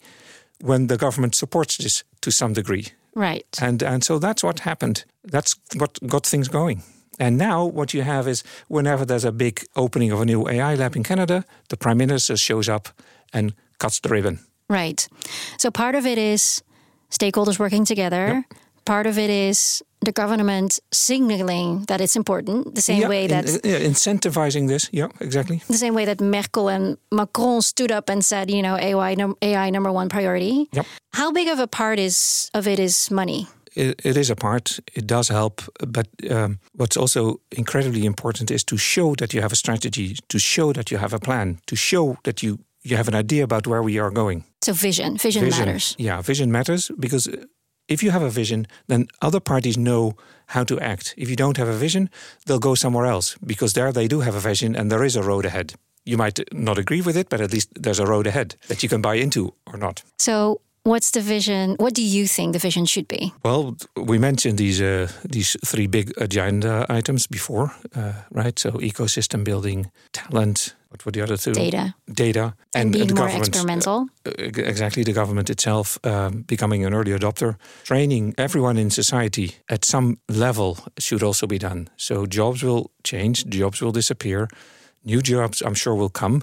when 0.61 0.87
the 0.87 0.97
government 0.97 1.35
supports 1.35 1.77
this 1.77 2.03
to 2.21 2.31
some 2.31 2.53
degree. 2.53 2.85
Right. 3.15 3.57
And 3.61 3.83
and 3.83 4.03
so 4.03 4.19
that's 4.19 4.43
what 4.43 4.59
happened. 4.59 5.05
That's 5.23 5.55
what 5.75 5.99
got 6.07 6.25
things 6.25 6.47
going. 6.47 6.83
And 7.19 7.37
now 7.37 7.65
what 7.65 7.93
you 7.93 8.03
have 8.03 8.27
is 8.27 8.43
whenever 8.67 9.05
there's 9.05 9.25
a 9.25 9.31
big 9.31 9.65
opening 9.75 10.11
of 10.11 10.21
a 10.21 10.25
new 10.25 10.47
AI 10.47 10.75
lab 10.75 10.95
in 10.95 11.03
Canada, 11.03 11.43
the 11.67 11.77
prime 11.77 11.97
minister 11.97 12.37
shows 12.37 12.69
up 12.69 12.89
and 13.33 13.53
cuts 13.77 13.99
the 13.99 14.09
ribbon. 14.09 14.39
Right. 14.69 15.07
So 15.57 15.69
part 15.71 15.95
of 15.95 16.05
it 16.05 16.17
is 16.17 16.63
stakeholders 17.09 17.59
working 17.59 17.85
together. 17.85 18.45
Yep. 18.49 18.59
Part 18.89 19.05
of 19.05 19.19
it 19.19 19.29
is 19.29 19.83
the 20.01 20.11
government 20.11 20.79
signaling 20.91 21.85
that 21.85 22.01
it's 22.01 22.15
important, 22.15 22.73
the 22.73 22.81
same 22.81 23.01
yeah, 23.01 23.07
way 23.07 23.27
that 23.27 23.45
in, 23.45 23.59
yeah, 23.63 23.87
incentivizing 23.87 24.67
this. 24.67 24.89
Yeah, 24.91 25.09
exactly. 25.19 25.61
The 25.67 25.77
same 25.77 25.93
way 25.93 26.05
that 26.05 26.19
Merkel 26.19 26.69
and 26.69 26.97
Macron 27.11 27.61
stood 27.61 27.91
up 27.91 28.09
and 28.09 28.25
said, 28.25 28.49
you 28.49 28.63
know, 28.63 28.77
AI, 28.77 29.15
AI 29.43 29.69
number 29.69 29.91
one 29.91 30.09
priority. 30.09 30.67
Yep. 30.73 30.85
How 31.13 31.31
big 31.31 31.47
of 31.49 31.59
a 31.59 31.67
part 31.67 31.99
is 31.99 32.49
of 32.55 32.67
it 32.67 32.79
is 32.79 33.11
money? 33.11 33.45
It, 33.75 34.03
it 34.03 34.17
is 34.17 34.31
a 34.31 34.35
part. 34.35 34.79
It 34.95 35.05
does 35.05 35.29
help, 35.29 35.61
but 35.87 36.07
um, 36.31 36.57
what's 36.73 36.97
also 36.97 37.41
incredibly 37.51 38.05
important 38.05 38.49
is 38.49 38.63
to 38.63 38.77
show 38.77 39.13
that 39.15 39.35
you 39.35 39.41
have 39.41 39.51
a 39.51 39.55
strategy, 39.55 40.15
to 40.29 40.39
show 40.39 40.73
that 40.73 40.89
you 40.89 40.97
have 40.97 41.13
a 41.13 41.19
plan, 41.19 41.59
to 41.67 41.75
show 41.75 42.17
that 42.23 42.41
you 42.41 42.57
you 42.81 42.95
have 42.97 43.07
an 43.07 43.15
idea 43.15 43.43
about 43.43 43.67
where 43.67 43.83
we 43.83 43.99
are 43.99 44.09
going. 44.09 44.43
So 44.61 44.73
vision, 44.73 45.17
vision, 45.17 45.43
vision 45.43 45.65
matters. 45.65 45.95
Yeah, 45.99 46.21
vision 46.21 46.51
matters 46.51 46.91
because 46.97 47.29
if 47.89 48.03
you 48.03 48.11
have 48.11 48.21
a 48.21 48.29
vision, 48.29 48.67
then 48.87 49.07
other 49.21 49.39
parties 49.39 49.77
know 49.77 50.13
how 50.45 50.63
to 50.63 50.79
act. 50.79 51.13
If 51.17 51.29
you 51.29 51.35
don't 51.35 51.57
have 51.57 51.67
a 51.67 51.73
vision, 51.73 52.09
they'll 52.45 52.59
go 52.59 52.75
somewhere 52.75 53.05
else 53.05 53.37
because 53.45 53.73
there 53.73 53.91
they 53.91 54.07
do 54.07 54.21
have 54.21 54.35
a 54.35 54.39
vision 54.39 54.75
and 54.75 54.89
there 54.89 55.03
is 55.03 55.15
a 55.15 55.23
road 55.23 55.45
ahead. 55.45 55.73
You 56.05 56.17
might 56.17 56.39
not 56.53 56.77
agree 56.77 57.01
with 57.01 57.17
it, 57.17 57.29
but 57.29 57.41
at 57.41 57.51
least 57.51 57.69
there's 57.75 57.99
a 57.99 58.05
road 58.05 58.27
ahead 58.27 58.55
that 58.67 58.81
you 58.81 58.89
can 58.89 59.01
buy 59.01 59.15
into 59.15 59.53
or 59.65 59.77
not. 59.77 60.03
So, 60.17 60.61
what's 60.83 61.11
the 61.11 61.21
vision? 61.21 61.75
What 61.77 61.93
do 61.93 62.01
you 62.01 62.27
think 62.27 62.53
the 62.53 62.59
vision 62.59 62.85
should 62.85 63.07
be? 63.07 63.33
Well, 63.43 63.75
we 63.95 64.17
mentioned 64.17 64.57
these 64.57 64.81
uh, 64.81 65.07
these 65.29 65.57
three 65.65 65.87
big 65.87 66.13
agenda 66.17 66.85
items 66.89 67.27
before, 67.27 67.71
uh, 67.95 68.13
right? 68.31 68.57
So 68.57 68.71
ecosystem 68.71 69.43
building, 69.43 69.91
talent. 70.11 70.75
What 70.89 71.05
were 71.05 71.11
the 71.11 71.21
other 71.21 71.37
two? 71.37 71.53
Data. 71.53 71.93
Data 72.11 72.53
And, 72.73 72.85
and, 72.85 72.91
being 72.93 73.07
the 73.07 73.13
more 73.15 73.27
government. 73.27 73.47
experimental. 73.47 74.07
uh, 74.25 74.31
exactly 74.67 75.03
the 75.03 75.13
government 75.13 75.49
itself 75.49 75.97
um, 76.03 76.41
becoming 76.47 76.85
an 76.85 76.93
early 76.93 77.11
adopter 77.11 77.55
training 77.83 78.33
everyone 78.37 78.77
in 78.81 78.89
society 78.89 79.55
at 79.67 79.85
some 79.85 80.17
level 80.27 80.77
should 80.97 81.23
also 81.23 81.47
be 81.47 81.57
done 81.59 81.87
so 81.95 82.25
jobs 82.25 82.63
will 82.63 82.89
change 83.03 83.45
jobs 83.49 83.81
will 83.81 83.91
disappear 83.93 84.47
new 85.05 85.21
jobs 85.21 85.61
i'm 85.61 85.75
sure 85.75 85.95
will 85.95 86.09
come 86.09 86.41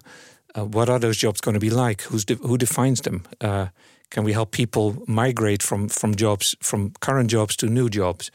uh, 0.54 0.64
what 0.64 0.88
are 0.88 0.98
those 1.00 1.16
jobs 1.16 1.40
going 1.40 1.54
to 1.60 1.60
be 1.60 1.70
like 1.70 2.02
Who's 2.02 2.24
de- 2.24 2.46
who 2.48 2.56
defines 2.56 3.00
them 3.00 3.22
uh, 3.40 3.66
can 4.10 4.24
we 4.24 4.32
help 4.32 4.50
people 4.50 4.94
migrate 5.06 5.62
from 5.62 5.88
from 5.88 6.14
jobs 6.14 6.54
from 6.60 6.92
current 7.00 7.30
jobs 7.32 7.56
to 7.56 7.66
new 7.66 7.88
jobs 7.88 8.30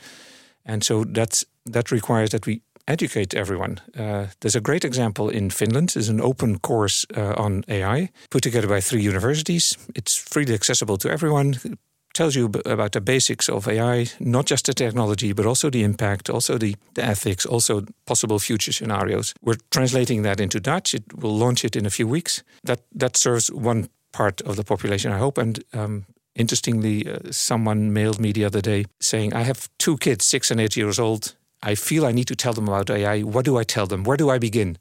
and 0.66 0.84
so 0.84 1.05
that's 1.05 1.45
that 1.74 1.91
requires 1.91 2.30
that 2.30 2.45
we 2.45 2.62
educate 2.88 3.34
everyone. 3.34 3.80
Uh, 3.98 4.28
there's 4.40 4.56
a 4.56 4.62
great 4.62 4.84
example 4.86 5.30
in 5.30 5.50
Finland. 5.50 5.90
There's 5.90 6.10
an 6.10 6.22
open 6.22 6.60
course 6.60 7.06
uh, 7.16 7.34
on 7.38 7.64
AI 7.68 8.10
put 8.30 8.44
together 8.44 8.68
by 8.68 8.82
three 8.82 9.02
universities. 9.02 9.78
It's 9.96 10.16
freely 10.16 10.54
accessible 10.54 10.98
to 10.98 11.10
everyone. 11.10 11.58
It 11.64 11.80
tells 12.14 12.36
you 12.36 12.52
about 12.66 12.92
the 12.92 13.02
basics 13.02 13.50
of 13.50 13.68
AI, 13.68 14.08
not 14.20 14.50
just 14.50 14.66
the 14.66 14.74
technology, 14.74 15.34
but 15.34 15.46
also 15.46 15.70
the 15.70 15.84
impact, 15.84 16.30
also 16.30 16.58
the, 16.58 16.76
the 16.94 17.04
ethics, 17.04 17.46
also 17.46 17.86
possible 18.06 18.40
future 18.40 18.74
scenarios. 18.74 19.34
We're 19.42 19.60
translating 19.70 20.24
that 20.24 20.40
into 20.40 20.60
Dutch. 20.60 20.94
It 20.94 21.04
will 21.16 21.38
launch 21.38 21.64
it 21.64 21.76
in 21.76 21.86
a 21.86 21.90
few 21.90 22.08
weeks. 22.08 22.44
That 22.64 22.80
that 23.00 23.18
serves 23.18 23.52
one 23.52 23.88
part 24.12 24.42
of 24.42 24.56
the 24.56 24.64
population, 24.64 25.14
I 25.14 25.20
hope, 25.20 25.42
and 25.42 25.64
um, 25.74 26.06
Interestingly, 26.34 27.08
uh, 27.08 27.20
someone 27.32 27.92
mailed 27.92 28.20
me 28.20 28.32
the 28.32 28.46
other 28.46 28.62
day 28.62 28.86
saying, 29.02 29.34
I 29.34 29.42
have 29.42 29.70
two 29.78 29.98
kids, 29.98 30.26
six 30.26 30.50
and 30.50 30.62
eight 30.62 30.78
years 30.78 30.98
old. 30.98 31.36
I 31.64 31.76
feel 31.76 32.05
I 32.05 32.12
need 32.12 32.28
to 32.28 32.36
tell 32.36 32.53
them 32.53 32.68
about 32.68 32.89
AI. 32.89 33.22
What 33.22 33.45
do 33.45 33.57
I 33.57 33.64
tell 33.64 33.88
them? 33.88 34.03
Where 34.03 34.18
do 34.18 34.30
I 34.30 34.39
begin? 34.39 34.78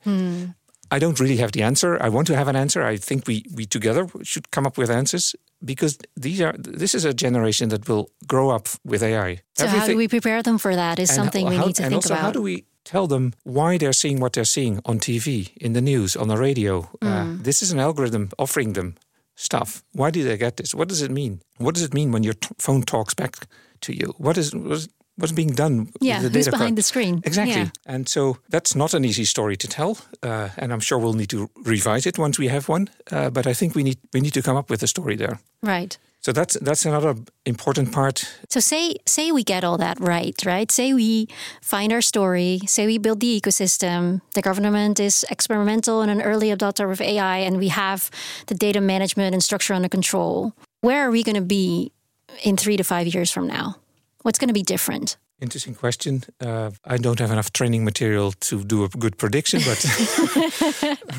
I 0.93 0.99
don't 0.99 1.21
really 1.21 1.37
have 1.37 1.53
the 1.53 1.63
answer. 1.63 1.97
I 2.03 2.09
want 2.09 2.27
to 2.27 2.35
have 2.37 2.49
an 2.49 2.57
answer. 2.57 2.83
I 2.83 2.97
think 2.97 3.27
we, 3.29 3.45
we 3.55 3.65
together 3.67 4.09
should 4.23 4.51
come 4.51 4.67
up 4.67 4.77
with 4.77 4.91
answers 4.91 5.37
because 5.65 5.99
these 6.17 6.41
are 6.41 6.55
this 6.59 6.95
is 6.95 7.05
a 7.05 7.13
generation 7.15 7.69
that 7.69 7.89
will 7.89 8.11
grow 8.27 8.51
up 8.51 8.67
with 8.85 9.03
AI. 9.03 9.41
So 9.55 9.67
how 9.69 9.87
do 9.87 9.97
we 9.97 10.09
prepare 10.09 10.43
them 10.43 10.59
for 10.59 10.75
that? 10.75 10.99
Is 10.99 11.11
something 11.15 11.47
how- 11.47 11.53
we 11.53 11.67
need 11.67 11.77
to 11.77 11.83
and 11.85 11.91
think 11.93 12.03
also, 12.05 12.15
about. 12.15 12.23
how 12.25 12.33
do 12.33 12.43
we 12.43 12.65
tell 12.85 13.07
them 13.07 13.33
why 13.45 13.79
they're 13.79 13.93
seeing 13.93 14.19
what 14.21 14.33
they're 14.33 14.45
seeing 14.57 14.81
on 14.85 14.99
TV, 14.99 15.53
in 15.61 15.75
the 15.75 15.81
news, 15.83 16.17
on 16.17 16.29
the 16.29 16.37
radio? 16.37 16.89
Uh, 17.03 17.07
Mm. 17.25 17.45
this 17.45 17.63
is 17.63 17.73
an 17.73 17.79
algorithm 17.79 18.29
offering 18.39 18.73
them 18.73 18.95
stuff. 19.37 19.83
Why 19.93 20.11
do 20.11 20.25
they 20.25 20.37
get 20.39 20.57
this? 20.57 20.75
What 20.75 20.89
does 20.89 21.03
it 21.03 21.11
mean? 21.11 21.41
What 21.59 21.75
does 21.75 21.85
it 21.85 21.95
mean 21.95 22.11
when 22.13 22.25
your 22.25 22.35
t- 22.35 22.49
phone 22.59 22.83
talks 22.83 23.15
back 23.15 23.35
to 23.83 23.93
you? 23.93 24.15
What 24.19 24.37
is 24.39 24.55
what 24.55 24.73
is- 24.79 24.89
what's 25.21 25.33
being 25.33 25.55
done? 25.55 25.89
yeah, 26.01 26.21
who's 26.21 26.31
data 26.31 26.51
behind 26.51 26.77
the 26.77 26.83
screen? 26.83 27.21
Exactly. 27.25 27.63
Yeah. 27.63 27.69
And 27.87 28.09
so 28.09 28.39
that's 28.49 28.75
not 28.75 28.95
an 28.95 29.05
easy 29.05 29.25
story 29.25 29.57
to 29.57 29.69
tell, 29.69 29.99
uh, 30.23 30.49
and 30.57 30.73
I'm 30.73 30.81
sure 30.81 30.99
we'll 30.99 31.15
need 31.15 31.31
to 31.31 31.49
revise 31.65 32.07
it 32.07 32.19
once 32.19 32.39
we 32.39 32.49
have 32.49 32.69
one. 32.69 32.89
Uh, 33.11 33.31
but 33.31 33.47
I 33.47 33.55
think 33.55 33.75
we 33.75 33.83
need 33.83 33.99
we 34.13 34.21
need 34.21 34.35
to 34.35 34.43
come 34.43 34.57
up 34.57 34.71
with 34.71 34.83
a 34.83 34.87
story 34.87 35.17
there. 35.17 35.39
Right. 35.63 35.99
So 36.23 36.33
that's 36.33 36.59
that's 36.61 36.85
another 36.85 37.15
important 37.47 37.93
part. 37.93 38.29
So 38.51 38.61
say 38.61 38.97
say 39.07 39.33
we 39.33 39.43
get 39.43 39.65
all 39.65 39.79
that 39.79 39.99
right, 40.01 40.37
right? 40.45 40.71
Say 40.71 40.93
we 40.93 41.29
find 41.63 41.93
our 41.93 42.03
story, 42.03 42.61
say 42.67 42.87
we 42.87 42.99
build 42.99 43.21
the 43.21 43.41
ecosystem, 43.41 44.21
the 44.35 44.43
government 44.43 45.01
is 45.01 45.25
experimental 45.31 46.03
and 46.03 46.11
an 46.11 46.21
early 46.21 46.49
adopter 46.49 46.93
of 46.93 47.01
AI 47.01 47.39
and 47.39 47.59
we 47.59 47.69
have 47.69 48.11
the 48.47 48.55
data 48.55 48.81
management 48.81 49.33
and 49.33 49.43
structure 49.43 49.73
under 49.73 49.89
control. 49.89 50.53
Where 50.83 51.07
are 51.07 51.11
we 51.11 51.23
going 51.23 51.37
to 51.37 51.43
be 51.43 51.93
in 52.43 52.57
3 52.57 52.77
to 52.77 52.85
5 52.85 53.07
years 53.07 53.31
from 53.31 53.47
now? 53.47 53.77
What's 54.23 54.39
going 54.39 54.49
to 54.49 54.55
be 54.55 54.63
different? 54.63 55.17
Interesting 55.41 55.75
question. 55.75 56.23
Uh, 56.39 56.71
I 56.85 56.99
don't 56.99 57.19
have 57.19 57.31
enough 57.31 57.51
training 57.53 57.83
material 57.83 58.33
to 58.33 58.63
do 58.63 58.85
a 58.85 58.89
good 58.89 59.17
prediction, 59.17 59.63
but 59.65 59.83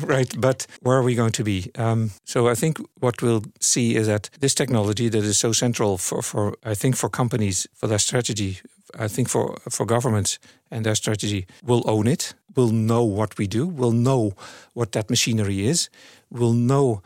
right. 0.00 0.32
But 0.40 0.66
where 0.82 0.96
are 0.96 1.02
we 1.02 1.16
going 1.16 1.32
to 1.32 1.42
be? 1.42 1.72
Um, 1.74 2.12
so 2.24 2.46
I 2.46 2.54
think 2.54 2.78
what 3.00 3.20
we'll 3.20 3.42
see 3.60 3.96
is 3.96 4.06
that 4.06 4.30
this 4.38 4.54
technology 4.54 5.08
that 5.08 5.24
is 5.24 5.38
so 5.38 5.52
central 5.52 5.98
for, 5.98 6.22
for 6.22 6.54
I 6.64 6.74
think 6.74 6.96
for 6.96 7.08
companies 7.08 7.66
for 7.74 7.88
their 7.88 7.98
strategy, 7.98 8.60
I 8.96 9.08
think 9.08 9.28
for 9.28 9.56
for 9.68 9.86
governments 9.86 10.38
and 10.70 10.84
their 10.84 10.94
strategy, 10.94 11.46
will 11.64 11.82
own 11.84 12.06
it. 12.06 12.34
Will 12.54 12.70
know 12.70 13.02
what 13.02 13.36
we 13.38 13.48
do. 13.48 13.66
Will 13.66 13.92
know 13.92 14.34
what 14.74 14.92
that 14.92 15.10
machinery 15.10 15.66
is. 15.66 15.90
Will 16.30 16.52
know 16.52 17.02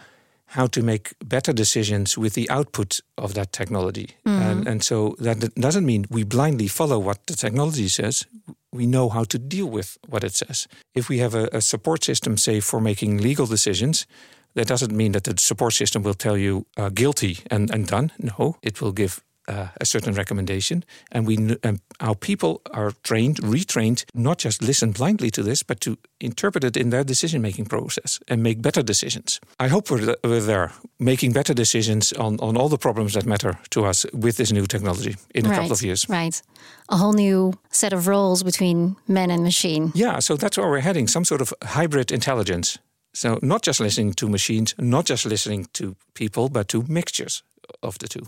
how 0.46 0.66
to 0.68 0.82
make 0.82 1.14
better 1.24 1.52
decisions 1.52 2.16
with 2.16 2.34
the 2.34 2.48
output 2.50 3.00
of 3.18 3.34
that 3.34 3.52
technology. 3.52 4.10
And, 4.24 4.68
and 4.68 4.82
so 4.82 5.16
that 5.18 5.54
doesn't 5.54 5.84
mean 5.84 6.06
we 6.08 6.24
blindly 6.24 6.68
follow 6.68 6.98
what 6.98 7.26
the 7.26 7.34
technology 7.34 7.88
says. 7.88 8.24
We 8.72 8.86
know 8.86 9.08
how 9.08 9.24
to 9.24 9.38
deal 9.38 9.66
with 9.66 9.98
what 10.08 10.22
it 10.22 10.34
says. 10.34 10.68
If 10.94 11.08
we 11.08 11.18
have 11.18 11.34
a, 11.34 11.48
a 11.52 11.60
support 11.60 12.04
system, 12.04 12.36
say, 12.36 12.60
for 12.60 12.80
making 12.80 13.18
legal 13.18 13.46
decisions, 13.46 14.06
that 14.54 14.68
doesn't 14.68 14.92
mean 14.92 15.12
that 15.12 15.24
the 15.24 15.34
support 15.38 15.74
system 15.74 16.02
will 16.02 16.14
tell 16.14 16.36
you 16.36 16.66
uh, 16.76 16.88
guilty 16.88 17.38
and, 17.50 17.70
and 17.70 17.86
done. 17.86 18.12
No, 18.18 18.56
it 18.62 18.80
will 18.80 18.92
give 18.92 19.22
uh, 19.48 19.68
a 19.80 19.84
certain 19.84 20.14
recommendation, 20.14 20.84
and 21.12 21.26
we 21.26 21.36
um, 21.62 21.80
our 22.00 22.14
people 22.14 22.60
are 22.72 22.92
trained, 23.02 23.36
retrained, 23.42 24.04
not 24.14 24.38
just 24.38 24.62
listen 24.62 24.92
blindly 24.92 25.30
to 25.30 25.42
this, 25.42 25.62
but 25.62 25.80
to 25.80 25.96
interpret 26.20 26.64
it 26.64 26.76
in 26.76 26.90
their 26.90 27.04
decision-making 27.04 27.66
process 27.66 28.20
and 28.28 28.42
make 28.42 28.60
better 28.60 28.82
decisions. 28.82 29.40
I 29.60 29.68
hope 29.68 29.90
we're, 29.90 30.04
th- 30.04 30.18
we're 30.24 30.40
there, 30.40 30.72
making 30.98 31.32
better 31.32 31.54
decisions 31.54 32.12
on, 32.12 32.38
on 32.40 32.56
all 32.56 32.68
the 32.68 32.78
problems 32.78 33.12
that 33.12 33.26
matter 33.26 33.58
to 33.70 33.84
us 33.84 34.06
with 34.12 34.36
this 34.36 34.52
new 34.52 34.66
technology 34.66 35.16
in 35.34 35.46
a 35.46 35.50
couple 35.50 35.72
of 35.72 35.82
years. 35.82 36.06
Right. 36.08 36.42
A 36.88 36.96
whole 36.96 37.12
new 37.12 37.52
set 37.70 37.92
of 37.92 38.06
roles 38.06 38.42
between 38.42 38.96
man 39.06 39.30
and 39.30 39.42
machine. 39.42 39.92
Yeah, 39.94 40.20
so 40.20 40.36
that's 40.36 40.56
where 40.56 40.68
we're 40.68 40.80
heading, 40.80 41.08
some 41.08 41.24
sort 41.24 41.40
of 41.40 41.52
hybrid 41.62 42.10
intelligence. 42.10 42.78
So 43.14 43.38
not 43.42 43.62
just 43.62 43.80
listening 43.80 44.14
to 44.14 44.28
machines, 44.28 44.74
not 44.78 45.06
just 45.06 45.24
listening 45.24 45.68
to 45.72 45.96
people, 46.12 46.48
but 46.48 46.68
to 46.68 46.84
mixtures 46.88 47.42
of 47.82 47.98
the 47.98 48.08
two. 48.08 48.26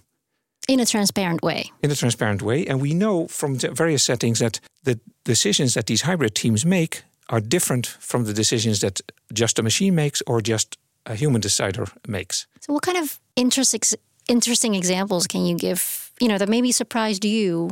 In 0.68 0.80
a 0.80 0.84
transparent 0.86 1.42
way. 1.42 1.72
in 1.82 1.90
a 1.90 1.94
transparent 1.94 2.42
way. 2.42 2.66
And 2.66 2.80
we 2.80 2.92
know 2.92 3.26
from 3.28 3.58
various 3.58 4.02
settings 4.02 4.38
that 4.38 4.60
the 4.84 5.00
decisions 5.24 5.72
that 5.72 5.86
these 5.86 6.02
hybrid 6.02 6.34
teams 6.34 6.64
make 6.64 7.02
are 7.28 7.40
different 7.40 7.86
from 7.86 8.24
the 8.24 8.32
decisions 8.32 8.78
that 8.80 9.00
just 9.32 9.58
a 9.58 9.62
machine 9.62 9.94
makes 9.94 10.22
or 10.26 10.40
just 10.42 10.76
a 11.06 11.14
human 11.14 11.40
decider 11.40 11.86
makes. 12.06 12.46
So, 12.60 12.72
what 12.72 12.82
kind 12.82 12.98
of 12.98 13.18
interesting 13.34 13.80
interesting 14.28 14.74
examples 14.74 15.26
can 15.26 15.46
you 15.46 15.56
give? 15.56 16.10
You 16.20 16.28
know, 16.28 16.38
that 16.38 16.48
maybe 16.48 16.72
surprised 16.72 17.24
you 17.24 17.70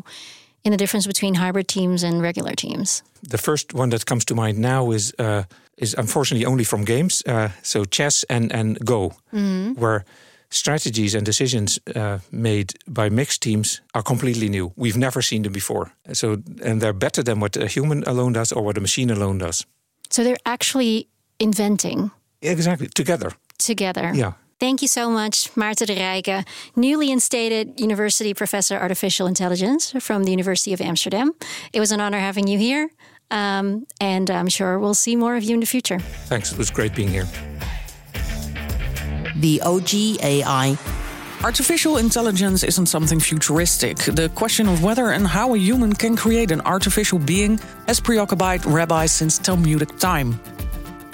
in 0.64 0.70
the 0.70 0.76
difference 0.76 1.06
between 1.06 1.34
hybrid 1.34 1.68
teams 1.68 2.02
and 2.02 2.22
regular 2.22 2.54
teams. 2.54 3.02
The 3.30 3.38
first 3.38 3.74
one 3.74 3.90
that 3.90 4.04
comes 4.04 4.24
to 4.24 4.34
mind 4.34 4.58
now 4.58 4.92
is 4.92 5.12
uh, 5.18 5.42
is 5.76 5.94
unfortunately 5.98 6.46
only 6.46 6.64
from 6.64 6.84
games. 6.84 7.22
Uh, 7.26 7.48
so 7.62 7.84
chess 7.84 8.24
and 8.28 8.52
and 8.52 8.78
Go, 8.84 9.12
where 9.78 10.04
strategies 10.50 11.14
and 11.14 11.24
decisions 11.26 11.78
uh, 11.94 12.18
made 12.30 12.72
by 12.86 13.08
mixed 13.10 13.40
teams 13.42 13.80
are 13.92 14.02
completely 14.02 14.48
new. 14.48 14.72
We've 14.76 14.96
never 14.98 15.22
seen 15.22 15.42
them 15.42 15.52
before. 15.52 15.90
So 16.12 16.32
and 16.64 16.80
they're 16.80 16.92
better 16.98 17.22
than 17.24 17.40
what 17.40 17.56
a 17.56 17.66
human 17.66 18.02
alone 18.06 18.32
does 18.32 18.52
or 18.52 18.62
what 18.64 18.76
a 18.76 18.80
machine 18.80 19.10
alone 19.12 19.38
does. 19.38 19.66
So 20.10 20.22
they're 20.22 20.36
actually 20.44 21.06
inventing 21.38 22.10
Exactly 22.40 22.88
together. 22.88 23.30
together. 23.58 24.12
Yeah. 24.14 24.32
Thank 24.58 24.80
you 24.80 24.88
so 24.88 25.10
much, 25.10 25.50
Maarten 25.54 25.86
de 25.86 25.94
Rijke, 25.94 26.44
newly 26.74 27.10
instated 27.10 27.78
University 27.80 28.32
Professor 28.34 28.76
Artificial 28.78 29.26
Intelligence 29.28 29.92
from 30.00 30.24
the 30.24 30.30
University 30.30 30.72
of 30.72 30.80
Amsterdam. 30.80 31.32
It 31.72 31.80
was 31.80 31.92
an 31.92 32.00
honor 32.00 32.20
having 32.20 32.48
you 32.48 32.58
here, 32.58 32.88
um, 33.30 33.84
and 34.00 34.30
I'm 34.30 34.48
sure 34.48 34.78
we'll 34.78 34.94
see 34.94 35.14
more 35.16 35.36
of 35.36 35.42
you 35.44 35.54
in 35.54 35.60
the 35.60 35.66
future. 35.66 35.98
Thanks. 36.28 36.52
It 36.52 36.58
was 36.58 36.70
great 36.70 36.94
being 36.94 37.08
here. 37.08 37.26
The 39.40 39.60
OG 39.60 40.22
AI 40.22 40.78
Artificial 41.44 41.98
intelligence 41.98 42.64
isn't 42.64 42.86
something 42.86 43.20
futuristic. 43.20 43.98
The 43.98 44.30
question 44.34 44.66
of 44.66 44.82
whether 44.82 45.10
and 45.10 45.26
how 45.26 45.54
a 45.54 45.58
human 45.58 45.92
can 45.92 46.16
create 46.16 46.50
an 46.50 46.62
artificial 46.62 47.18
being 47.18 47.60
has 47.86 48.00
preoccupied 48.00 48.64
rabbis 48.64 49.12
since 49.12 49.36
Talmudic 49.36 49.98
time. 49.98 50.40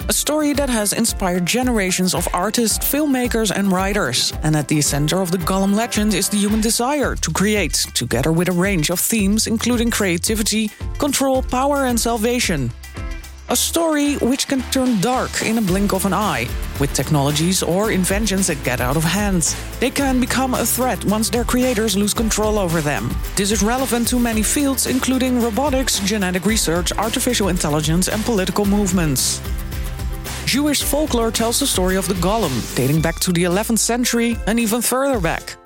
A 0.07 0.13
story 0.13 0.53
that 0.53 0.69
has 0.69 0.93
inspired 0.93 1.45
generations 1.45 2.15
of 2.15 2.27
artists, 2.33 2.79
filmmakers, 2.79 3.51
and 3.51 3.71
writers. 3.71 4.31
And 4.43 4.55
at 4.55 4.69
the 4.69 4.81
center 4.81 5.21
of 5.21 5.31
the 5.31 5.37
Golem 5.39 5.75
legend 5.75 6.13
is 6.13 6.29
the 6.29 6.37
human 6.37 6.61
desire 6.61 7.15
to 7.15 7.31
create, 7.31 7.73
together 7.93 8.31
with 8.31 8.47
a 8.47 8.53
range 8.53 8.89
of 8.89 9.01
themes 9.01 9.47
including 9.47 9.91
creativity, 9.91 10.71
control, 10.97 11.43
power, 11.43 11.85
and 11.85 11.99
salvation. 11.99 12.71
A 13.49 13.55
story 13.57 14.15
which 14.15 14.47
can 14.47 14.61
turn 14.71 15.01
dark 15.01 15.41
in 15.43 15.57
a 15.57 15.61
blink 15.61 15.91
of 15.91 16.05
an 16.05 16.13
eye, 16.13 16.47
with 16.79 16.93
technologies 16.93 17.61
or 17.61 17.91
inventions 17.91 18.47
that 18.47 18.63
get 18.63 18.79
out 18.79 18.95
of 18.95 19.03
hand. 19.03 19.53
They 19.81 19.89
can 19.89 20.21
become 20.21 20.53
a 20.53 20.65
threat 20.65 21.03
once 21.03 21.29
their 21.29 21.43
creators 21.43 21.97
lose 21.97 22.13
control 22.13 22.57
over 22.57 22.79
them. 22.79 23.13
This 23.35 23.51
is 23.51 23.61
relevant 23.61 24.07
to 24.07 24.17
many 24.17 24.43
fields, 24.43 24.87
including 24.87 25.41
robotics, 25.41 25.99
genetic 25.99 26.45
research, 26.45 26.93
artificial 26.93 27.49
intelligence, 27.49 28.07
and 28.07 28.23
political 28.23 28.65
movements. 28.65 29.41
Jewish 30.45 30.81
folklore 30.81 31.31
tells 31.31 31.59
the 31.59 31.67
story 31.67 31.97
of 31.97 32.07
the 32.07 32.15
golem, 32.15 32.75
dating 32.75 33.01
back 33.01 33.19
to 33.19 33.33
the 33.33 33.43
11th 33.43 33.79
century 33.79 34.37
and 34.47 34.57
even 34.57 34.81
further 34.81 35.19
back. 35.19 35.62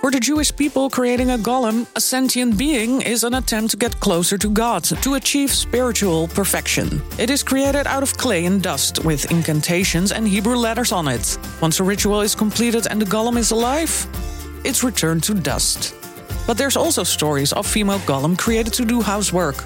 For 0.00 0.10
the 0.10 0.18
Jewish 0.18 0.56
people, 0.56 0.88
creating 0.88 1.30
a 1.32 1.36
golem, 1.36 1.86
a 1.94 2.00
sentient 2.00 2.56
being, 2.56 3.02
is 3.02 3.22
an 3.22 3.34
attempt 3.34 3.72
to 3.72 3.76
get 3.76 4.00
closer 4.00 4.38
to 4.38 4.48
God, 4.48 4.82
to 5.02 5.14
achieve 5.16 5.50
spiritual 5.50 6.26
perfection. 6.28 7.02
It 7.18 7.28
is 7.28 7.42
created 7.42 7.86
out 7.86 8.02
of 8.02 8.16
clay 8.16 8.46
and 8.46 8.62
dust, 8.62 9.04
with 9.04 9.30
incantations 9.30 10.10
and 10.10 10.26
Hebrew 10.26 10.56
letters 10.56 10.90
on 10.90 11.06
it. 11.06 11.36
Once 11.60 11.80
a 11.80 11.84
ritual 11.84 12.22
is 12.22 12.34
completed 12.34 12.86
and 12.86 12.98
the 12.98 13.04
golem 13.04 13.36
is 13.36 13.50
alive, 13.50 13.92
it's 14.64 14.82
returned 14.82 15.22
to 15.24 15.34
dust. 15.34 15.94
But 16.46 16.56
there's 16.56 16.78
also 16.78 17.04
stories 17.04 17.52
of 17.52 17.66
female 17.66 18.00
golem 18.00 18.38
created 18.38 18.72
to 18.74 18.86
do 18.86 19.02
housework. 19.02 19.62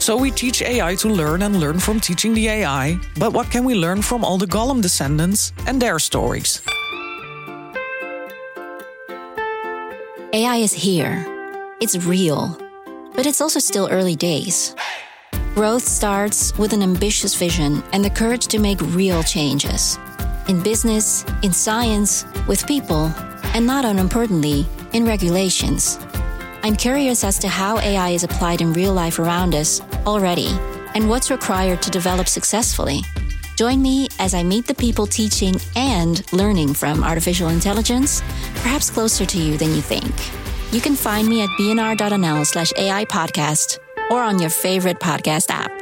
So 0.00 0.18
we 0.18 0.32
teach 0.32 0.60
AI 0.60 0.96
to 0.96 1.08
learn 1.08 1.40
and 1.40 1.58
learn 1.58 1.78
from 1.78 1.98
teaching 1.98 2.34
the 2.34 2.48
AI. 2.48 3.00
But 3.18 3.32
what 3.32 3.50
can 3.50 3.64
we 3.64 3.74
learn 3.74 4.02
from 4.02 4.22
all 4.22 4.36
the 4.36 4.46
golem 4.46 4.82
descendants 4.82 5.54
and 5.66 5.80
their 5.80 5.98
stories? 5.98 6.60
AI 10.36 10.56
is 10.56 10.74
here. 10.74 11.24
It's 11.80 11.96
real. 12.04 12.60
But 13.14 13.24
it's 13.24 13.40
also 13.40 13.58
still 13.58 13.88
early 13.90 14.14
days. 14.14 14.76
Growth 15.54 15.88
starts 15.88 16.52
with 16.58 16.74
an 16.74 16.82
ambitious 16.82 17.34
vision 17.34 17.82
and 17.94 18.04
the 18.04 18.10
courage 18.10 18.46
to 18.48 18.58
make 18.58 18.78
real 18.82 19.22
changes. 19.22 19.98
In 20.46 20.62
business, 20.62 21.24
in 21.42 21.54
science, 21.54 22.26
with 22.46 22.66
people, 22.66 23.06
and 23.54 23.66
not 23.66 23.86
unimportantly, 23.86 24.66
in 24.92 25.06
regulations. 25.06 25.98
I'm 26.62 26.76
curious 26.76 27.24
as 27.24 27.38
to 27.38 27.48
how 27.48 27.78
AI 27.78 28.10
is 28.10 28.22
applied 28.22 28.60
in 28.60 28.74
real 28.74 28.92
life 28.92 29.18
around 29.18 29.54
us 29.54 29.80
already 30.04 30.48
and 30.94 31.08
what's 31.08 31.30
required 31.30 31.80
to 31.80 31.90
develop 31.90 32.28
successfully. 32.28 33.00
Join 33.56 33.80
me 33.80 34.08
as 34.18 34.34
I 34.34 34.42
meet 34.42 34.66
the 34.66 34.74
people 34.74 35.06
teaching 35.06 35.56
and 35.76 36.30
learning 36.32 36.74
from 36.74 37.02
artificial 37.02 37.48
intelligence, 37.48 38.20
perhaps 38.56 38.90
closer 38.90 39.24
to 39.24 39.38
you 39.38 39.56
than 39.56 39.74
you 39.74 39.80
think. 39.80 40.12
You 40.72 40.80
can 40.80 40.94
find 40.94 41.26
me 41.26 41.42
at 41.42 41.48
bnr.nl 41.58 42.46
slash 42.46 42.72
AI 42.76 43.06
podcast 43.06 43.78
or 44.10 44.22
on 44.22 44.38
your 44.38 44.50
favorite 44.50 45.00
podcast 45.00 45.50
app. 45.50 45.75